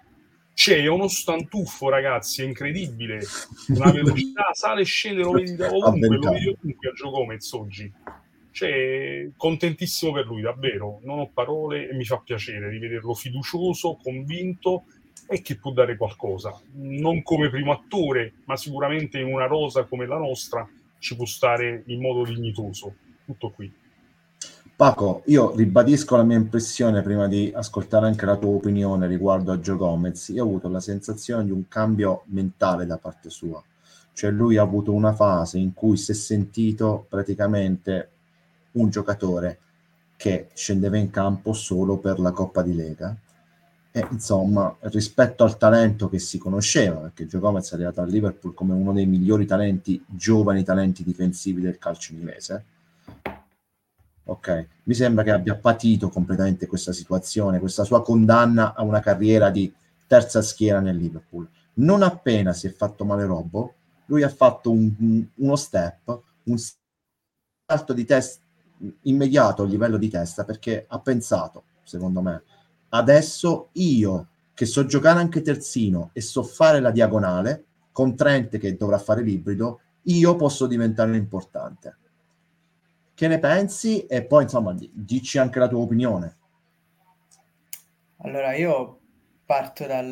C'è 0.54 0.86
uno 0.86 1.08
stantuffo, 1.08 1.90
ragazzi, 1.90 2.44
è 2.44 2.46
incredibile. 2.46 3.22
Una 3.70 3.90
velocità 3.92 4.52
sale 4.54 4.82
e 4.82 4.86
scende, 4.86 5.24
lo 5.24 5.32
vedi 5.32 5.56
da 5.56 5.74
ovunque, 5.74 6.16
lo 6.16 6.32
vedi 6.32 6.48
ovunque 6.48 6.90
a 6.90 6.94
Gio 6.94 7.10
Gomez 7.10 7.52
oggi. 7.52 7.92
Cioè, 8.52 9.30
contentissimo 9.36 10.12
per 10.12 10.26
lui, 10.26 10.42
davvero. 10.42 11.00
Non 11.04 11.20
ho 11.20 11.30
parole 11.34 11.90
e 11.90 11.94
mi 11.94 12.06
fa 12.06 12.18
piacere 12.18 12.70
rivederlo 12.70 13.14
fiducioso, 13.14 13.98
convinto 14.02 14.84
e 15.28 15.42
che 15.42 15.58
può 15.58 15.72
dare 15.72 15.96
qualcosa. 15.96 16.60
Non 16.74 17.24
come 17.24 17.50
primo 17.50 17.72
attore, 17.72 18.34
ma 18.46 18.58
sicuramente 18.58 19.20
in 19.20 19.28
una 19.28 19.48
rosa 19.48 19.86
come 19.86 20.06
la 20.06 20.18
nostra 20.18 20.68
ci 21.00 21.16
può 21.16 21.26
stare 21.26 21.84
in 21.88 22.02
modo 22.02 22.24
dignitoso. 22.24 22.96
Tutto 23.26 23.50
qui. 23.52 23.72
Paco, 24.76 25.22
io 25.28 25.56
ribadisco 25.56 26.18
la 26.18 26.24
mia 26.24 26.38
impressione 26.38 27.04
prima 27.04 27.28
di 27.28 27.52
ascoltare 27.54 28.08
anche 28.08 28.26
la 28.26 28.36
tua 28.36 28.56
opinione 28.56 29.06
riguardo 29.06 29.52
a 29.52 29.60
Gio 29.60 29.78
Gomez. 29.78 30.30
Io 30.30 30.44
ho 30.44 30.48
avuto 30.48 30.70
la 30.70 30.80
sensazione 30.80 31.46
di 31.46 31.52
un 31.52 31.68
cambio 31.68 32.24
mentale 32.28 32.88
da 32.88 32.98
parte 32.98 33.30
sua. 33.30 33.64
Cioè 34.14 34.32
lui 34.32 34.58
ha 34.58 34.64
avuto 34.64 34.92
una 34.92 35.14
fase 35.14 35.60
in 35.60 35.74
cui 35.74 35.98
si 35.98 36.12
è 36.12 36.16
sentito 36.16 37.06
praticamente 37.08 38.10
un 38.74 38.90
giocatore 38.90 39.60
che 40.16 40.50
scendeva 40.54 40.98
in 40.98 41.10
campo 41.10 41.52
solo 41.54 41.98
per 41.98 42.20
la 42.20 42.32
Coppa 42.32 42.62
di 42.62 42.76
Lega. 42.76 43.16
E 43.94 44.08
insomma, 44.12 44.74
rispetto 44.82 45.44
al 45.44 45.58
talento 45.58 46.08
che 46.08 46.20
si 46.20 46.38
conosceva, 46.38 47.00
perché 47.00 47.26
Gio 47.26 47.40
Gomez 47.40 47.72
è 47.72 47.74
arrivato 47.74 48.02
al 48.02 48.10
Liverpool 48.10 48.54
come 48.54 48.74
uno 48.74 48.94
dei 48.94 49.06
migliori 49.06 49.46
talenti, 49.46 50.02
giovani 50.08 50.64
talenti 50.64 51.04
difensivi 51.04 51.60
del 51.60 51.78
calcio 51.78 52.14
inglese. 52.14 52.66
Ok, 54.26 54.68
mi 54.84 54.94
sembra 54.94 55.24
che 55.24 55.32
abbia 55.32 55.56
patito 55.56 56.10
completamente 56.10 56.68
questa 56.68 56.94
situazione, 56.94 57.60
questa 57.60 57.84
sua 57.84 58.02
condanna 58.02 58.76
a 58.76 58.84
una 58.84 59.00
carriera 59.00 59.50
di 59.50 59.74
terza 60.08 60.42
schiera 60.42 60.80
nel 60.80 60.96
Liverpool. 60.96 61.50
Non 61.74 62.04
appena 62.04 62.54
si 62.54 62.68
è 62.68 62.72
fatto 62.72 63.04
male 63.04 63.26
Robbo, 63.26 63.74
lui 64.06 64.24
ha 64.24 64.30
fatto 64.30 64.72
un, 64.72 65.26
uno 65.34 65.56
step, 65.56 66.22
un 66.44 66.58
salto 67.66 67.94
di 67.94 68.06
testa 68.06 68.40
immediato 69.04 69.64
a 69.64 69.66
livello 69.66 69.98
di 69.98 70.10
testa 70.10 70.44
perché 70.44 70.86
ha 70.88 71.00
pensato, 71.00 71.64
secondo 71.84 72.22
me, 72.22 72.44
adesso 72.90 73.70
io 73.74 74.28
che 74.54 74.66
so 74.66 74.86
giocare 74.86 75.20
anche 75.20 75.42
terzino 75.42 76.12
e 76.14 76.22
so 76.22 76.44
fare 76.44 76.80
la 76.80 76.92
diagonale, 76.92 77.66
con 77.92 78.16
Trent 78.16 78.58
che 78.58 78.76
dovrà 78.76 79.00
fare 79.00 79.24
l'ibrido, 79.24 79.82
io 80.04 80.36
posso 80.36 80.68
diventare 80.68 81.16
importante. 81.18 81.98
Che 83.14 83.28
ne 83.28 83.40
pensi? 83.40 84.06
E 84.06 84.24
poi, 84.24 84.44
insomma, 84.44 84.76
dici 84.92 85.38
anche 85.38 85.60
la 85.60 85.68
tua 85.68 85.80
opinione. 85.80 86.38
Allora, 88.18 88.56
io 88.56 89.00
parto 89.46 89.86
dal, 89.86 90.10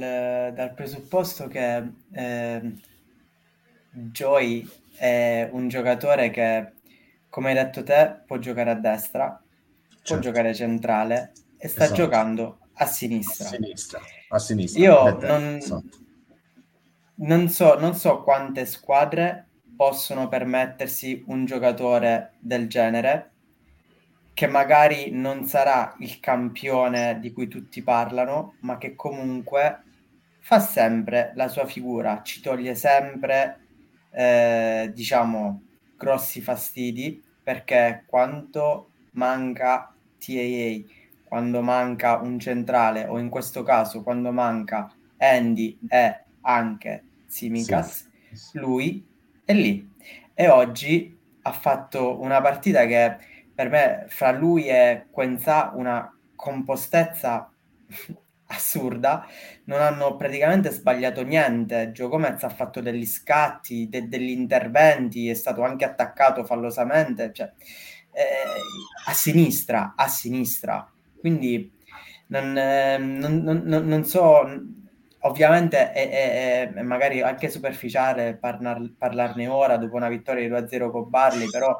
dal 0.54 0.74
presupposto 0.74 1.48
che 1.48 1.92
eh, 2.12 2.76
Joy 3.92 4.68
è 4.96 5.48
un 5.52 5.68
giocatore 5.68 6.30
che, 6.30 6.74
come 7.30 7.50
hai 7.50 7.56
detto 7.56 7.84
te, 7.84 8.22
può 8.26 8.38
giocare 8.38 8.72
a 8.72 8.76
destra, 8.76 9.42
certo. 9.88 10.14
può 10.14 10.20
giocare 10.20 10.54
centrale 10.54 11.32
e 11.58 11.68
sta 11.68 11.86
esatto. 11.86 12.02
giocando 12.02 12.60
a 12.74 12.86
sinistra. 12.86 13.48
A 13.48 13.52
sinistra. 13.52 14.02
A 14.30 14.40
sinistra. 14.40 14.82
Io 14.82 15.18
non, 15.20 15.56
esatto. 15.56 15.84
non, 17.16 17.50
so, 17.50 17.80
non 17.80 17.96
so 17.96 18.24
quante 18.24 18.66
squadre 18.66 19.48
possono 19.76 20.28
permettersi 20.28 21.24
un 21.28 21.46
giocatore 21.46 22.34
del 22.40 22.68
genere 22.68 23.32
che 24.34 24.48
magari 24.48 25.12
non 25.12 25.46
sarà 25.46 25.96
il 26.00 26.20
campione 26.22 27.20
di 27.20 27.34
cui 27.34 27.50
tutti 27.50 27.82
parlano, 27.84 28.56
ma 28.62 28.78
che 28.78 28.96
comunque 28.96 29.84
fa 30.40 30.60
sempre 30.60 31.34
la 31.36 31.50
sua 31.50 31.66
figura, 31.66 32.22
ci 32.24 32.40
toglie 32.40 32.74
sempre, 32.74 33.60
eh, 34.12 34.92
diciamo, 34.94 35.64
grossi 36.00 36.40
fastidi, 36.40 37.22
perché 37.44 38.06
quanto 38.08 38.92
manca 39.12 39.94
TAA, 40.18 40.82
quando 41.26 41.62
manca 41.62 42.18
un 42.18 42.40
centrale, 42.40 43.06
o 43.06 43.20
in 43.20 43.30
questo 43.30 43.62
caso 43.64 44.02
quando 44.02 44.32
manca 44.32 44.92
Andy 45.18 45.78
e 45.90 46.24
anche 46.42 47.04
Simikas, 47.28 48.10
sì. 48.32 48.58
lui 48.58 49.06
è 49.44 49.54
lì. 49.54 49.88
E 50.34 50.48
oggi 50.48 51.18
ha 51.42 51.52
fatto 51.52 52.22
una 52.22 52.40
partita 52.40 52.86
che 52.86 53.18
per 53.54 53.70
me 53.70 54.06
fra 54.08 54.32
lui 54.32 54.68
e 54.68 55.08
Quenza 55.12 55.72
una 55.76 56.18
compostezza 56.36 57.52
assurda, 58.52 59.26
non 59.66 59.82
hanno 59.82 60.16
praticamente 60.16 60.72
sbagliato 60.72 61.24
niente. 61.24 61.92
Gio 61.92 62.08
Gomez 62.08 62.44
ha 62.44 62.50
fatto 62.50 62.82
degli 62.82 63.06
scatti, 63.06 63.88
de- 63.90 64.08
degli 64.08 64.30
interventi, 64.30 65.30
è 65.30 65.34
stato 65.34 65.64
anche 65.64 65.86
attaccato 65.86 66.44
fallosamente, 66.44 67.32
cioè, 67.34 67.52
eh, 68.12 69.06
a 69.08 69.14
sinistra, 69.14 69.94
a 69.96 70.08
sinistra. 70.08 70.92
Quindi 71.20 71.72
non, 72.28 72.58
eh, 72.58 72.98
non, 72.98 73.42
non, 73.44 73.64
non 73.66 74.04
so, 74.06 74.42
ovviamente 75.20 75.92
è, 75.92 76.10
è, 76.10 76.74
è, 76.74 76.82
magari 76.82 77.22
anche 77.22 77.50
superficiale 77.50 78.36
parlar, 78.36 78.94
parlarne 78.98 79.48
ora 79.48 79.78
dopo 79.78 79.96
una 79.96 80.10
vittoria 80.10 80.48
di 80.48 80.50
2-0 80.50 80.92
con 80.92 81.10
Barley, 81.10 81.50
però 81.50 81.78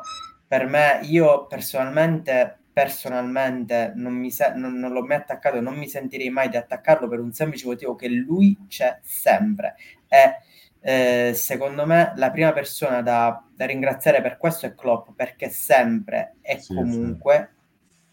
per 0.48 0.66
me, 0.68 1.00
io 1.04 1.46
personalmente, 1.48 2.59
personalmente 2.72 3.94
non, 3.96 4.14
mi 4.14 4.32
se- 4.32 4.54
non, 4.56 4.74
non 4.80 4.92
l'ho 4.92 5.06
mai 5.06 5.18
attaccato, 5.18 5.60
non 5.62 5.76
mi 5.76 5.88
sentirei 5.88 6.30
mai 6.30 6.50
di 6.50 6.58
attaccarlo 6.58 7.08
per 7.08 7.20
un 7.20 7.32
semplice 7.34 7.66
motivo 7.66 7.96
che 7.96 8.08
lui 8.08 8.58
c'è 8.68 9.00
sempre. 9.02 9.76
E 10.08 10.38
eh, 10.82 11.34
secondo 11.34 11.86
me 11.86 12.14
la 12.16 12.32
prima 12.32 12.54
persona 12.54 13.02
da, 13.02 13.44
da, 13.54 13.66
ringraziare 13.66 14.22
per 14.22 14.38
questo 14.38 14.66
è 14.66 14.74
Klopp, 14.74 15.10
perché 15.16 15.50
sempre 15.50 16.36
e 16.42 16.60
sì, 16.60 16.74
comunque 16.74 17.52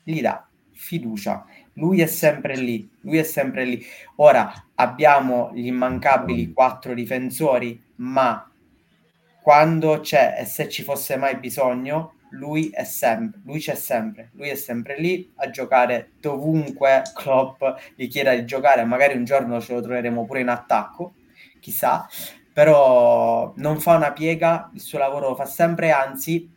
sì. 0.03 0.13
gli 0.13 0.21
dà 0.21 0.47
fiducia. 0.73 1.45
Lui 1.75 2.01
è 2.01 2.07
sempre 2.07 2.57
lì, 2.57 2.89
lui 3.03 3.19
è 3.19 3.23
sempre 3.23 3.65
lì. 3.65 3.85
Ora 4.17 4.53
abbiamo 4.75 5.51
gli 5.55 5.67
immancabili 5.67 6.53
quattro 6.53 6.95
difensori, 6.95 7.81
ma 7.97 8.51
quando 9.43 10.01
c'è 10.01 10.37
e 10.41 10.45
se 10.45 10.69
ci 10.69 10.83
fosse 10.83 11.17
mai 11.17 11.37
bisogno, 11.39 12.16
lui 12.37 12.71
è 12.71 12.85
sempre, 12.85 13.41
lui 13.45 13.59
c'è 13.59 13.75
sempre, 13.75 14.31
lui 14.33 14.49
è 14.49 14.55
sempre 14.55 14.99
lì 14.99 15.33
a 15.37 15.51
giocare 15.51 16.13
dovunque 16.21 17.03
Klopp 17.15 17.63
gli 17.95 18.09
chieda 18.09 18.35
di 18.35 18.45
giocare, 18.45 18.85
magari 18.85 19.17
un 19.17 19.25
giorno 19.25 19.61
ce 19.61 19.75
lo 19.75 19.81
troveremo 19.81 20.25
pure 20.25 20.41
in 20.41 20.49
attacco, 20.49 21.15
chissà, 21.61 22.07
però 22.53 23.53
non 23.57 23.81
fa 23.81 23.97
una 23.97 24.13
piega, 24.13 24.71
il 24.75 24.81
suo 24.81 24.99
lavoro 24.99 25.29
lo 25.29 25.35
fa 25.35 25.45
sempre, 25.45 25.91
anzi 25.91 26.51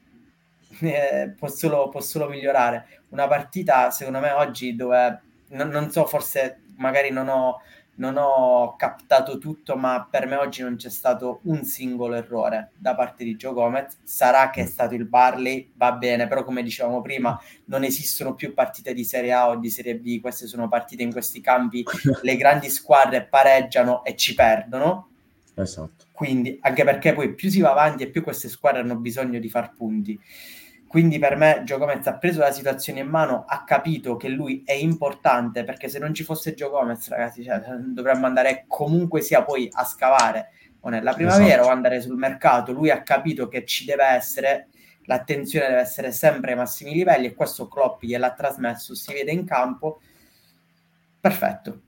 eh, 0.81 1.33
può, 1.37 1.47
solo, 1.49 1.89
può 1.89 1.99
solo 1.99 2.27
migliorare. 2.29 3.01
Una 3.09 3.27
partita 3.27 3.91
secondo 3.91 4.19
me 4.19 4.31
oggi 4.31 4.75
dove 4.75 5.21
non, 5.49 5.69
non 5.69 5.91
so, 5.91 6.05
forse 6.05 6.61
magari 6.77 7.09
non 7.09 7.27
ho 7.27 7.61
non 7.99 8.15
ho 8.17 8.75
captato 8.75 9.37
tutto, 9.37 9.75
ma 9.75 10.07
per 10.09 10.25
me 10.25 10.35
oggi 10.35 10.61
non 10.61 10.75
c'è 10.75 10.89
stato 10.89 11.39
un 11.43 11.63
singolo 11.63 12.15
errore 12.15 12.71
da 12.77 12.95
parte 12.95 13.23
di 13.23 13.35
Joe 13.35 13.53
Gomez. 13.53 13.97
Sarà 14.03 14.49
che 14.49 14.61
è 14.61 14.65
stato 14.65 14.95
il 14.95 15.05
Barley, 15.05 15.71
va 15.75 15.91
bene, 15.91 16.27
però 16.27 16.43
come 16.43 16.63
dicevamo 16.63 17.01
prima, 17.01 17.39
non 17.65 17.83
esistono 17.83 18.35
più 18.35 18.53
partite 18.53 18.93
di 18.93 19.03
Serie 19.03 19.33
A 19.33 19.49
o 19.49 19.57
di 19.57 19.69
Serie 19.69 19.97
B, 19.97 20.19
queste 20.21 20.47
sono 20.47 20.67
partite 20.67 21.03
in 21.03 21.11
questi 21.11 21.41
campi, 21.41 21.83
le 22.23 22.35
grandi 22.37 22.69
squadre 22.69 23.25
pareggiano 23.25 24.03
e 24.03 24.15
ci 24.15 24.33
perdono. 24.33 25.09
Esatto. 25.55 26.05
Quindi, 26.13 26.57
anche 26.61 26.83
perché 26.85 27.13
poi 27.13 27.33
più 27.33 27.49
si 27.49 27.59
va 27.59 27.71
avanti 27.71 28.03
e 28.03 28.09
più 28.09 28.23
queste 28.23 28.47
squadre 28.47 28.79
hanno 28.79 28.95
bisogno 28.95 29.39
di 29.39 29.49
far 29.49 29.73
punti. 29.73 30.19
Quindi 30.89 31.19
per 31.19 31.35
me 31.35 31.61
Gio 31.65 31.77
Gomez 31.77 32.07
ha 32.07 32.17
preso 32.17 32.39
la 32.39 32.51
situazione 32.51 33.01
in 33.01 33.07
mano, 33.07 33.45
ha 33.47 33.63
capito 33.63 34.15
che 34.17 34.27
lui 34.27 34.63
è 34.65 34.73
importante 34.73 35.63
perché 35.63 35.87
se 35.87 35.99
non 35.99 36.15
ci 36.15 36.23
fosse 36.23 36.55
Gio 36.55 36.71
Gomez, 36.71 37.07
ragazzi, 37.09 37.43
cioè, 37.43 37.59
dovremmo 37.59 38.25
andare 38.25 38.65
comunque 38.67 39.21
sia 39.21 39.43
poi 39.43 39.69
a 39.71 39.83
scavare 39.83 40.49
o 40.79 40.89
nella 40.89 41.13
primavera 41.13 41.61
esatto. 41.61 41.67
o 41.67 41.71
andare 41.71 42.01
sul 42.01 42.17
mercato. 42.17 42.71
Lui 42.71 42.89
ha 42.89 43.03
capito 43.03 43.47
che 43.47 43.65
ci 43.65 43.85
deve 43.85 44.03
essere, 44.03 44.69
l'attenzione 45.03 45.67
deve 45.67 45.81
essere 45.81 46.11
sempre 46.11 46.53
ai 46.53 46.57
massimi 46.57 46.91
livelli 46.91 47.27
e 47.27 47.35
questo 47.35 47.67
Klopp 47.67 48.01
gliel'ha 48.01 48.33
trasmesso, 48.33 48.95
si 48.95 49.13
vede 49.13 49.29
in 49.31 49.45
campo. 49.45 50.01
Perfetto, 51.19 51.81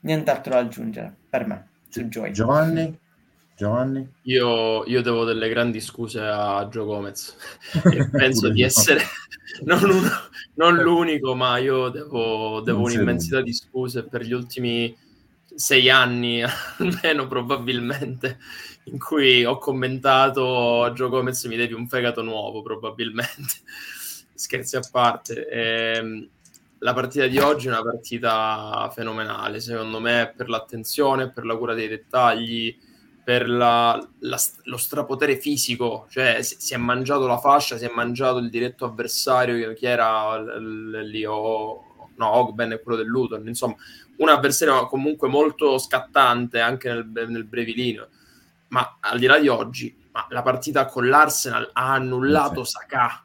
nient'altro 0.00 0.54
da 0.54 0.60
aggiungere 0.60 1.14
per 1.28 1.46
me 1.46 1.68
su 1.90 2.02
Joy. 2.04 2.30
Giovanni? 2.30 2.98
Giovanni? 3.62 4.12
Io, 4.22 4.84
io, 4.86 5.02
devo 5.02 5.22
delle 5.22 5.48
grandi 5.48 5.80
scuse 5.80 6.18
a 6.20 6.66
Gio 6.68 6.84
Gomez 6.84 7.36
penso 8.10 8.48
di 8.48 8.62
essere 8.62 9.02
non, 9.62 9.88
uno, 9.88 10.08
non, 10.54 10.78
l'unico, 10.78 11.36
ma 11.36 11.58
io 11.58 11.88
devo, 11.88 12.60
devo 12.60 12.82
un'immensità 12.82 13.40
di 13.40 13.52
scuse 13.52 14.02
per 14.02 14.22
gli 14.22 14.32
ultimi 14.32 14.96
sei 15.54 15.88
anni, 15.90 16.42
almeno 16.78 17.28
probabilmente, 17.28 18.40
in 18.84 18.98
cui 18.98 19.44
ho 19.44 19.58
commentato 19.58 20.82
a 20.82 20.92
Gio 20.92 21.08
Gomez 21.08 21.44
mi 21.44 21.56
devi 21.56 21.74
un 21.74 21.86
fegato 21.86 22.20
nuovo, 22.22 22.62
probabilmente. 22.62 23.54
Scherzi 24.34 24.74
a 24.74 24.82
parte. 24.90 25.48
Eh, 25.48 26.28
la 26.78 26.94
partita 26.94 27.28
di 27.28 27.38
oggi 27.38 27.68
è 27.68 27.70
una 27.70 27.82
partita 27.82 28.90
fenomenale, 28.92 29.60
secondo 29.60 30.00
me, 30.00 30.32
per 30.36 30.48
l'attenzione, 30.48 31.30
per 31.30 31.44
la 31.44 31.56
cura 31.56 31.74
dei 31.74 31.86
dettagli 31.86 32.76
per 33.24 33.48
la, 33.48 34.04
la, 34.20 34.40
lo 34.64 34.76
strapotere 34.76 35.38
fisico, 35.38 36.06
cioè 36.10 36.42
si, 36.42 36.56
si, 36.58 36.74
è 36.74 36.76
mangiato 36.76 37.26
la 37.26 37.38
fascia, 37.38 37.76
si 37.76 37.84
è 37.84 37.92
mangiato 37.94 38.38
il 38.38 38.50
diretto 38.50 38.84
avversario 38.84 39.72
che 39.74 39.86
era 39.86 40.38
lì, 40.40 41.24
o, 41.24 41.84
no, 42.16 42.36
Ogben 42.36 42.72
e 42.72 42.80
quello 42.80 42.98
del 42.98 43.06
Luton, 43.06 43.46
insomma, 43.46 43.76
un 44.16 44.28
avversario 44.28 44.86
comunque 44.86 45.28
molto 45.28 45.78
scattante 45.78 46.60
anche 46.60 46.88
nel, 46.92 47.10
nel 47.28 47.44
brevilineo, 47.44 48.08
ma 48.68 48.98
al 49.00 49.18
di 49.18 49.26
là 49.26 49.38
di 49.38 49.48
oggi, 49.48 49.94
la 50.28 50.42
partita 50.42 50.86
con 50.86 51.08
l'Arsenal 51.08 51.70
ha 51.72 51.92
annullato 51.92 52.64
Saka, 52.64 53.24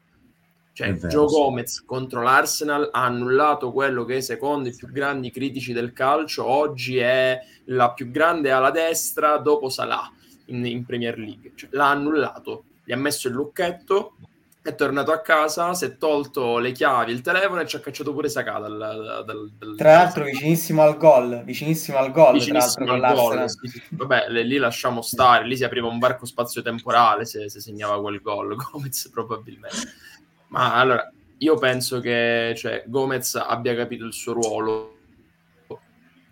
cioè, 0.78 0.92
Joe 0.92 1.26
Gomez 1.26 1.82
contro 1.84 2.22
l'Arsenal 2.22 2.90
ha 2.92 3.02
annullato 3.02 3.72
quello 3.72 4.04
che 4.04 4.20
secondo 4.20 4.68
i 4.68 4.76
più 4.76 4.92
grandi 4.92 5.32
critici 5.32 5.72
del 5.72 5.92
calcio 5.92 6.44
oggi 6.44 6.98
è 6.98 7.36
la 7.64 7.90
più 7.90 8.12
grande 8.12 8.52
ala 8.52 8.70
destra 8.70 9.38
dopo 9.38 9.70
Salah 9.70 10.08
in, 10.46 10.64
in 10.64 10.84
Premier 10.84 11.18
League. 11.18 11.50
Cioè, 11.56 11.70
l'ha 11.72 11.88
annullato, 11.88 12.66
gli 12.84 12.92
ha 12.92 12.96
messo 12.96 13.26
il 13.26 13.34
lucchetto, 13.34 14.18
è 14.62 14.76
tornato 14.76 15.10
a 15.10 15.20
casa, 15.20 15.74
si 15.74 15.84
è 15.84 15.96
tolto 15.96 16.58
le 16.58 16.70
chiavi, 16.70 17.10
il 17.10 17.22
telefono 17.22 17.60
e 17.60 17.66
ci 17.66 17.74
ha 17.74 17.80
cacciato 17.80 18.12
pure 18.12 18.28
Saka 18.28 18.60
dal, 18.60 18.78
dal, 19.26 19.52
dal, 19.58 19.74
Tra 19.76 19.94
l'altro 19.94 20.22
vicinissimo 20.22 20.82
al 20.82 20.96
gol, 20.96 21.42
vicinissimo 21.42 21.98
al 21.98 22.12
gol, 22.12 22.34
vicinissimo 22.34 22.92
al 22.92 23.14
gol. 23.14 23.50
Sì, 23.50 23.82
Vabbè, 23.90 24.28
lì 24.28 24.58
lasciamo 24.58 25.02
stare, 25.02 25.44
lì 25.44 25.56
si 25.56 25.64
apriva 25.64 25.88
un 25.88 25.98
varco 25.98 26.24
spazio-temporale 26.24 27.24
se, 27.24 27.50
se 27.50 27.58
segnava 27.58 28.00
quel 28.00 28.20
gol, 28.20 28.54
Gomez 28.70 29.08
probabilmente. 29.08 30.06
Ma 30.48 30.74
allora, 30.74 31.10
io 31.38 31.56
penso 31.56 32.00
che 32.00 32.54
cioè, 32.56 32.84
Gomez 32.86 33.34
abbia 33.36 33.74
capito 33.74 34.04
il 34.04 34.12
suo 34.12 34.32
ruolo. 34.32 34.96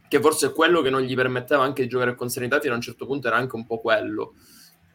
che 0.08 0.20
forse 0.20 0.52
quello 0.52 0.82
che 0.82 0.90
non 0.90 1.00
gli 1.00 1.14
permetteva 1.14 1.62
anche 1.62 1.82
di 1.82 1.88
giocare 1.88 2.14
con 2.14 2.28
serenità 2.28 2.56
a 2.56 2.74
un 2.74 2.80
certo 2.80 3.06
punto 3.06 3.26
era 3.26 3.36
anche 3.36 3.56
un 3.56 3.66
po' 3.66 3.80
quello. 3.80 4.34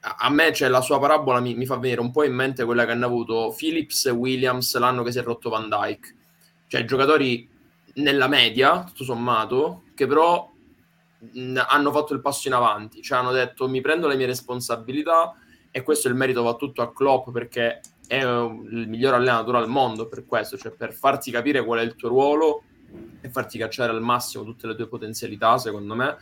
A, 0.01 0.15
a 0.19 0.29
me, 0.29 0.53
cioè, 0.53 0.69
la 0.69 0.81
sua 0.81 0.99
parabola 0.99 1.39
mi, 1.39 1.53
mi, 1.55 1.65
fa 1.65 1.77
venire 1.77 2.01
un 2.01 2.11
po' 2.11 2.23
in 2.23 2.33
mente 2.33 2.65
quella 2.65 2.85
che 2.85 2.91
hanno 2.91 3.05
avuto 3.05 3.53
Phillips 3.55 4.05
e 4.05 4.11
Williams 4.11 4.75
l'anno 4.77 5.03
che 5.03 5.11
si 5.11 5.19
è 5.19 5.23
rotto 5.23 5.49
Van 5.49 5.69
Dyke. 5.69 6.15
Cioè, 6.67 6.85
giocatori 6.85 7.47
nella 7.95 8.27
media, 8.27 8.83
tutto 8.83 9.03
sommato, 9.03 9.83
che 9.95 10.07
però 10.07 10.49
mh, 11.19 11.61
hanno 11.67 11.91
fatto 11.91 12.13
il 12.13 12.21
passo 12.21 12.47
in 12.47 12.53
avanti. 12.53 13.01
Cioè, 13.01 13.19
hanno 13.19 13.31
detto, 13.31 13.67
mi 13.67 13.81
prendo 13.81 14.07
le 14.07 14.15
mie 14.15 14.25
responsabilità 14.25 15.35
e 15.69 15.83
questo 15.83 16.07
il 16.07 16.15
merito 16.15 16.43
va 16.43 16.55
tutto 16.55 16.81
a 16.81 16.91
Klopp 16.91 17.29
perché 17.31 17.81
è 18.11 18.25
il 18.25 18.87
miglior 18.89 19.13
allenatore 19.13 19.59
al 19.59 19.69
mondo 19.69 20.05
per 20.05 20.25
questo, 20.25 20.57
cioè 20.57 20.73
per 20.73 20.91
farti 20.91 21.31
capire 21.31 21.63
qual 21.63 21.79
è 21.79 21.81
il 21.81 21.95
tuo 21.95 22.09
ruolo 22.09 22.63
e 23.21 23.29
farti 23.29 23.57
cacciare 23.57 23.89
al 23.89 24.01
massimo 24.01 24.43
tutte 24.43 24.67
le 24.67 24.75
tue 24.75 24.89
potenzialità, 24.89 25.57
secondo 25.57 25.95
me. 25.95 26.17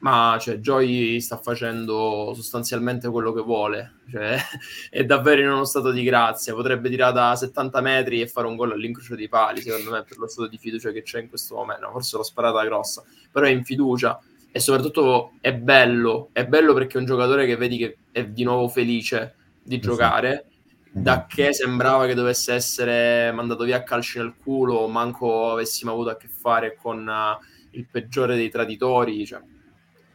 Ma 0.00 0.36
cioè, 0.38 0.56
Joy 0.56 1.18
sta 1.20 1.38
facendo 1.38 2.32
sostanzialmente 2.34 3.08
quello 3.08 3.32
che 3.32 3.40
vuole, 3.40 4.00
cioè, 4.10 4.36
è 4.90 5.02
davvero 5.04 5.40
in 5.40 5.48
uno 5.48 5.64
stato 5.64 5.90
di 5.92 6.02
grazia. 6.02 6.52
Potrebbe 6.52 6.90
tirare 6.90 7.14
da 7.14 7.34
70 7.34 7.80
metri 7.80 8.20
e 8.20 8.28
fare 8.28 8.46
un 8.46 8.56
gol 8.56 8.72
all'incrocio 8.72 9.14
dei 9.14 9.28
pali, 9.30 9.62
secondo 9.62 9.92
me, 9.92 10.02
per 10.02 10.18
lo 10.18 10.28
stato 10.28 10.46
di 10.46 10.58
fiducia 10.58 10.90
che 10.90 11.02
c'è 11.02 11.20
in 11.20 11.30
questo 11.30 11.54
momento. 11.54 11.88
Forse 11.90 12.18
l'ho 12.18 12.22
sparata 12.22 12.62
grossa, 12.66 13.02
però 13.32 13.46
è 13.46 13.50
in 13.50 13.64
fiducia 13.64 14.20
e 14.52 14.60
soprattutto 14.60 15.32
è 15.40 15.54
bello. 15.54 16.28
È 16.32 16.44
bello 16.44 16.74
perché 16.74 16.98
è 16.98 17.00
un 17.00 17.06
giocatore 17.06 17.46
che 17.46 17.56
vedi 17.56 17.78
che 17.78 17.96
è 18.12 18.26
di 18.26 18.44
nuovo 18.44 18.68
felice 18.68 19.36
di 19.62 19.76
esatto. 19.76 19.90
giocare 19.90 20.44
da 20.92 21.26
che 21.26 21.52
sembrava 21.52 22.06
che 22.06 22.14
dovesse 22.14 22.52
essere 22.52 23.30
mandato 23.32 23.64
via 23.64 23.76
a 23.76 23.82
calci 23.82 24.18
nel 24.18 24.34
culo, 24.36 24.88
manco 24.88 25.52
avessimo 25.52 25.92
avuto 25.92 26.10
a 26.10 26.16
che 26.16 26.28
fare 26.28 26.76
con 26.76 27.06
uh, 27.06 27.44
il 27.70 27.86
peggiore 27.86 28.34
dei 28.34 28.50
traditori. 28.50 29.24
Cioè, 29.24 29.40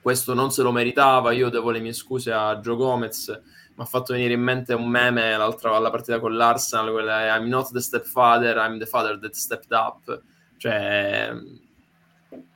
questo 0.02 0.34
non 0.34 0.52
se 0.52 0.62
lo 0.64 0.72
meritava. 0.72 1.32
Io 1.32 1.50
devo 1.50 1.72
le 1.72 1.80
mie 1.80 1.94
scuse 1.94 2.32
a 2.32 2.58
Joe 2.58 2.76
Gomez. 2.76 3.42
Mi 3.76 3.84
ha 3.84 3.86
fatto 3.86 4.14
venire 4.14 4.34
in 4.34 4.42
mente 4.42 4.74
un 4.74 4.88
meme 4.88 5.36
l'altra 5.38 5.76
alla 5.76 5.90
partita 5.90 6.20
con 6.20 6.36
l'Arsenal, 6.36 6.92
quella 6.92 7.24
è 7.24 7.38
I'm 7.38 7.48
not 7.48 7.72
the 7.72 7.82
stepfather, 7.82 8.56
I'm 8.58 8.78
the 8.78 8.86
father 8.86 9.20
that 9.20 9.34
stepped 9.34 9.72
up. 9.72 10.22
Cioè, 10.58 11.34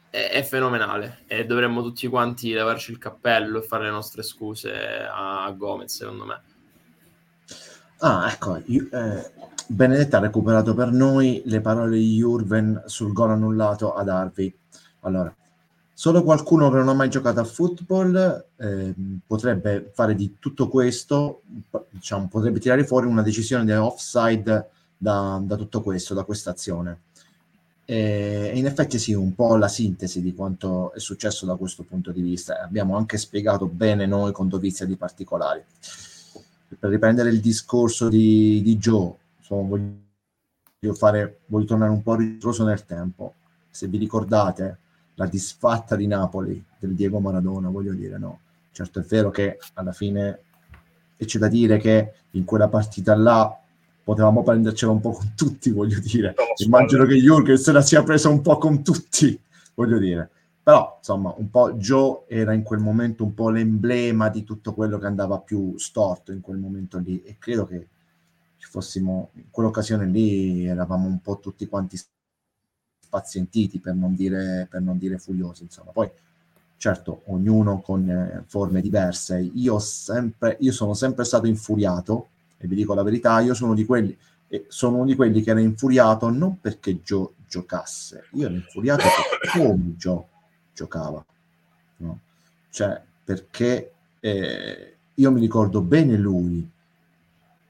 è, 0.10 0.30
è, 0.30 0.44
fenomenale 0.44 1.24
e 1.28 1.46
dovremmo 1.46 1.82
tutti 1.82 2.08
quanti 2.08 2.54
levarci 2.54 2.92
il 2.92 2.98
cappello 2.98 3.60
e 3.60 3.62
fare 3.62 3.84
le 3.84 3.92
nostre 3.92 4.24
scuse 4.24 5.06
a, 5.06 5.44
a 5.44 5.52
Gomez, 5.52 5.94
secondo 5.94 6.26
me. 6.26 6.42
Ah, 8.02 8.32
ecco, 8.32 8.62
io, 8.66 8.88
eh, 8.92 9.32
Benedetta 9.68 10.18
ha 10.18 10.22
recuperato 10.22 10.74
per 10.74 10.92
noi 10.92 11.42
le 11.46 11.60
parole 11.60 11.98
di 11.98 12.16
Jurven 12.16 12.84
sul 12.86 13.12
gol 13.12 13.32
annullato 13.32 13.94
ad 13.94 14.08
Harvey. 14.08 14.54
Allora, 15.02 15.36
solo 15.94 16.24
qualcuno 16.24 16.70
che 16.70 16.78
non 16.78 16.88
ha 16.88 16.94
mai 16.94 17.10
giocato 17.10 17.42
a 17.42 17.44
football 17.44 18.46
eh, 18.56 18.94
potrebbe 19.28 19.92
fare 19.94 20.16
di 20.16 20.38
tutto 20.40 20.70
questo, 20.70 21.42
diciamo, 21.90 22.30
potrebbe 22.30 22.60
tirare 22.60 22.86
fuori 22.86 23.06
una 23.06 23.22
decisione 23.22 23.66
di 23.66 23.72
offside 23.74 24.70
da, 24.98 25.42
da 25.44 25.56
tutto 25.58 25.82
questo, 25.82 26.14
da 26.14 26.24
questa 26.24 26.52
azione. 26.52 27.02
E 27.84 28.52
in 28.56 28.66
effetti 28.66 28.98
sì, 28.98 29.14
un 29.14 29.36
po' 29.36 29.58
la 29.58 29.68
sintesi 29.68 30.22
di 30.22 30.34
quanto 30.34 30.94
è 30.94 31.00
successo 31.00 31.46
da 31.46 31.56
questo 31.56 31.84
punto 31.84 32.12
di 32.12 32.22
vista. 32.22 32.62
Abbiamo 32.62 32.96
anche 32.96 33.18
spiegato 33.18 33.66
bene 33.68 34.06
noi 34.06 34.32
con 34.32 34.48
dovizia 34.48 34.86
di 34.86 34.96
particolari 34.96 35.62
per 36.78 36.90
riprendere 36.90 37.30
il 37.30 37.40
discorso 37.40 38.10
di, 38.10 38.62
di 38.62 38.78
Joe, 38.78 39.14
insomma, 39.38 39.68
voglio, 39.70 40.94
fare, 40.94 41.40
voglio 41.48 41.66
tornare 41.66 41.92
un 41.92 42.04
po' 42.04 42.16
ritroso 42.16 42.64
nel 42.66 42.86
tempo. 42.86 43.36
Se 43.70 43.88
vi 43.88 43.98
ricordate 43.98 44.78
la 45.16 45.26
disfatta 45.26 45.96
di 45.96 46.08
Napoli 46.08 46.64
del 46.78 46.94
Diego 46.94 47.20
Maradona, 47.20 47.70
voglio 47.70 47.94
dire, 47.94 48.18
no. 48.18 48.40
Certo 48.72 49.00
è 49.00 49.04
vero 49.04 49.30
che 49.30 49.58
alla 49.74 49.92
fine 49.92 50.40
e 51.18 51.26
c'è 51.26 51.38
da 51.38 51.50
dire 51.50 51.78
che 51.78 52.14
in 52.32 52.46
quella 52.46 52.70
partita 52.70 53.14
là 53.14 53.54
potevamo 54.02 54.42
prendercela 54.42 54.94
un 54.94 55.02
po' 55.02 55.12
con 55.12 55.34
tutti, 55.36 55.70
voglio 55.70 56.00
dire. 56.00 56.34
Immagino 56.64 57.06
che 57.06 57.16
Jürgen 57.16 57.56
se 57.56 57.72
la 57.74 57.82
sia 57.82 58.04
presa 58.04 58.30
un 58.30 58.42
po' 58.42 58.58
con 58.58 58.82
tutti, 58.84 59.38
voglio 59.74 59.98
dire. 59.98 60.30
Però, 60.70 60.98
insomma, 61.00 61.34
un 61.36 61.50
po' 61.50 61.74
Joe 61.74 62.26
era 62.28 62.54
in 62.54 62.62
quel 62.62 62.80
momento 62.80 63.24
un 63.24 63.34
po' 63.34 63.50
l'emblema 63.50 64.30
di 64.30 64.44
tutto 64.44 64.76
quello 64.76 65.00
che 65.00 65.08
andava 65.08 65.40
più 65.40 65.76
storto 65.80 66.32
in 66.32 66.42
quel 66.42 66.60
momento 66.60 67.00
lì 67.00 67.24
e 67.24 67.38
credo 67.40 67.66
che 67.66 67.88
ci 68.58 68.70
fossimo, 68.70 69.32
in 69.34 69.50
quell'occasione 69.50 70.06
lì 70.06 70.68
eravamo 70.68 71.08
un 71.08 71.22
po' 71.22 71.40
tutti 71.40 71.66
quanti 71.66 72.00
spazientiti 73.02 73.80
per 73.80 73.96
non 73.96 74.14
dire, 74.14 74.68
per 74.70 74.82
non 74.82 75.00
dire 75.00 75.18
furiosi, 75.18 75.64
insomma. 75.64 75.90
Poi, 75.90 76.08
certo, 76.78 77.24
ognuno 77.26 77.82
con 77.82 78.08
eh, 78.08 78.44
forme 78.46 78.82
diverse. 78.82 79.40
Io, 79.40 79.80
sempre, 79.80 80.56
io 80.60 80.72
sono 80.72 80.94
sempre 80.94 81.24
stato 81.24 81.48
infuriato, 81.48 82.28
e 82.60 82.68
vi 82.68 82.76
dico 82.76 82.94
la 82.94 83.02
verità, 83.02 83.40
io 83.40 83.56
sono 83.56 83.74
di 83.74 83.86
quelli, 83.86 84.16
e 84.48 84.66
sono 84.68 84.98
uno 84.98 85.06
di 85.06 85.16
quelli 85.16 85.42
che 85.42 85.50
era 85.50 85.62
infuriato 85.62 86.30
non 86.30 86.60
perché 86.60 87.02
Joe 87.02 87.30
giocasse, 87.48 88.26
io 88.34 88.46
ero 88.46 88.54
infuriato 88.54 89.06
per 89.42 89.50
come 89.52 89.96
Joe 89.98 90.29
giocava. 90.80 91.26
No? 91.98 92.20
Cioè, 92.70 93.02
perché 93.24 93.92
eh, 94.20 94.96
io 95.14 95.32
mi 95.32 95.40
ricordo 95.40 95.82
bene 95.82 96.16
lui 96.16 96.68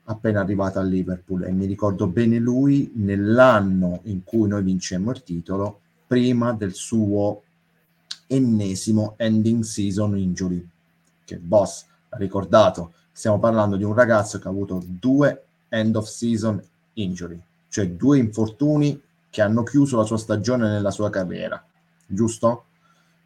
appena 0.05 0.41
arrivato 0.41 0.79
a 0.79 0.83
Liverpool 0.83 1.43
e 1.43 1.51
mi 1.51 1.65
ricordo 1.65 2.07
bene 2.07 2.39
lui 2.39 2.91
nell'anno 2.95 4.01
in 4.03 4.23
cui 4.23 4.47
noi 4.47 4.63
vincemmo 4.63 5.11
il 5.11 5.23
titolo, 5.23 5.81
prima 6.07 6.53
del 6.53 6.73
suo 6.73 7.43
ennesimo 8.27 9.13
ending 9.17 9.63
season 9.63 10.17
injury. 10.17 10.67
Che 11.23 11.37
boss 11.37 11.85
ha 12.09 12.17
ricordato, 12.17 12.93
stiamo 13.11 13.39
parlando 13.39 13.75
di 13.75 13.83
un 13.83 13.93
ragazzo 13.93 14.39
che 14.39 14.47
ha 14.47 14.51
avuto 14.51 14.83
due 14.83 15.43
end 15.69 15.95
of 15.95 16.07
season 16.07 16.59
injury, 16.93 17.39
cioè 17.69 17.87
due 17.89 18.17
infortuni 18.17 18.99
che 19.29 19.41
hanno 19.43 19.61
chiuso 19.61 19.97
la 19.97 20.05
sua 20.05 20.17
stagione 20.17 20.67
nella 20.67 20.89
sua 20.89 21.11
carriera, 21.11 21.63
giusto? 22.07 22.63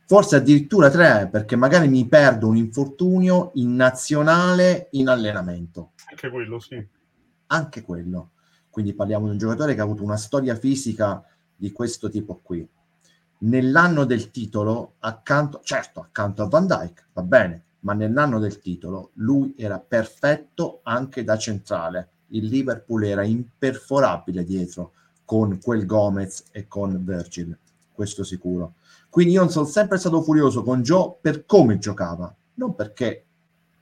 Forse 0.06 0.36
addirittura 0.36 0.90
tre, 0.90 1.30
perché 1.32 1.56
magari 1.56 1.88
mi 1.88 2.08
perdo 2.08 2.48
un 2.48 2.58
infortunio 2.58 3.52
in 3.56 3.76
nazionale 3.76 4.90
in 4.92 5.08
allenamento. 5.08 5.92
Anche 6.10 6.30
quello, 6.30 6.60
sì. 6.60 6.86
Anche 7.48 7.82
quello. 7.82 8.32
Quindi 8.70 8.94
parliamo 8.94 9.26
di 9.26 9.32
un 9.32 9.38
giocatore 9.38 9.74
che 9.74 9.82
ha 9.82 9.84
avuto 9.84 10.04
una 10.04 10.18
storia 10.18 10.56
fisica 10.56 11.24
di 11.56 11.72
questo 11.72 12.10
tipo 12.10 12.40
qui. 12.42 12.68
Nell'anno 13.40 14.06
del 14.06 14.32
titolo, 14.32 14.96
accanto, 15.00 15.62
certo, 15.64 16.00
accanto 16.00 16.44
a 16.44 16.48
Van 16.48 16.66
Dyke, 16.66 17.06
va 17.14 17.24
bene, 17.24 17.64
ma 17.80 17.94
nell'anno 17.94 18.40
del 18.40 18.60
titolo 18.60 19.12
lui 19.16 19.54
era 19.58 19.80
perfetto 19.80 20.80
anche 20.84 21.24
da 21.24 21.38
centrale. 21.38 22.10
Il 22.28 22.46
Liverpool 22.46 23.04
era 23.04 23.24
imperforabile 23.24 24.44
dietro 24.44 24.94
con 25.26 25.60
quel 25.62 25.86
Gomez 25.86 26.46
e 26.52 26.68
con 26.68 27.04
Virgil, 27.04 27.58
questo 27.92 28.24
sicuro 28.24 28.76
quindi 29.14 29.34
io 29.34 29.48
sono 29.48 29.68
sempre 29.68 30.00
stato 30.00 30.24
furioso 30.24 30.64
con 30.64 30.82
Joe 30.82 31.18
per 31.22 31.46
come 31.46 31.78
giocava, 31.78 32.34
non 32.56 32.74
perché 32.74 33.26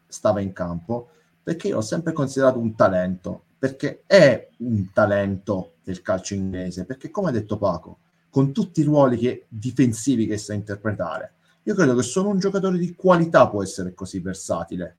stava 0.06 0.42
in 0.42 0.52
campo, 0.52 1.08
perché 1.42 1.70
io 1.70 1.76
l'ho 1.76 1.82
sempre 1.82 2.12
considerato 2.12 2.60
un 2.60 2.76
talento, 2.76 3.44
perché 3.58 4.04
è 4.08 4.50
un 4.58 4.92
talento 4.92 5.76
del 5.86 6.02
calcio 6.02 6.34
inglese, 6.34 6.84
perché 6.84 7.10
come 7.10 7.30
ha 7.30 7.32
detto 7.32 7.58
Paco, 7.58 8.00
con 8.30 8.52
tutti 8.52 8.82
i 8.82 8.84
ruoli 8.84 9.18
che, 9.18 9.46
difensivi 9.48 10.28
che 10.28 10.38
sa 10.38 10.54
interpretare, 10.54 11.32
io 11.64 11.76
credo 11.76 11.96
che 11.96 12.04
solo 12.04 12.28
un 12.28 12.38
giocatore 12.38 12.78
di 12.78 12.94
qualità 12.94 13.48
può 13.48 13.64
essere 13.64 13.94
così 13.94 14.20
versatile. 14.20 14.98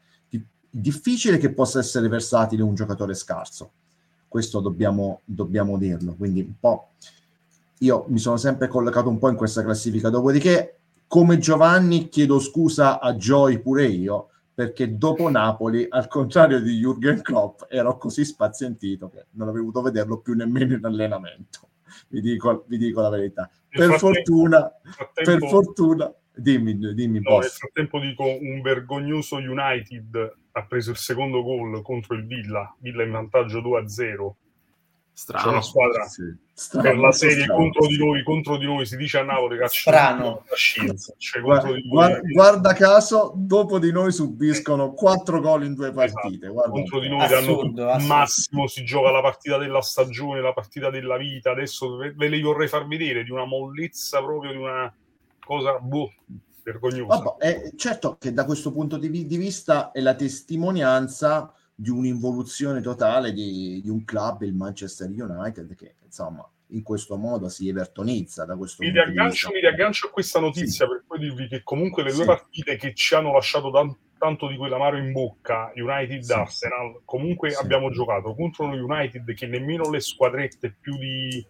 difficile 0.70 1.36
che 1.36 1.52
possa 1.52 1.78
essere 1.78 2.08
versatile 2.08 2.62
un 2.62 2.74
giocatore 2.74 3.12
scarso. 3.12 3.72
Questo 4.28 4.60
dobbiamo, 4.60 5.20
dobbiamo 5.26 5.76
dirlo. 5.76 6.14
Quindi 6.14 6.40
un 6.40 6.54
po' 6.58 6.92
io 7.82 8.04
mi 8.08 8.18
sono 8.18 8.36
sempre 8.36 8.68
collocato 8.68 9.08
un 9.08 9.18
po' 9.18 9.28
in 9.28 9.36
questa 9.36 9.62
classifica. 9.62 10.08
Dopodiché, 10.08 10.78
come 11.06 11.38
Giovanni, 11.38 12.08
chiedo 12.08 12.38
scusa 12.38 13.00
a 13.00 13.14
Joy 13.14 13.60
pure 13.60 13.86
io, 13.86 14.28
perché 14.54 14.96
dopo 14.96 15.28
Napoli, 15.28 15.86
al 15.88 16.06
contrario 16.08 16.60
di 16.60 16.80
Jürgen 16.80 17.22
Klopp, 17.22 17.62
ero 17.68 17.96
così 17.96 18.24
spazientito 18.24 19.08
che 19.08 19.26
non 19.32 19.48
avevo 19.48 19.64
voluto 19.64 19.82
vederlo 19.82 20.18
più 20.18 20.34
nemmeno 20.34 20.76
in 20.76 20.84
allenamento. 20.84 21.68
Vi 22.08 22.20
dico, 22.20 22.64
vi 22.68 22.78
dico 22.78 23.00
la 23.00 23.10
verità. 23.10 23.50
Per 23.68 23.88
frattempo, 23.88 23.98
fortuna, 23.98 24.72
per 25.12 25.38
fortuna, 25.46 26.14
dimmi, 26.34 26.78
dimmi. 26.94 27.20
No, 27.20 27.38
nel 27.38 27.48
frattempo 27.48 27.98
dico 27.98 28.24
un 28.24 28.60
vergognoso 28.62 29.36
United 29.36 30.36
ha 30.52 30.66
preso 30.66 30.90
il 30.90 30.96
secondo 30.98 31.42
gol 31.42 31.82
contro 31.82 32.14
il 32.14 32.26
Villa, 32.26 32.74
Villa 32.78 33.02
in 33.02 33.10
vantaggio 33.10 33.60
2-0 33.60 34.32
Strano. 35.14 35.44
C'è 35.44 35.50
una 35.50 35.62
squadra 35.62 36.04
sì. 36.06 36.22
Strano, 36.54 36.88
per 36.88 36.98
la 36.98 37.12
serie 37.12 37.44
strano, 37.44 37.60
contro 37.60 37.86
di 37.86 37.98
noi, 37.98 38.22
contro 38.22 38.56
di 38.56 38.64
noi 38.64 38.86
si 38.86 38.96
dice 38.96 39.18
a 39.18 39.24
Napoli 39.24 39.58
che 39.58 39.68
Strano. 39.68 40.44
la 40.48 40.56
scienza. 40.56 41.14
Cioè, 41.18 41.42
guarda, 41.42 41.70
guarda, 41.84 42.20
guarda, 42.20 42.72
caso, 42.72 43.32
dopo 43.36 43.78
di 43.78 43.92
noi 43.92 44.12
subiscono 44.12 44.92
quattro 44.92 45.40
gol 45.40 45.64
in 45.64 45.74
due 45.74 45.90
esatto. 45.90 46.02
partite. 46.02 46.46
Esatto. 46.46 46.70
Contro 46.70 47.00
di 47.00 47.08
noi 47.08 47.24
assurdo, 47.24 47.84
danno 47.84 48.06
massimo, 48.06 48.66
si 48.66 48.84
gioca 48.84 49.10
la 49.10 49.20
partita 49.20 49.58
della 49.58 49.82
stagione, 49.82 50.40
la 50.40 50.52
partita 50.52 50.88
della 50.88 51.16
vita. 51.16 51.50
Adesso 51.50 51.96
ve, 51.96 52.12
ve 52.12 52.28
le 52.28 52.40
vorrei 52.40 52.68
far 52.68 52.86
vedere 52.86 53.22
di 53.22 53.30
una 53.30 53.44
mollezza 53.44 54.22
proprio 54.22 54.52
di 54.52 54.58
una 54.58 54.94
cosa 55.44 55.78
boh, 55.78 56.10
vergognosa. 56.62 57.22
Vabbè, 57.22 57.46
eh, 57.46 57.72
certo 57.76 58.16
che 58.18 58.32
da 58.32 58.44
questo 58.44 58.72
punto 58.72 58.96
di, 58.96 59.26
di, 59.26 59.36
vista 59.36 59.90
è 59.90 60.00
la 60.00 60.14
testimonianza 60.14 61.52
di 61.82 61.90
un'involuzione 61.90 62.80
totale 62.80 63.32
di, 63.32 63.80
di, 63.82 63.90
un 63.90 64.04
club, 64.04 64.42
il 64.42 64.54
Manchester 64.54 65.08
United, 65.08 65.74
che 65.74 65.96
insomma 66.04 66.48
in 66.68 66.84
questo 66.84 67.16
modo 67.16 67.48
si 67.48 67.68
evertonizza 67.68 68.44
da 68.44 68.56
questo 68.56 68.84
mi 68.84 68.92
punto 68.92 69.04
riaggancio, 69.04 69.48
di 69.48 69.54
vista. 69.54 69.66
Mi 69.66 69.74
riaggancio 69.74 70.06
a 70.06 70.10
questa 70.10 70.38
notizia 70.38 70.86
sì. 70.86 70.92
per 70.92 71.02
poi 71.04 71.18
dirvi 71.18 71.48
che 71.48 71.64
comunque 71.64 72.04
le 72.04 72.12
due 72.12 72.20
sì. 72.20 72.26
partite 72.26 72.76
che 72.76 72.94
ci 72.94 73.16
hanno 73.16 73.32
lasciato 73.32 73.72
tanto, 73.72 73.98
tanto 74.16 74.46
di 74.46 74.56
quell'amaro 74.56 74.96
in 74.96 75.10
bocca, 75.10 75.72
United 75.74 76.20
sì. 76.20 76.32
Arsenal, 76.32 77.00
comunque 77.04 77.52
abbiamo 77.52 77.90
giocato 77.90 78.32
contro 78.36 78.66
uno 78.66 78.76
United 78.76 79.34
che 79.34 79.48
nemmeno 79.48 79.90
le 79.90 79.98
squadrette 79.98 80.76
più 80.80 80.96
di, 80.96 81.44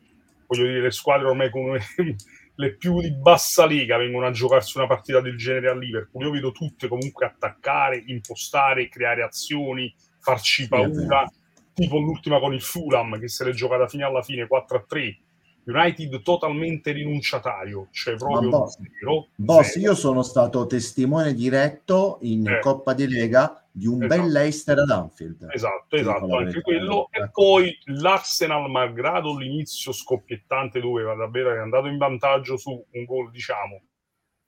voglio 0.46 0.64
dire, 0.64 0.80
le 0.80 0.90
squadre 0.92 1.28
ormai 1.28 1.50
come 1.50 1.78
le 2.54 2.76
più 2.76 3.02
di 3.02 3.12
bassa 3.12 3.66
lega 3.66 3.98
vengono 3.98 4.26
a 4.26 4.30
giocarsi 4.30 4.78
una 4.78 4.86
partita 4.86 5.20
del 5.20 5.36
genere 5.36 5.68
a 5.68 5.76
Liverpool. 5.76 6.24
Io 6.24 6.30
vedo 6.30 6.52
tutte 6.52 6.88
comunque 6.88 7.26
attaccare, 7.26 8.02
impostare, 8.06 8.88
creare 8.88 9.22
azioni, 9.22 9.94
farci 10.22 10.68
paura, 10.68 11.30
tipo 11.74 11.98
l'ultima 11.98 12.38
con 12.38 12.54
il 12.54 12.62
Fulham 12.62 13.18
che 13.18 13.28
se 13.28 13.44
l'è 13.44 13.50
giocata 13.52 13.88
fino 13.88 14.06
alla 14.06 14.22
fine 14.22 14.46
4-3. 14.46 15.16
United 15.64 16.22
totalmente 16.22 16.90
rinunciatario, 16.90 17.86
cioè 17.92 18.16
proprio 18.16 18.48
boss, 18.48 18.78
zero, 18.80 19.28
boss 19.36 19.68
zero. 19.68 19.80
io 19.80 19.94
sono 19.94 20.22
stato 20.22 20.66
testimone 20.66 21.34
diretto 21.34 22.18
in 22.22 22.48
eh. 22.48 22.58
Coppa 22.58 22.94
di 22.94 23.06
Lega 23.06 23.64
di 23.70 23.86
un 23.86 24.02
esatto. 24.02 24.20
bel 24.20 24.32
Leicester 24.32 24.78
ad 24.78 24.90
Anfield. 24.90 25.48
Esatto, 25.52 25.96
esatto, 25.96 26.36
anche 26.36 26.60
quello. 26.60 27.08
E 27.10 27.30
poi 27.30 27.78
l'Arsenal, 27.84 28.68
malgrado 28.68 29.36
l'inizio 29.36 29.92
scoppiettante 29.92 30.80
dove 30.80 31.02
davvero 31.02 31.54
è 31.54 31.58
andato 31.58 31.86
in 31.86 31.96
vantaggio 31.96 32.56
su 32.56 32.70
un 32.90 33.04
gol, 33.04 33.30
diciamo, 33.30 33.82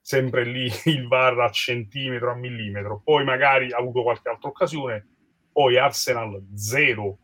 sempre 0.00 0.44
lì 0.44 0.68
il 0.86 1.08
VAR 1.08 1.38
a 1.38 1.50
centimetro, 1.50 2.32
a 2.32 2.34
millimetro. 2.34 3.00
Poi 3.02 3.24
magari 3.24 3.72
ha 3.72 3.78
avuto 3.78 4.02
qualche 4.02 4.28
altra 4.28 4.48
occasione. 4.48 5.08
Poi 5.54 5.78
Arsenal 5.78 6.44
zero. 6.56 7.18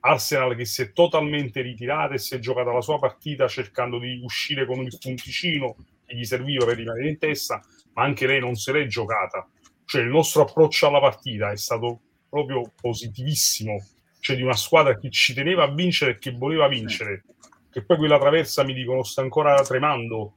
Arsenal 0.00 0.56
che 0.56 0.64
si 0.64 0.82
è 0.82 0.92
totalmente 0.92 1.60
ritirata 1.60 2.14
e 2.14 2.18
si 2.18 2.34
è 2.34 2.40
giocata 2.40 2.72
la 2.72 2.80
sua 2.80 2.98
partita 2.98 3.46
cercando 3.46 4.00
di 4.00 4.20
uscire 4.24 4.66
con 4.66 4.80
il 4.80 4.98
punticino 5.00 5.76
che 6.04 6.16
gli 6.16 6.24
serviva 6.24 6.64
per 6.64 6.78
rimanere 6.78 7.08
in 7.08 7.18
testa, 7.18 7.62
ma 7.92 8.02
anche 8.02 8.26
lei 8.26 8.40
non 8.40 8.56
se 8.56 8.72
l'è 8.72 8.86
giocata. 8.86 9.48
Cioè 9.84 10.02
il 10.02 10.08
nostro 10.08 10.42
approccio 10.42 10.88
alla 10.88 10.98
partita 10.98 11.52
è 11.52 11.56
stato 11.56 12.00
proprio 12.28 12.72
positivissimo, 12.74 13.80
cioè 14.18 14.34
di 14.34 14.42
una 14.42 14.56
squadra 14.56 14.98
che 14.98 15.08
ci 15.10 15.32
teneva 15.32 15.62
a 15.62 15.72
vincere 15.72 16.12
e 16.12 16.18
che 16.18 16.32
voleva 16.32 16.66
vincere, 16.66 17.22
che 17.70 17.84
poi 17.84 17.98
quella 17.98 18.18
traversa 18.18 18.64
mi 18.64 18.74
dicono 18.74 19.04
sta 19.04 19.22
ancora 19.22 19.62
tremando, 19.62 20.34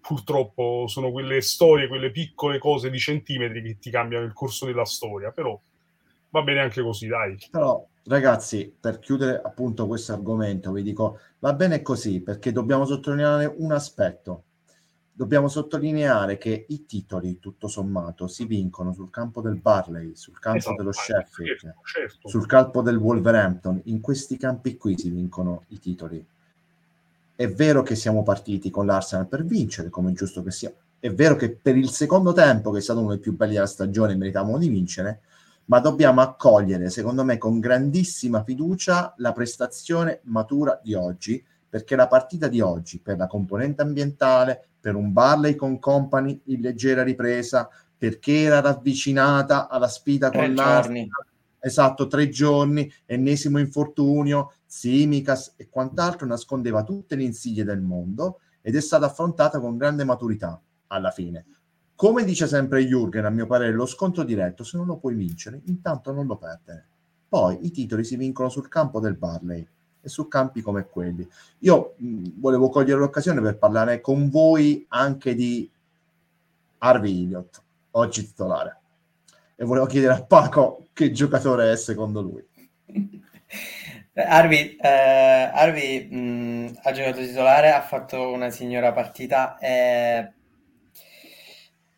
purtroppo 0.00 0.84
sono 0.86 1.10
quelle 1.10 1.40
storie, 1.40 1.88
quelle 1.88 2.12
piccole 2.12 2.60
cose 2.60 2.90
di 2.90 2.98
centimetri 3.00 3.60
che 3.60 3.78
ti 3.80 3.90
cambiano 3.90 4.24
il 4.24 4.32
corso 4.32 4.66
della 4.66 4.84
storia, 4.84 5.32
però 5.32 5.60
va 6.32 6.42
bene 6.42 6.60
anche 6.60 6.82
così, 6.82 7.06
dai. 7.06 7.38
Però 7.50 7.86
ragazzi, 8.04 8.74
per 8.78 8.98
chiudere 8.98 9.40
appunto 9.42 9.86
questo 9.86 10.12
argomento, 10.12 10.72
vi 10.72 10.82
dico, 10.82 11.20
va 11.38 11.52
bene 11.52 11.80
così 11.80 12.20
perché 12.20 12.50
dobbiamo 12.50 12.84
sottolineare 12.84 13.54
un 13.56 13.70
aspetto 13.70 14.44
dobbiamo 15.14 15.48
sottolineare 15.48 16.38
che 16.38 16.64
i 16.68 16.86
titoli, 16.86 17.38
tutto 17.38 17.68
sommato, 17.68 18.26
si 18.26 18.46
vincono 18.46 18.92
sul 18.92 19.10
campo 19.10 19.40
del 19.40 19.56
Barley, 19.56 20.14
sul 20.14 20.38
campo 20.38 20.58
esatto, 20.58 20.76
dello 20.76 20.92
Sheffield, 20.92 21.58
certo, 21.58 21.80
certo. 21.84 22.28
sul 22.28 22.46
campo 22.46 22.82
del 22.82 22.96
Wolverhampton. 22.96 23.82
In 23.84 24.00
questi 24.00 24.36
campi 24.36 24.76
qui 24.76 24.98
si 24.98 25.10
vincono 25.10 25.64
i 25.68 25.78
titoli. 25.78 26.24
È 27.34 27.48
vero 27.48 27.82
che 27.82 27.94
siamo 27.94 28.22
partiti 28.22 28.70
con 28.70 28.86
l'Arsenal 28.86 29.26
per 29.26 29.44
vincere, 29.44 29.90
come 29.90 30.10
è 30.10 30.14
giusto 30.14 30.42
che 30.42 30.50
sia. 30.50 30.72
È 30.98 31.12
vero 31.12 31.36
che 31.36 31.50
per 31.50 31.76
il 31.76 31.90
secondo 31.90 32.32
tempo, 32.32 32.70
che 32.70 32.78
è 32.78 32.82
stato 32.82 33.00
uno 33.00 33.10
dei 33.10 33.18
più 33.18 33.34
belli 33.34 33.54
della 33.54 33.66
stagione, 33.66 34.16
meritavamo 34.16 34.58
di 34.58 34.68
vincere, 34.68 35.20
ma 35.66 35.80
dobbiamo 35.80 36.20
accogliere, 36.20 36.90
secondo 36.90 37.24
me, 37.24 37.38
con 37.38 37.60
grandissima 37.60 38.42
fiducia 38.42 39.14
la 39.18 39.32
prestazione 39.32 40.20
matura 40.24 40.80
di 40.82 40.94
oggi, 40.94 41.44
perché 41.68 41.96
la 41.96 42.06
partita 42.06 42.48
di 42.48 42.60
oggi, 42.60 43.00
per 43.00 43.16
la 43.16 43.26
componente 43.26 43.82
ambientale, 43.82 44.66
per 44.80 44.94
un 44.94 45.12
Barley 45.12 45.54
con 45.54 45.78
Company 45.78 46.40
in 46.46 46.60
leggera 46.60 47.02
ripresa, 47.02 47.68
perché 47.96 48.42
era 48.42 48.60
ravvicinata 48.60 49.68
alla 49.68 49.88
sfida 49.88 50.28
tre 50.28 50.46
con 50.46 50.54
l'Arsenal. 50.54 51.08
Esatto, 51.64 52.08
tre 52.08 52.28
giorni, 52.28 52.92
ennesimo 53.06 53.60
infortunio, 53.60 54.54
Simicas 54.66 55.54
e 55.56 55.68
quant'altro 55.68 56.26
nascondeva 56.26 56.82
tutte 56.82 57.14
le 57.14 57.22
insidie 57.22 57.62
del 57.62 57.80
mondo 57.80 58.40
ed 58.60 58.74
è 58.74 58.80
stata 58.80 59.06
affrontata 59.06 59.60
con 59.60 59.76
grande 59.76 60.02
maturità 60.02 60.60
alla 60.88 61.10
fine. 61.10 61.46
Come 62.02 62.24
dice 62.24 62.48
sempre 62.48 62.80
Jürgen, 62.80 63.26
a 63.26 63.30
mio 63.30 63.46
parere, 63.46 63.70
lo 63.70 63.86
scontro 63.86 64.24
diretto, 64.24 64.64
se 64.64 64.76
non 64.76 64.86
lo 64.86 64.96
puoi 64.96 65.14
vincere, 65.14 65.60
intanto 65.66 66.10
non 66.10 66.26
lo 66.26 66.34
perdere. 66.34 66.84
Poi 67.28 67.64
i 67.64 67.70
titoli 67.70 68.02
si 68.02 68.16
vincono 68.16 68.48
sul 68.48 68.68
campo 68.68 68.98
del 68.98 69.14
Barley 69.14 69.64
e 70.00 70.08
su 70.08 70.26
campi 70.26 70.62
come 70.62 70.88
quelli. 70.88 71.24
Io 71.60 71.94
mh, 71.98 72.40
volevo 72.40 72.70
cogliere 72.70 72.98
l'occasione 72.98 73.40
per 73.40 73.56
parlare 73.56 74.00
con 74.00 74.30
voi 74.30 74.84
anche 74.88 75.36
di 75.36 75.70
Harvey 76.78 77.22
Elliott, 77.22 77.62
oggi 77.92 78.26
titolare. 78.26 78.80
E 79.54 79.64
volevo 79.64 79.86
chiedere 79.86 80.14
a 80.14 80.24
Paco 80.24 80.88
che 80.92 81.12
giocatore 81.12 81.70
è 81.70 81.76
secondo 81.76 82.20
lui. 82.20 82.44
Harvey, 84.14 84.74
eh, 84.74 85.50
Harvey 85.54 86.08
mh, 86.10 86.80
ha 86.82 86.90
giocato 86.90 87.18
titolare, 87.18 87.70
ha 87.70 87.80
fatto 87.80 88.32
una 88.32 88.50
signora 88.50 88.92
partita. 88.92 89.56
Eh, 89.58 90.32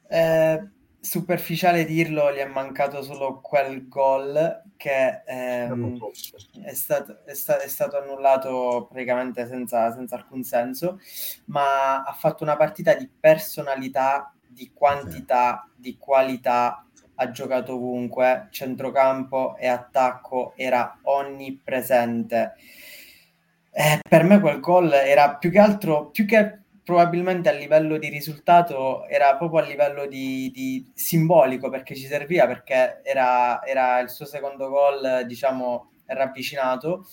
eh, 0.09 0.69
superficiale 1.05 1.85
dirlo, 1.85 2.33
gli 2.33 2.39
è 2.39 2.47
mancato 2.47 3.03
solo 3.03 3.41
quel 3.41 3.89
gol 3.89 4.63
che 4.77 5.23
ehm, 5.27 6.01
è, 6.63 6.75
stato, 6.75 7.25
è, 7.25 7.35
sta- 7.35 7.61
è, 7.61 7.69
stato, 7.69 7.99
annullato 7.99 8.87
praticamente 8.91 9.47
senza, 9.47 9.93
senza, 9.93 10.17
alcun 10.17 10.43
senso, 10.43 10.99
ma 11.47 12.03
ha 12.03 12.13
fatto 12.13 12.43
una 12.43 12.57
partita 12.57 12.95
di 12.95 13.09
personalità, 13.09 14.33
di 14.47 14.71
quantità, 14.73 15.69
di 15.77 15.97
qualità, 15.99 16.87
ha 17.17 17.31
giocato 17.31 17.75
ovunque, 17.75 18.49
centrocampo 18.51 19.57
e 19.57 19.69
attacco 19.69 20.55
era 20.57 20.99
onnipresente. 21.03 22.55
Eh, 23.71 24.01
per 24.09 24.25
me 24.25 24.41
quel 24.41 24.61
gol 24.61 24.93
era 24.93 25.37
più 25.37 25.51
che 25.51 25.59
altro, 25.59 26.07
più 26.11 26.25
che 26.25 26.64
probabilmente 26.85 27.49
a 27.49 27.53
livello 27.53 27.97
di 27.99 28.09
risultato 28.09 29.07
era 29.09 29.37
proprio 29.37 29.61
a 29.61 29.67
livello 29.67 30.07
di, 30.07 30.51
di 30.53 30.91
simbolico 30.95 31.71
perché 31.71 31.95
ci 31.95 32.07
serviva 32.07 32.47
perché 32.47 33.01
era, 33.03 33.65
era 33.65 33.99
il 34.01 34.11
suo 34.11 34.27
secondo 34.27 34.69
gol 34.69 35.25
diciamo 35.27 35.91
ravvicinato. 36.07 37.07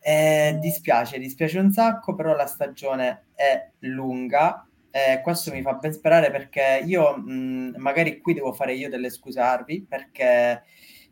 Eh, 0.00 0.56
dispiace, 0.60 1.18
dispiace 1.18 1.58
un 1.58 1.72
sacco 1.72 2.14
però 2.14 2.34
la 2.34 2.46
stagione 2.46 3.26
è 3.34 3.70
lunga. 3.80 4.66
Eh, 4.90 5.20
questo 5.22 5.52
mi 5.52 5.60
fa 5.62 5.74
ben 5.74 5.92
sperare 5.92 6.30
perché 6.30 6.82
io 6.84 7.16
mh, 7.16 7.74
magari 7.78 8.20
qui 8.20 8.32
devo 8.34 8.52
fare 8.52 8.74
io 8.74 8.88
delle 8.88 9.10
scuse 9.10 9.40
a 9.40 9.50
Harvey 9.52 9.82
perché 9.82 10.62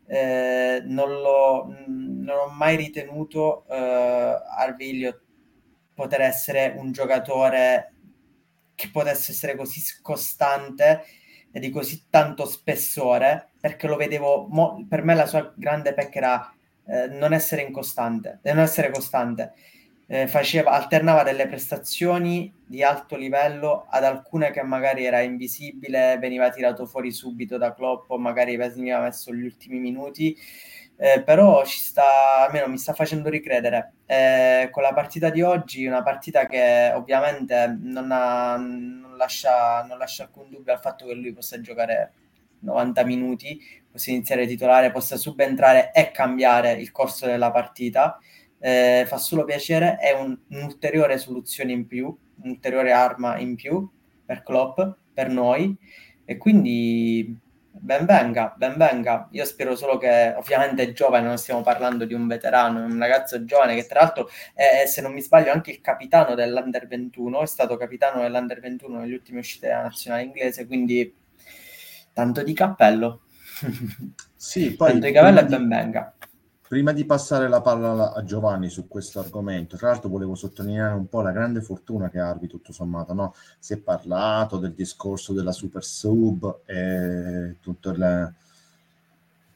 eh, 0.07 0.81
non, 0.85 1.09
lo, 1.21 1.65
mh, 1.65 2.23
non 2.23 2.37
ho 2.37 2.47
mai 2.53 2.77
ritenuto 2.77 3.65
eh, 3.69 3.75
Harvey 4.57 4.89
Elliott 4.91 5.24
poter 5.95 6.21
essere 6.21 6.75
un 6.77 6.91
giocatore 6.91 7.93
che 8.75 8.89
potesse 8.91 9.31
essere 9.31 9.55
così 9.55 9.81
costante 10.01 11.03
e 11.51 11.59
di 11.59 11.69
così 11.69 12.07
tanto 12.09 12.45
spessore, 12.45 13.51
perché 13.59 13.87
lo 13.87 13.95
vedevo, 13.95 14.47
mo- 14.49 14.85
per 14.87 15.03
me 15.03 15.15
la 15.15 15.25
sua 15.25 15.53
grande 15.55 15.93
pecca 15.93 16.17
era 16.17 16.53
eh, 16.87 17.07
non 17.07 17.33
essere 17.33 17.61
incostante, 17.61 18.39
non 18.43 18.59
essere 18.59 18.91
costante. 18.91 19.53
Eh, 20.07 20.27
faceva, 20.27 20.71
alternava 20.71 21.23
delle 21.23 21.47
prestazioni 21.47 22.53
di 22.67 22.83
alto 22.83 23.15
livello 23.15 23.87
ad 23.89 24.03
alcune 24.03 24.51
che 24.51 24.61
magari 24.61 25.03
era 25.05 25.21
invisibile, 25.21 26.17
veniva 26.19 26.49
tirato 26.51 26.85
fuori 26.85 27.11
subito 27.11 27.57
da 27.57 27.73
Klopp 27.73 28.11
magari 28.11 28.55
veniva 28.55 28.99
messo 28.99 29.33
gli 29.33 29.43
ultimi 29.43 29.79
minuti 29.79 30.37
eh, 30.97 31.21
però 31.23 31.65
ci 31.65 31.79
sta, 31.79 32.45
almeno 32.45 32.67
mi 32.67 32.77
sta 32.77 32.93
facendo 32.93 33.29
ricredere. 33.29 33.93
Eh, 34.05 34.69
con 34.71 34.83
la 34.83 34.93
partita 34.93 35.29
di 35.29 35.41
oggi, 35.41 35.85
una 35.85 36.03
partita 36.03 36.45
che 36.45 36.91
ovviamente 36.93 37.77
non, 37.81 38.11
ha, 38.11 38.55
non, 38.55 39.15
lascia, 39.17 39.83
non 39.83 39.97
lascia 39.97 40.23
alcun 40.23 40.49
dubbio 40.49 40.73
al 40.73 40.79
fatto 40.79 41.05
che 41.05 41.13
lui 41.13 41.33
possa 41.33 41.59
giocare 41.59 42.13
90 42.59 43.03
minuti, 43.03 43.59
possa 43.91 44.11
iniziare 44.11 44.47
titolare, 44.47 44.91
possa 44.91 45.17
subentrare 45.17 45.91
e 45.91 46.11
cambiare 46.11 46.73
il 46.73 46.91
corso 46.91 47.25
della 47.25 47.51
partita. 47.51 48.17
Eh, 48.57 49.03
fa 49.05 49.17
solo 49.17 49.43
piacere, 49.43 49.97
è 49.97 50.11
un, 50.13 50.37
un'ulteriore 50.49 51.17
soluzione 51.17 51.73
in 51.73 51.87
più, 51.87 52.15
un'ulteriore 52.41 52.91
arma 52.91 53.37
in 53.37 53.55
più 53.55 53.87
per 54.25 54.43
Klopp, 54.43 54.79
per 55.13 55.29
noi, 55.29 55.75
e 56.23 56.37
quindi 56.37 57.37
Ben 57.85 58.05
venga, 58.07 58.51
ben 58.57 58.77
venga. 58.77 59.27
Io 59.33 59.45
spero 59.45 59.75
solo 59.75 59.99
che, 59.99 60.33
ovviamente, 60.35 60.81
è 60.81 60.91
giovane, 60.91 61.27
non 61.27 61.37
stiamo 61.37 61.61
parlando 61.61 62.05
di 62.05 62.15
un 62.15 62.25
veterano, 62.25 62.83
un 62.83 62.97
ragazzo 62.97 63.45
giovane 63.45 63.75
che, 63.75 63.85
tra 63.85 63.99
l'altro, 64.01 64.27
è, 64.55 64.85
se 64.87 65.01
non 65.01 65.13
mi 65.13 65.21
sbaglio, 65.21 65.51
anche 65.51 65.69
il 65.69 65.81
capitano 65.81 66.33
dell'Under 66.33 66.87
21, 66.87 67.43
è 67.43 67.45
stato 67.45 67.77
capitano 67.77 68.23
dell'Under 68.23 68.59
21 68.59 69.01
negli 69.01 69.13
ultimi 69.13 69.37
uscite 69.37 69.67
della 69.67 69.83
nazionale 69.83 70.23
inglese, 70.23 70.65
quindi 70.65 71.15
tanto 72.11 72.41
di 72.41 72.53
cappello. 72.53 73.25
Sì, 74.35 74.73
poi 74.75 74.89
tanto 74.89 75.05
di 75.05 75.11
cappello 75.13 75.39
e 75.41 75.45
ben 75.45 75.67
venga. 75.67 76.14
Prima 76.67 76.93
di 76.93 77.05
passare 77.05 77.47
la 77.47 77.61
palla 77.61 78.11
a 78.13 78.23
Giovanni 78.23 78.69
su 78.71 78.87
questo 78.87 79.19
argomento, 79.19 79.77
tra 79.77 79.89
l'altro 79.89 80.09
volevo 80.09 80.33
sottolineare 80.33 80.95
un 80.95 81.07
po' 81.07 81.21
la 81.21 81.29
grande 81.31 81.61
fortuna 81.61 82.09
che 82.09 82.17
ha 82.17 82.27
Arvi 82.27 82.47
tutto 82.47 82.73
sommato, 82.73 83.13
no? 83.13 83.35
Si 83.59 83.73
è 83.73 83.77
parlato 83.77 84.57
del 84.57 84.73
discorso 84.73 85.31
della 85.31 85.51
super 85.51 85.83
sub 85.83 86.61
e 86.65 87.57
tutto 87.59 87.91
il, 87.91 88.33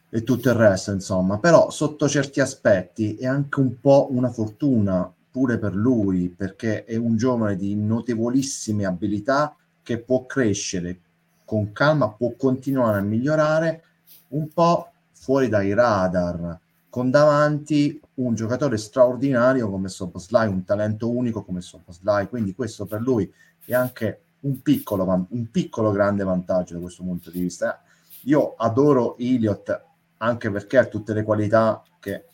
e 0.07 0.23
tutto 0.23 0.49
il 0.49 0.55
resto, 0.55 0.91
insomma, 0.91 1.39
però 1.39 1.71
sotto 1.71 2.07
certi 2.07 2.41
aspetti 2.41 3.15
è 3.15 3.25
anche 3.25 3.59
un 3.59 3.79
po' 3.79 4.09
una 4.11 4.29
fortuna 4.29 5.11
pure 5.31 5.57
per 5.57 5.73
lui, 5.73 6.29
perché 6.29 6.85
è 6.85 6.95
un 6.95 7.17
giovane 7.17 7.55
di 7.55 7.75
notevolissime 7.75 8.85
abilità 8.85 9.55
che 9.81 9.97
può 9.97 10.27
crescere 10.27 10.99
con 11.43 11.71
calma, 11.71 12.11
può 12.11 12.35
continuare 12.37 12.99
a 12.99 13.01
migliorare 13.01 13.83
un 14.29 14.47
po' 14.49 14.91
fuori 15.11 15.49
dai 15.49 15.73
radar 15.73 16.59
con 16.89 17.11
davanti 17.11 17.99
un 18.15 18.33
giocatore 18.33 18.77
straordinario 18.77 19.69
come 19.69 19.89
Soboslai, 19.89 20.47
un 20.47 20.63
talento 20.63 21.09
unico 21.09 21.43
come 21.43 21.61
Soboslai, 21.61 22.27
quindi 22.27 22.53
questo 22.55 22.85
per 22.85 23.01
lui 23.01 23.31
è 23.65 23.73
anche 23.73 24.21
un 24.41 24.61
piccolo, 24.61 25.27
un 25.29 25.51
piccolo 25.51 25.91
grande 25.91 26.23
vantaggio 26.23 26.73
da 26.73 26.79
questo 26.79 27.03
punto 27.03 27.29
di 27.29 27.41
vista. 27.41 27.81
Io 28.23 28.55
adoro 28.55 29.15
Iliot 29.19 29.83
anche 30.17 30.51
perché 30.51 30.77
ha 30.77 30.85
tutte 30.85 31.13
le 31.13 31.23
qualità 31.23 31.83
che 31.99 32.25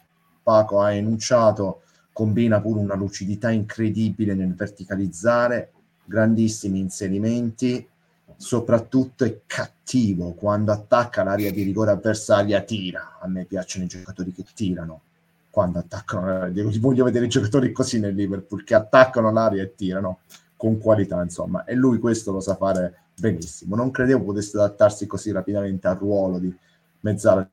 Paco 0.42 0.82
ha 0.82 0.94
enunciato, 0.94 1.82
combina 2.12 2.62
pure 2.62 2.80
una 2.80 2.96
lucidità 2.96 3.50
incredibile 3.50 4.34
nel 4.36 4.56
verticalizzare, 4.56 5.72
grandissimi 6.06 6.80
inserimenti, 6.80 7.88
soprattutto 8.38 9.24
è 9.24 9.42
cattivo. 9.46 10.34
Quando 10.34 10.72
attacca 10.72 11.24
l'area 11.24 11.52
di 11.52 11.64
rigore 11.64 11.92
avversaria 11.92 12.62
tira. 12.62 13.18
A 13.20 13.28
me 13.28 13.46
piacciono 13.46 13.86
i 13.86 13.88
giocatori 13.88 14.32
che 14.32 14.46
tirano. 14.54 15.02
Quando 15.50 15.80
attaccano 15.80 16.52
voglio 16.80 17.06
vedere 17.06 17.26
i 17.26 17.30
giocatori 17.30 17.72
così 17.72 18.00
nel 18.00 18.14
Liverpool 18.14 18.64
che 18.64 18.76
attaccano 18.76 19.32
l'area 19.32 19.64
e 19.64 19.74
tirano 19.76 20.20
con 20.58 20.78
qualità 20.80 21.22
insomma. 21.22 21.64
E 21.64 21.76
lui 21.76 22.00
questo 22.00 22.32
lo 22.32 22.42
sa 22.42 22.56
fare 22.56 23.06
benissimo. 23.18 23.76
Non 23.76 23.92
credevo 23.92 24.26
potesse 24.26 24.58
adattarsi 24.58 25.08
così 25.08 25.32
rapidamente 25.32 25.88
al 25.88 25.98
ruolo 25.98 26.40
di 26.40 26.54
mezzala 27.02 27.50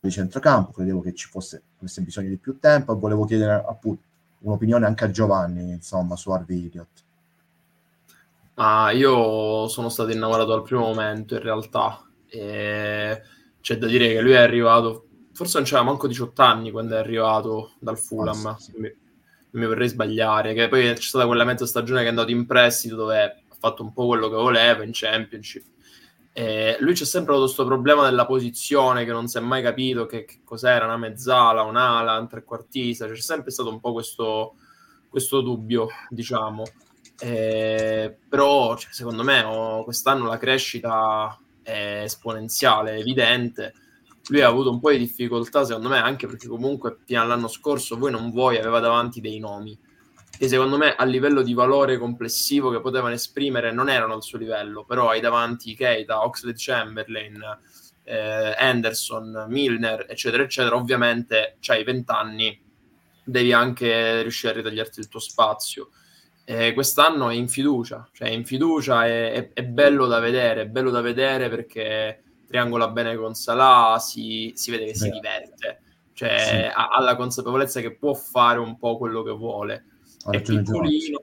di 0.00 0.10
centrocampo. 0.10 0.72
Credevo 0.72 1.00
che 1.00 1.14
ci 1.14 1.28
fosse 1.28 1.62
avesse 1.78 2.00
bisogno 2.00 2.28
di 2.28 2.38
più 2.38 2.58
tempo. 2.58 2.94
E 2.94 2.96
volevo 2.96 3.24
chiedere 3.24 3.62
appunto 3.66 4.02
un'opinione 4.38 4.86
anche 4.86 5.04
a 5.04 5.10
Giovanni 5.10 5.70
insomma 5.70 6.16
su 6.16 6.30
Harvey 6.30 6.64
Idiot 6.64 7.01
Ah, 8.54 8.90
io 8.90 9.66
sono 9.68 9.88
stato 9.88 10.10
innamorato 10.10 10.50
dal 10.50 10.62
primo 10.62 10.82
momento 10.82 11.34
in 11.34 11.40
realtà. 11.40 12.06
E 12.26 13.22
c'è 13.60 13.78
da 13.78 13.86
dire 13.86 14.08
che 14.08 14.20
lui 14.20 14.32
è 14.32 14.38
arrivato, 14.38 15.06
forse 15.32 15.58
non 15.58 15.66
c'era 15.66 15.82
manco 15.82 16.06
18 16.06 16.42
anni 16.42 16.70
quando 16.70 16.94
è 16.94 16.98
arrivato 16.98 17.72
dal 17.78 17.98
Fulham. 17.98 18.44
Oh, 18.44 18.56
sì, 18.58 18.72
sì. 18.72 18.80
Mi, 18.80 18.94
mi, 19.52 19.66
vorrei 19.66 19.88
sbagliare. 19.88 20.52
Che 20.54 20.68
poi 20.68 20.92
c'è 20.92 21.00
stata 21.00 21.26
quella 21.26 21.44
mezza 21.44 21.66
stagione 21.66 22.00
che 22.00 22.06
è 22.06 22.10
andato 22.10 22.30
in 22.30 22.46
prestito 22.46 22.96
dove 22.96 23.22
ha 23.22 23.34
fatto 23.58 23.82
un 23.82 23.92
po' 23.92 24.06
quello 24.06 24.28
che 24.28 24.36
voleva 24.36 24.82
in 24.82 24.90
Championship. 24.92 25.64
E 26.34 26.76
lui 26.80 26.94
c'è 26.94 27.04
sempre 27.04 27.32
avuto 27.32 27.46
questo 27.46 27.66
problema 27.66 28.04
della 28.04 28.24
posizione 28.24 29.04
che 29.04 29.12
non 29.12 29.28
si 29.28 29.36
è 29.36 29.40
mai 29.40 29.62
capito 29.62 30.06
che, 30.06 30.24
che 30.24 30.40
cos'era 30.44 30.86
una 30.86 30.96
mezzala, 30.96 31.62
un'ala, 31.62 32.18
un 32.18 32.28
trequartista. 32.28 33.06
C'è 33.06 33.16
sempre 33.16 33.50
stato 33.50 33.70
un 33.70 33.80
po' 33.80 33.92
questo, 33.92 34.54
questo 35.08 35.40
dubbio, 35.40 35.88
diciamo. 36.08 36.64
Eh, 37.24 38.16
però 38.28 38.76
cioè, 38.76 38.92
secondo 38.92 39.22
me 39.22 39.44
oh, 39.44 39.84
quest'anno 39.84 40.26
la 40.26 40.38
crescita 40.38 41.38
è 41.62 42.00
esponenziale, 42.02 42.96
evidente. 42.96 43.74
Lui 44.26 44.40
ha 44.40 44.48
avuto 44.48 44.70
un 44.70 44.80
po' 44.80 44.90
di 44.90 44.98
difficoltà, 44.98 45.64
secondo 45.64 45.88
me, 45.88 45.98
anche 45.98 46.26
perché 46.26 46.48
comunque 46.48 46.98
fino 47.04 47.20
all'anno 47.20 47.46
scorso 47.46 47.96
voi 47.96 48.10
non 48.10 48.32
vuoi, 48.32 48.58
aveva 48.58 48.80
davanti 48.80 49.20
dei 49.20 49.38
nomi 49.38 49.78
che 50.36 50.48
secondo 50.48 50.76
me 50.76 50.94
a 50.96 51.04
livello 51.04 51.42
di 51.42 51.54
valore 51.54 51.98
complessivo 51.98 52.70
che 52.70 52.80
potevano 52.80 53.14
esprimere 53.14 53.70
non 53.70 53.88
erano 53.88 54.14
al 54.14 54.24
suo 54.24 54.38
livello, 54.38 54.84
però 54.84 55.10
hai 55.10 55.20
davanti 55.20 55.76
Keita, 55.76 56.24
Oxlade 56.24 56.56
Chamberlain, 56.58 57.40
eh, 58.02 58.54
Anderson, 58.58 59.46
Milner, 59.48 60.06
eccetera, 60.08 60.42
eccetera. 60.42 60.74
Ovviamente 60.74 61.58
c'hai 61.60 61.84
20 61.84 62.10
anni, 62.10 62.60
devi 63.22 63.52
anche 63.52 64.22
riuscire 64.22 64.52
a 64.52 64.56
ritagliarti 64.56 64.98
il 64.98 65.08
tuo 65.08 65.20
spazio 65.20 65.90
eh, 66.44 66.72
quest'anno 66.72 67.30
è 67.30 67.34
in 67.34 67.48
fiducia, 67.48 68.08
cioè 68.12 68.28
in 68.28 68.44
fiducia, 68.44 69.06
è, 69.06 69.32
è, 69.32 69.52
è, 69.52 69.64
bello 69.64 70.06
da 70.06 70.18
vedere, 70.18 70.62
è 70.62 70.66
bello 70.66 70.90
da 70.90 71.00
vedere 71.00 71.48
perché 71.48 72.22
triangola 72.46 72.88
bene 72.88 73.16
con 73.16 73.34
Salah, 73.34 73.98
si, 73.98 74.52
si 74.54 74.70
vede 74.70 74.86
che 74.86 74.94
si 74.94 75.08
diverte, 75.08 75.82
cioè 76.12 76.38
sì. 76.38 76.78
ha, 76.78 76.88
ha, 76.88 77.00
la 77.00 77.16
consapevolezza 77.16 77.80
che 77.80 77.96
può 77.96 78.12
fare 78.14 78.58
un 78.58 78.76
po' 78.76 78.98
quello 78.98 79.22
che 79.22 79.30
vuole. 79.30 79.86
È 80.30 80.40
piccolino, 80.40 81.22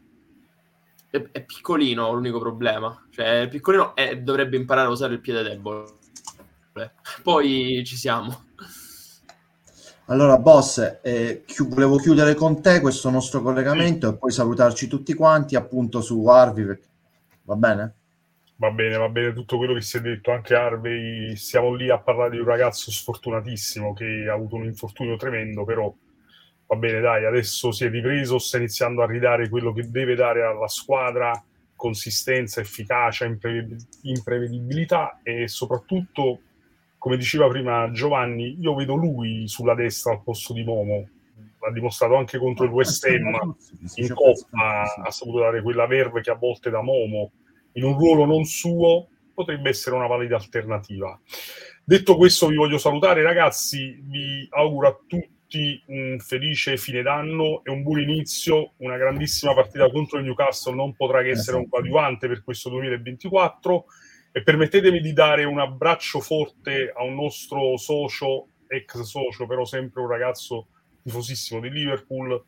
è, 1.09 1.22
è, 1.32 1.43
piccolino 1.43 2.11
l'unico 2.13 2.39
problema, 2.39 3.07
cioè 3.11 3.41
è 3.41 3.47
piccolino 3.47 3.95
e 3.95 4.22
dovrebbe 4.22 4.57
imparare 4.57 4.88
a 4.88 4.91
usare 4.91 5.13
il 5.13 5.22
piede 5.22 5.43
debole. 5.43 5.97
Poi 7.24 7.84
ci 7.86 7.95
siamo. 7.97 8.47
Allora, 10.10 10.39
boss, 10.39 11.01
eh, 11.03 11.43
chi- 11.45 11.68
volevo 11.68 11.97
chiudere 11.97 12.34
con 12.34 12.64
te 12.64 12.82
questo 12.82 13.12
nostro 13.12 13.43
collegamento 13.43 14.10
e 14.10 14.18
poi 14.18 14.32
salutarci 14.32 14.88
tutti 14.88 15.14
quanti 15.14 15.55
appunto 15.55 16.01
su 16.01 16.26
Harvey. 16.26 16.76
Va 17.43 17.55
bene? 17.55 17.93
Va 18.55 18.72
bene, 18.72 18.97
va 18.97 19.07
bene 19.07 19.34
tutto 19.34 19.57
quello 19.57 19.76
che 19.76 19.82
si 19.82 19.97
è 19.97 20.01
detto. 20.01 20.32
Anche 20.32 20.55
Harvey, 20.55 21.36
siamo 21.36 21.76
lì 21.76 21.91
a 21.91 21.99
parlare 21.99 22.32
di 22.32 22.39
un 22.39 22.45
ragazzo 22.45 22.89
sfortunatissimo 22.89 23.93
che 23.93 24.26
ha 24.28 24.34
avuto 24.34 24.55
un 24.55 24.66
infortunio 24.66 25.16
tremendo, 25.16 25.64
però 25.64 25.93
va 26.66 26.76
bene, 26.76 27.01
dai, 27.01 27.26
adesso 27.26 27.72
si 27.72 27.86
è 27.86 27.89
ripreso, 27.91 28.39
sta 28.39 28.57
iniziando 28.57 29.03
a 29.03 29.05
ridare 29.05 29.47
quello 29.47 29.72
che 29.74 29.91
deve 29.91 30.16
dare 30.16 30.41
alla 30.41 30.68
squadra, 30.68 31.32
consistenza, 31.76 32.62
efficacia, 32.62 33.26
imprev- 33.26 33.78
imprevedibilità 34.01 35.20
e 35.22 35.47
soprattutto 35.47 36.39
come 37.00 37.18
diceva 37.18 37.47
prima 37.47 37.89
Giovanni, 37.91 38.58
io 38.60 38.76
vedo 38.76 38.93
lui 38.93 39.47
sulla 39.47 39.74
destra 39.74 40.12
al 40.12 40.22
posto 40.22 40.54
di 40.54 40.64
Momo. 40.64 41.08
L'ha 41.62 41.72
dimostrato 41.72 42.16
anche 42.16 42.38
contro 42.38 42.66
il 42.66 42.72
West 42.72 43.04
Ham 43.06 43.56
in 43.95 44.14
Coppa, 44.14 44.84
ha 45.04 45.10
saputo 45.10 45.39
dare 45.39 45.62
quella 45.62 45.88
verve 45.88 46.22
che 46.22 46.30
a 46.30 46.36
volte 46.36 46.70
da 46.70 46.82
Momo 46.82 47.32
in 47.74 47.84
un 47.84 47.97
ruolo 47.97 48.26
non 48.26 48.43
suo 48.43 49.08
potrebbe 49.34 49.70
essere 49.70 49.95
una 49.95 50.08
valida 50.08 50.36
alternativa. 50.36 51.18
Detto 51.84 52.18
questo, 52.18 52.47
vi 52.47 52.56
voglio 52.56 52.78
salutare, 52.78 53.22
ragazzi. 53.24 53.97
Vi 54.02 54.47
auguro 54.52 54.88
a 54.88 55.00
tutti 55.08 55.82
un 55.88 56.18
felice 56.20 56.78
fine 56.78 57.02
d'anno 57.02 57.64
e 57.64 57.72
un 57.72 57.82
buon 57.82 58.02
inizio. 58.02 58.74
Una 58.78 58.97
grandissima 58.97 59.54
partita 59.54 59.89
contro 59.89 60.18
il 60.18 60.26
Newcastle 60.26 60.76
non 60.76 60.93
potrà 60.93 61.22
che 61.22 61.30
essere 61.30 61.56
un 61.56 61.64
esatto. 61.64 61.78
coadiuvante 61.78 62.28
per 62.28 62.43
questo 62.43 62.70
2024 62.70 63.86
e 64.32 64.43
permettetemi 64.43 64.99
di 64.99 65.13
dare 65.13 65.43
un 65.43 65.59
abbraccio 65.59 66.19
forte 66.19 66.91
a 66.95 67.03
un 67.03 67.15
nostro 67.15 67.77
socio, 67.77 68.47
ex 68.67 69.01
socio, 69.01 69.47
però 69.47 69.65
sempre 69.65 70.01
un 70.01 70.07
ragazzo 70.07 70.67
tifosissimo 71.01 71.59
di 71.59 71.69
Liverpool, 71.69 72.43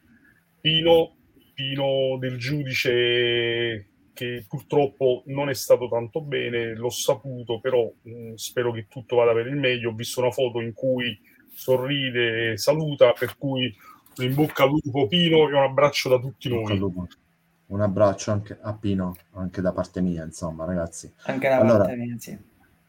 Pino, 0.59 1.15
Pino 1.53 2.17
del 2.19 2.38
giudice 2.38 3.88
che 4.13 4.45
purtroppo 4.47 5.23
non 5.27 5.49
è 5.49 5.53
stato 5.53 5.88
tanto 5.88 6.21
bene, 6.21 6.75
l'ho 6.75 6.89
saputo, 6.89 7.59
però 7.59 7.91
mh, 8.01 8.11
mm, 8.11 8.34
spero 8.36 8.71
che 8.71 8.86
tutto 8.88 9.15
vada 9.15 9.34
per 9.34 9.47
il 9.47 9.55
meglio. 9.55 9.89
Ho 9.89 9.95
visto 9.95 10.19
una 10.19 10.32
foto 10.32 10.59
in 10.61 10.73
cui 10.73 11.19
sorride 11.53 12.51
e 12.51 12.57
saluta, 12.57 13.13
per 13.13 13.38
cui 13.38 13.73
in 14.17 14.34
bocca 14.36 14.63
al 14.63 14.69
lupo 14.69 15.07
Pino 15.07 15.49
e 15.49 15.53
un 15.53 15.63
abbraccio 15.63 16.09
da 16.09 16.19
tutti 16.19 16.49
noi 16.49 16.77
un 17.72 17.82
abbraccio 17.82 18.32
anche 18.32 18.57
a 18.61 18.74
Pino, 18.74 19.15
anche 19.36 19.61
da 19.61 19.72
parte 19.72 20.01
mia, 20.01 20.26
insomma, 20.26 20.65
ragazzi. 20.65 21.11
Anche 21.24 21.47
da 21.47 21.57
allora, 21.57 21.86
parte 21.86 21.95
mia, 21.95 22.15
sì. 22.19 22.38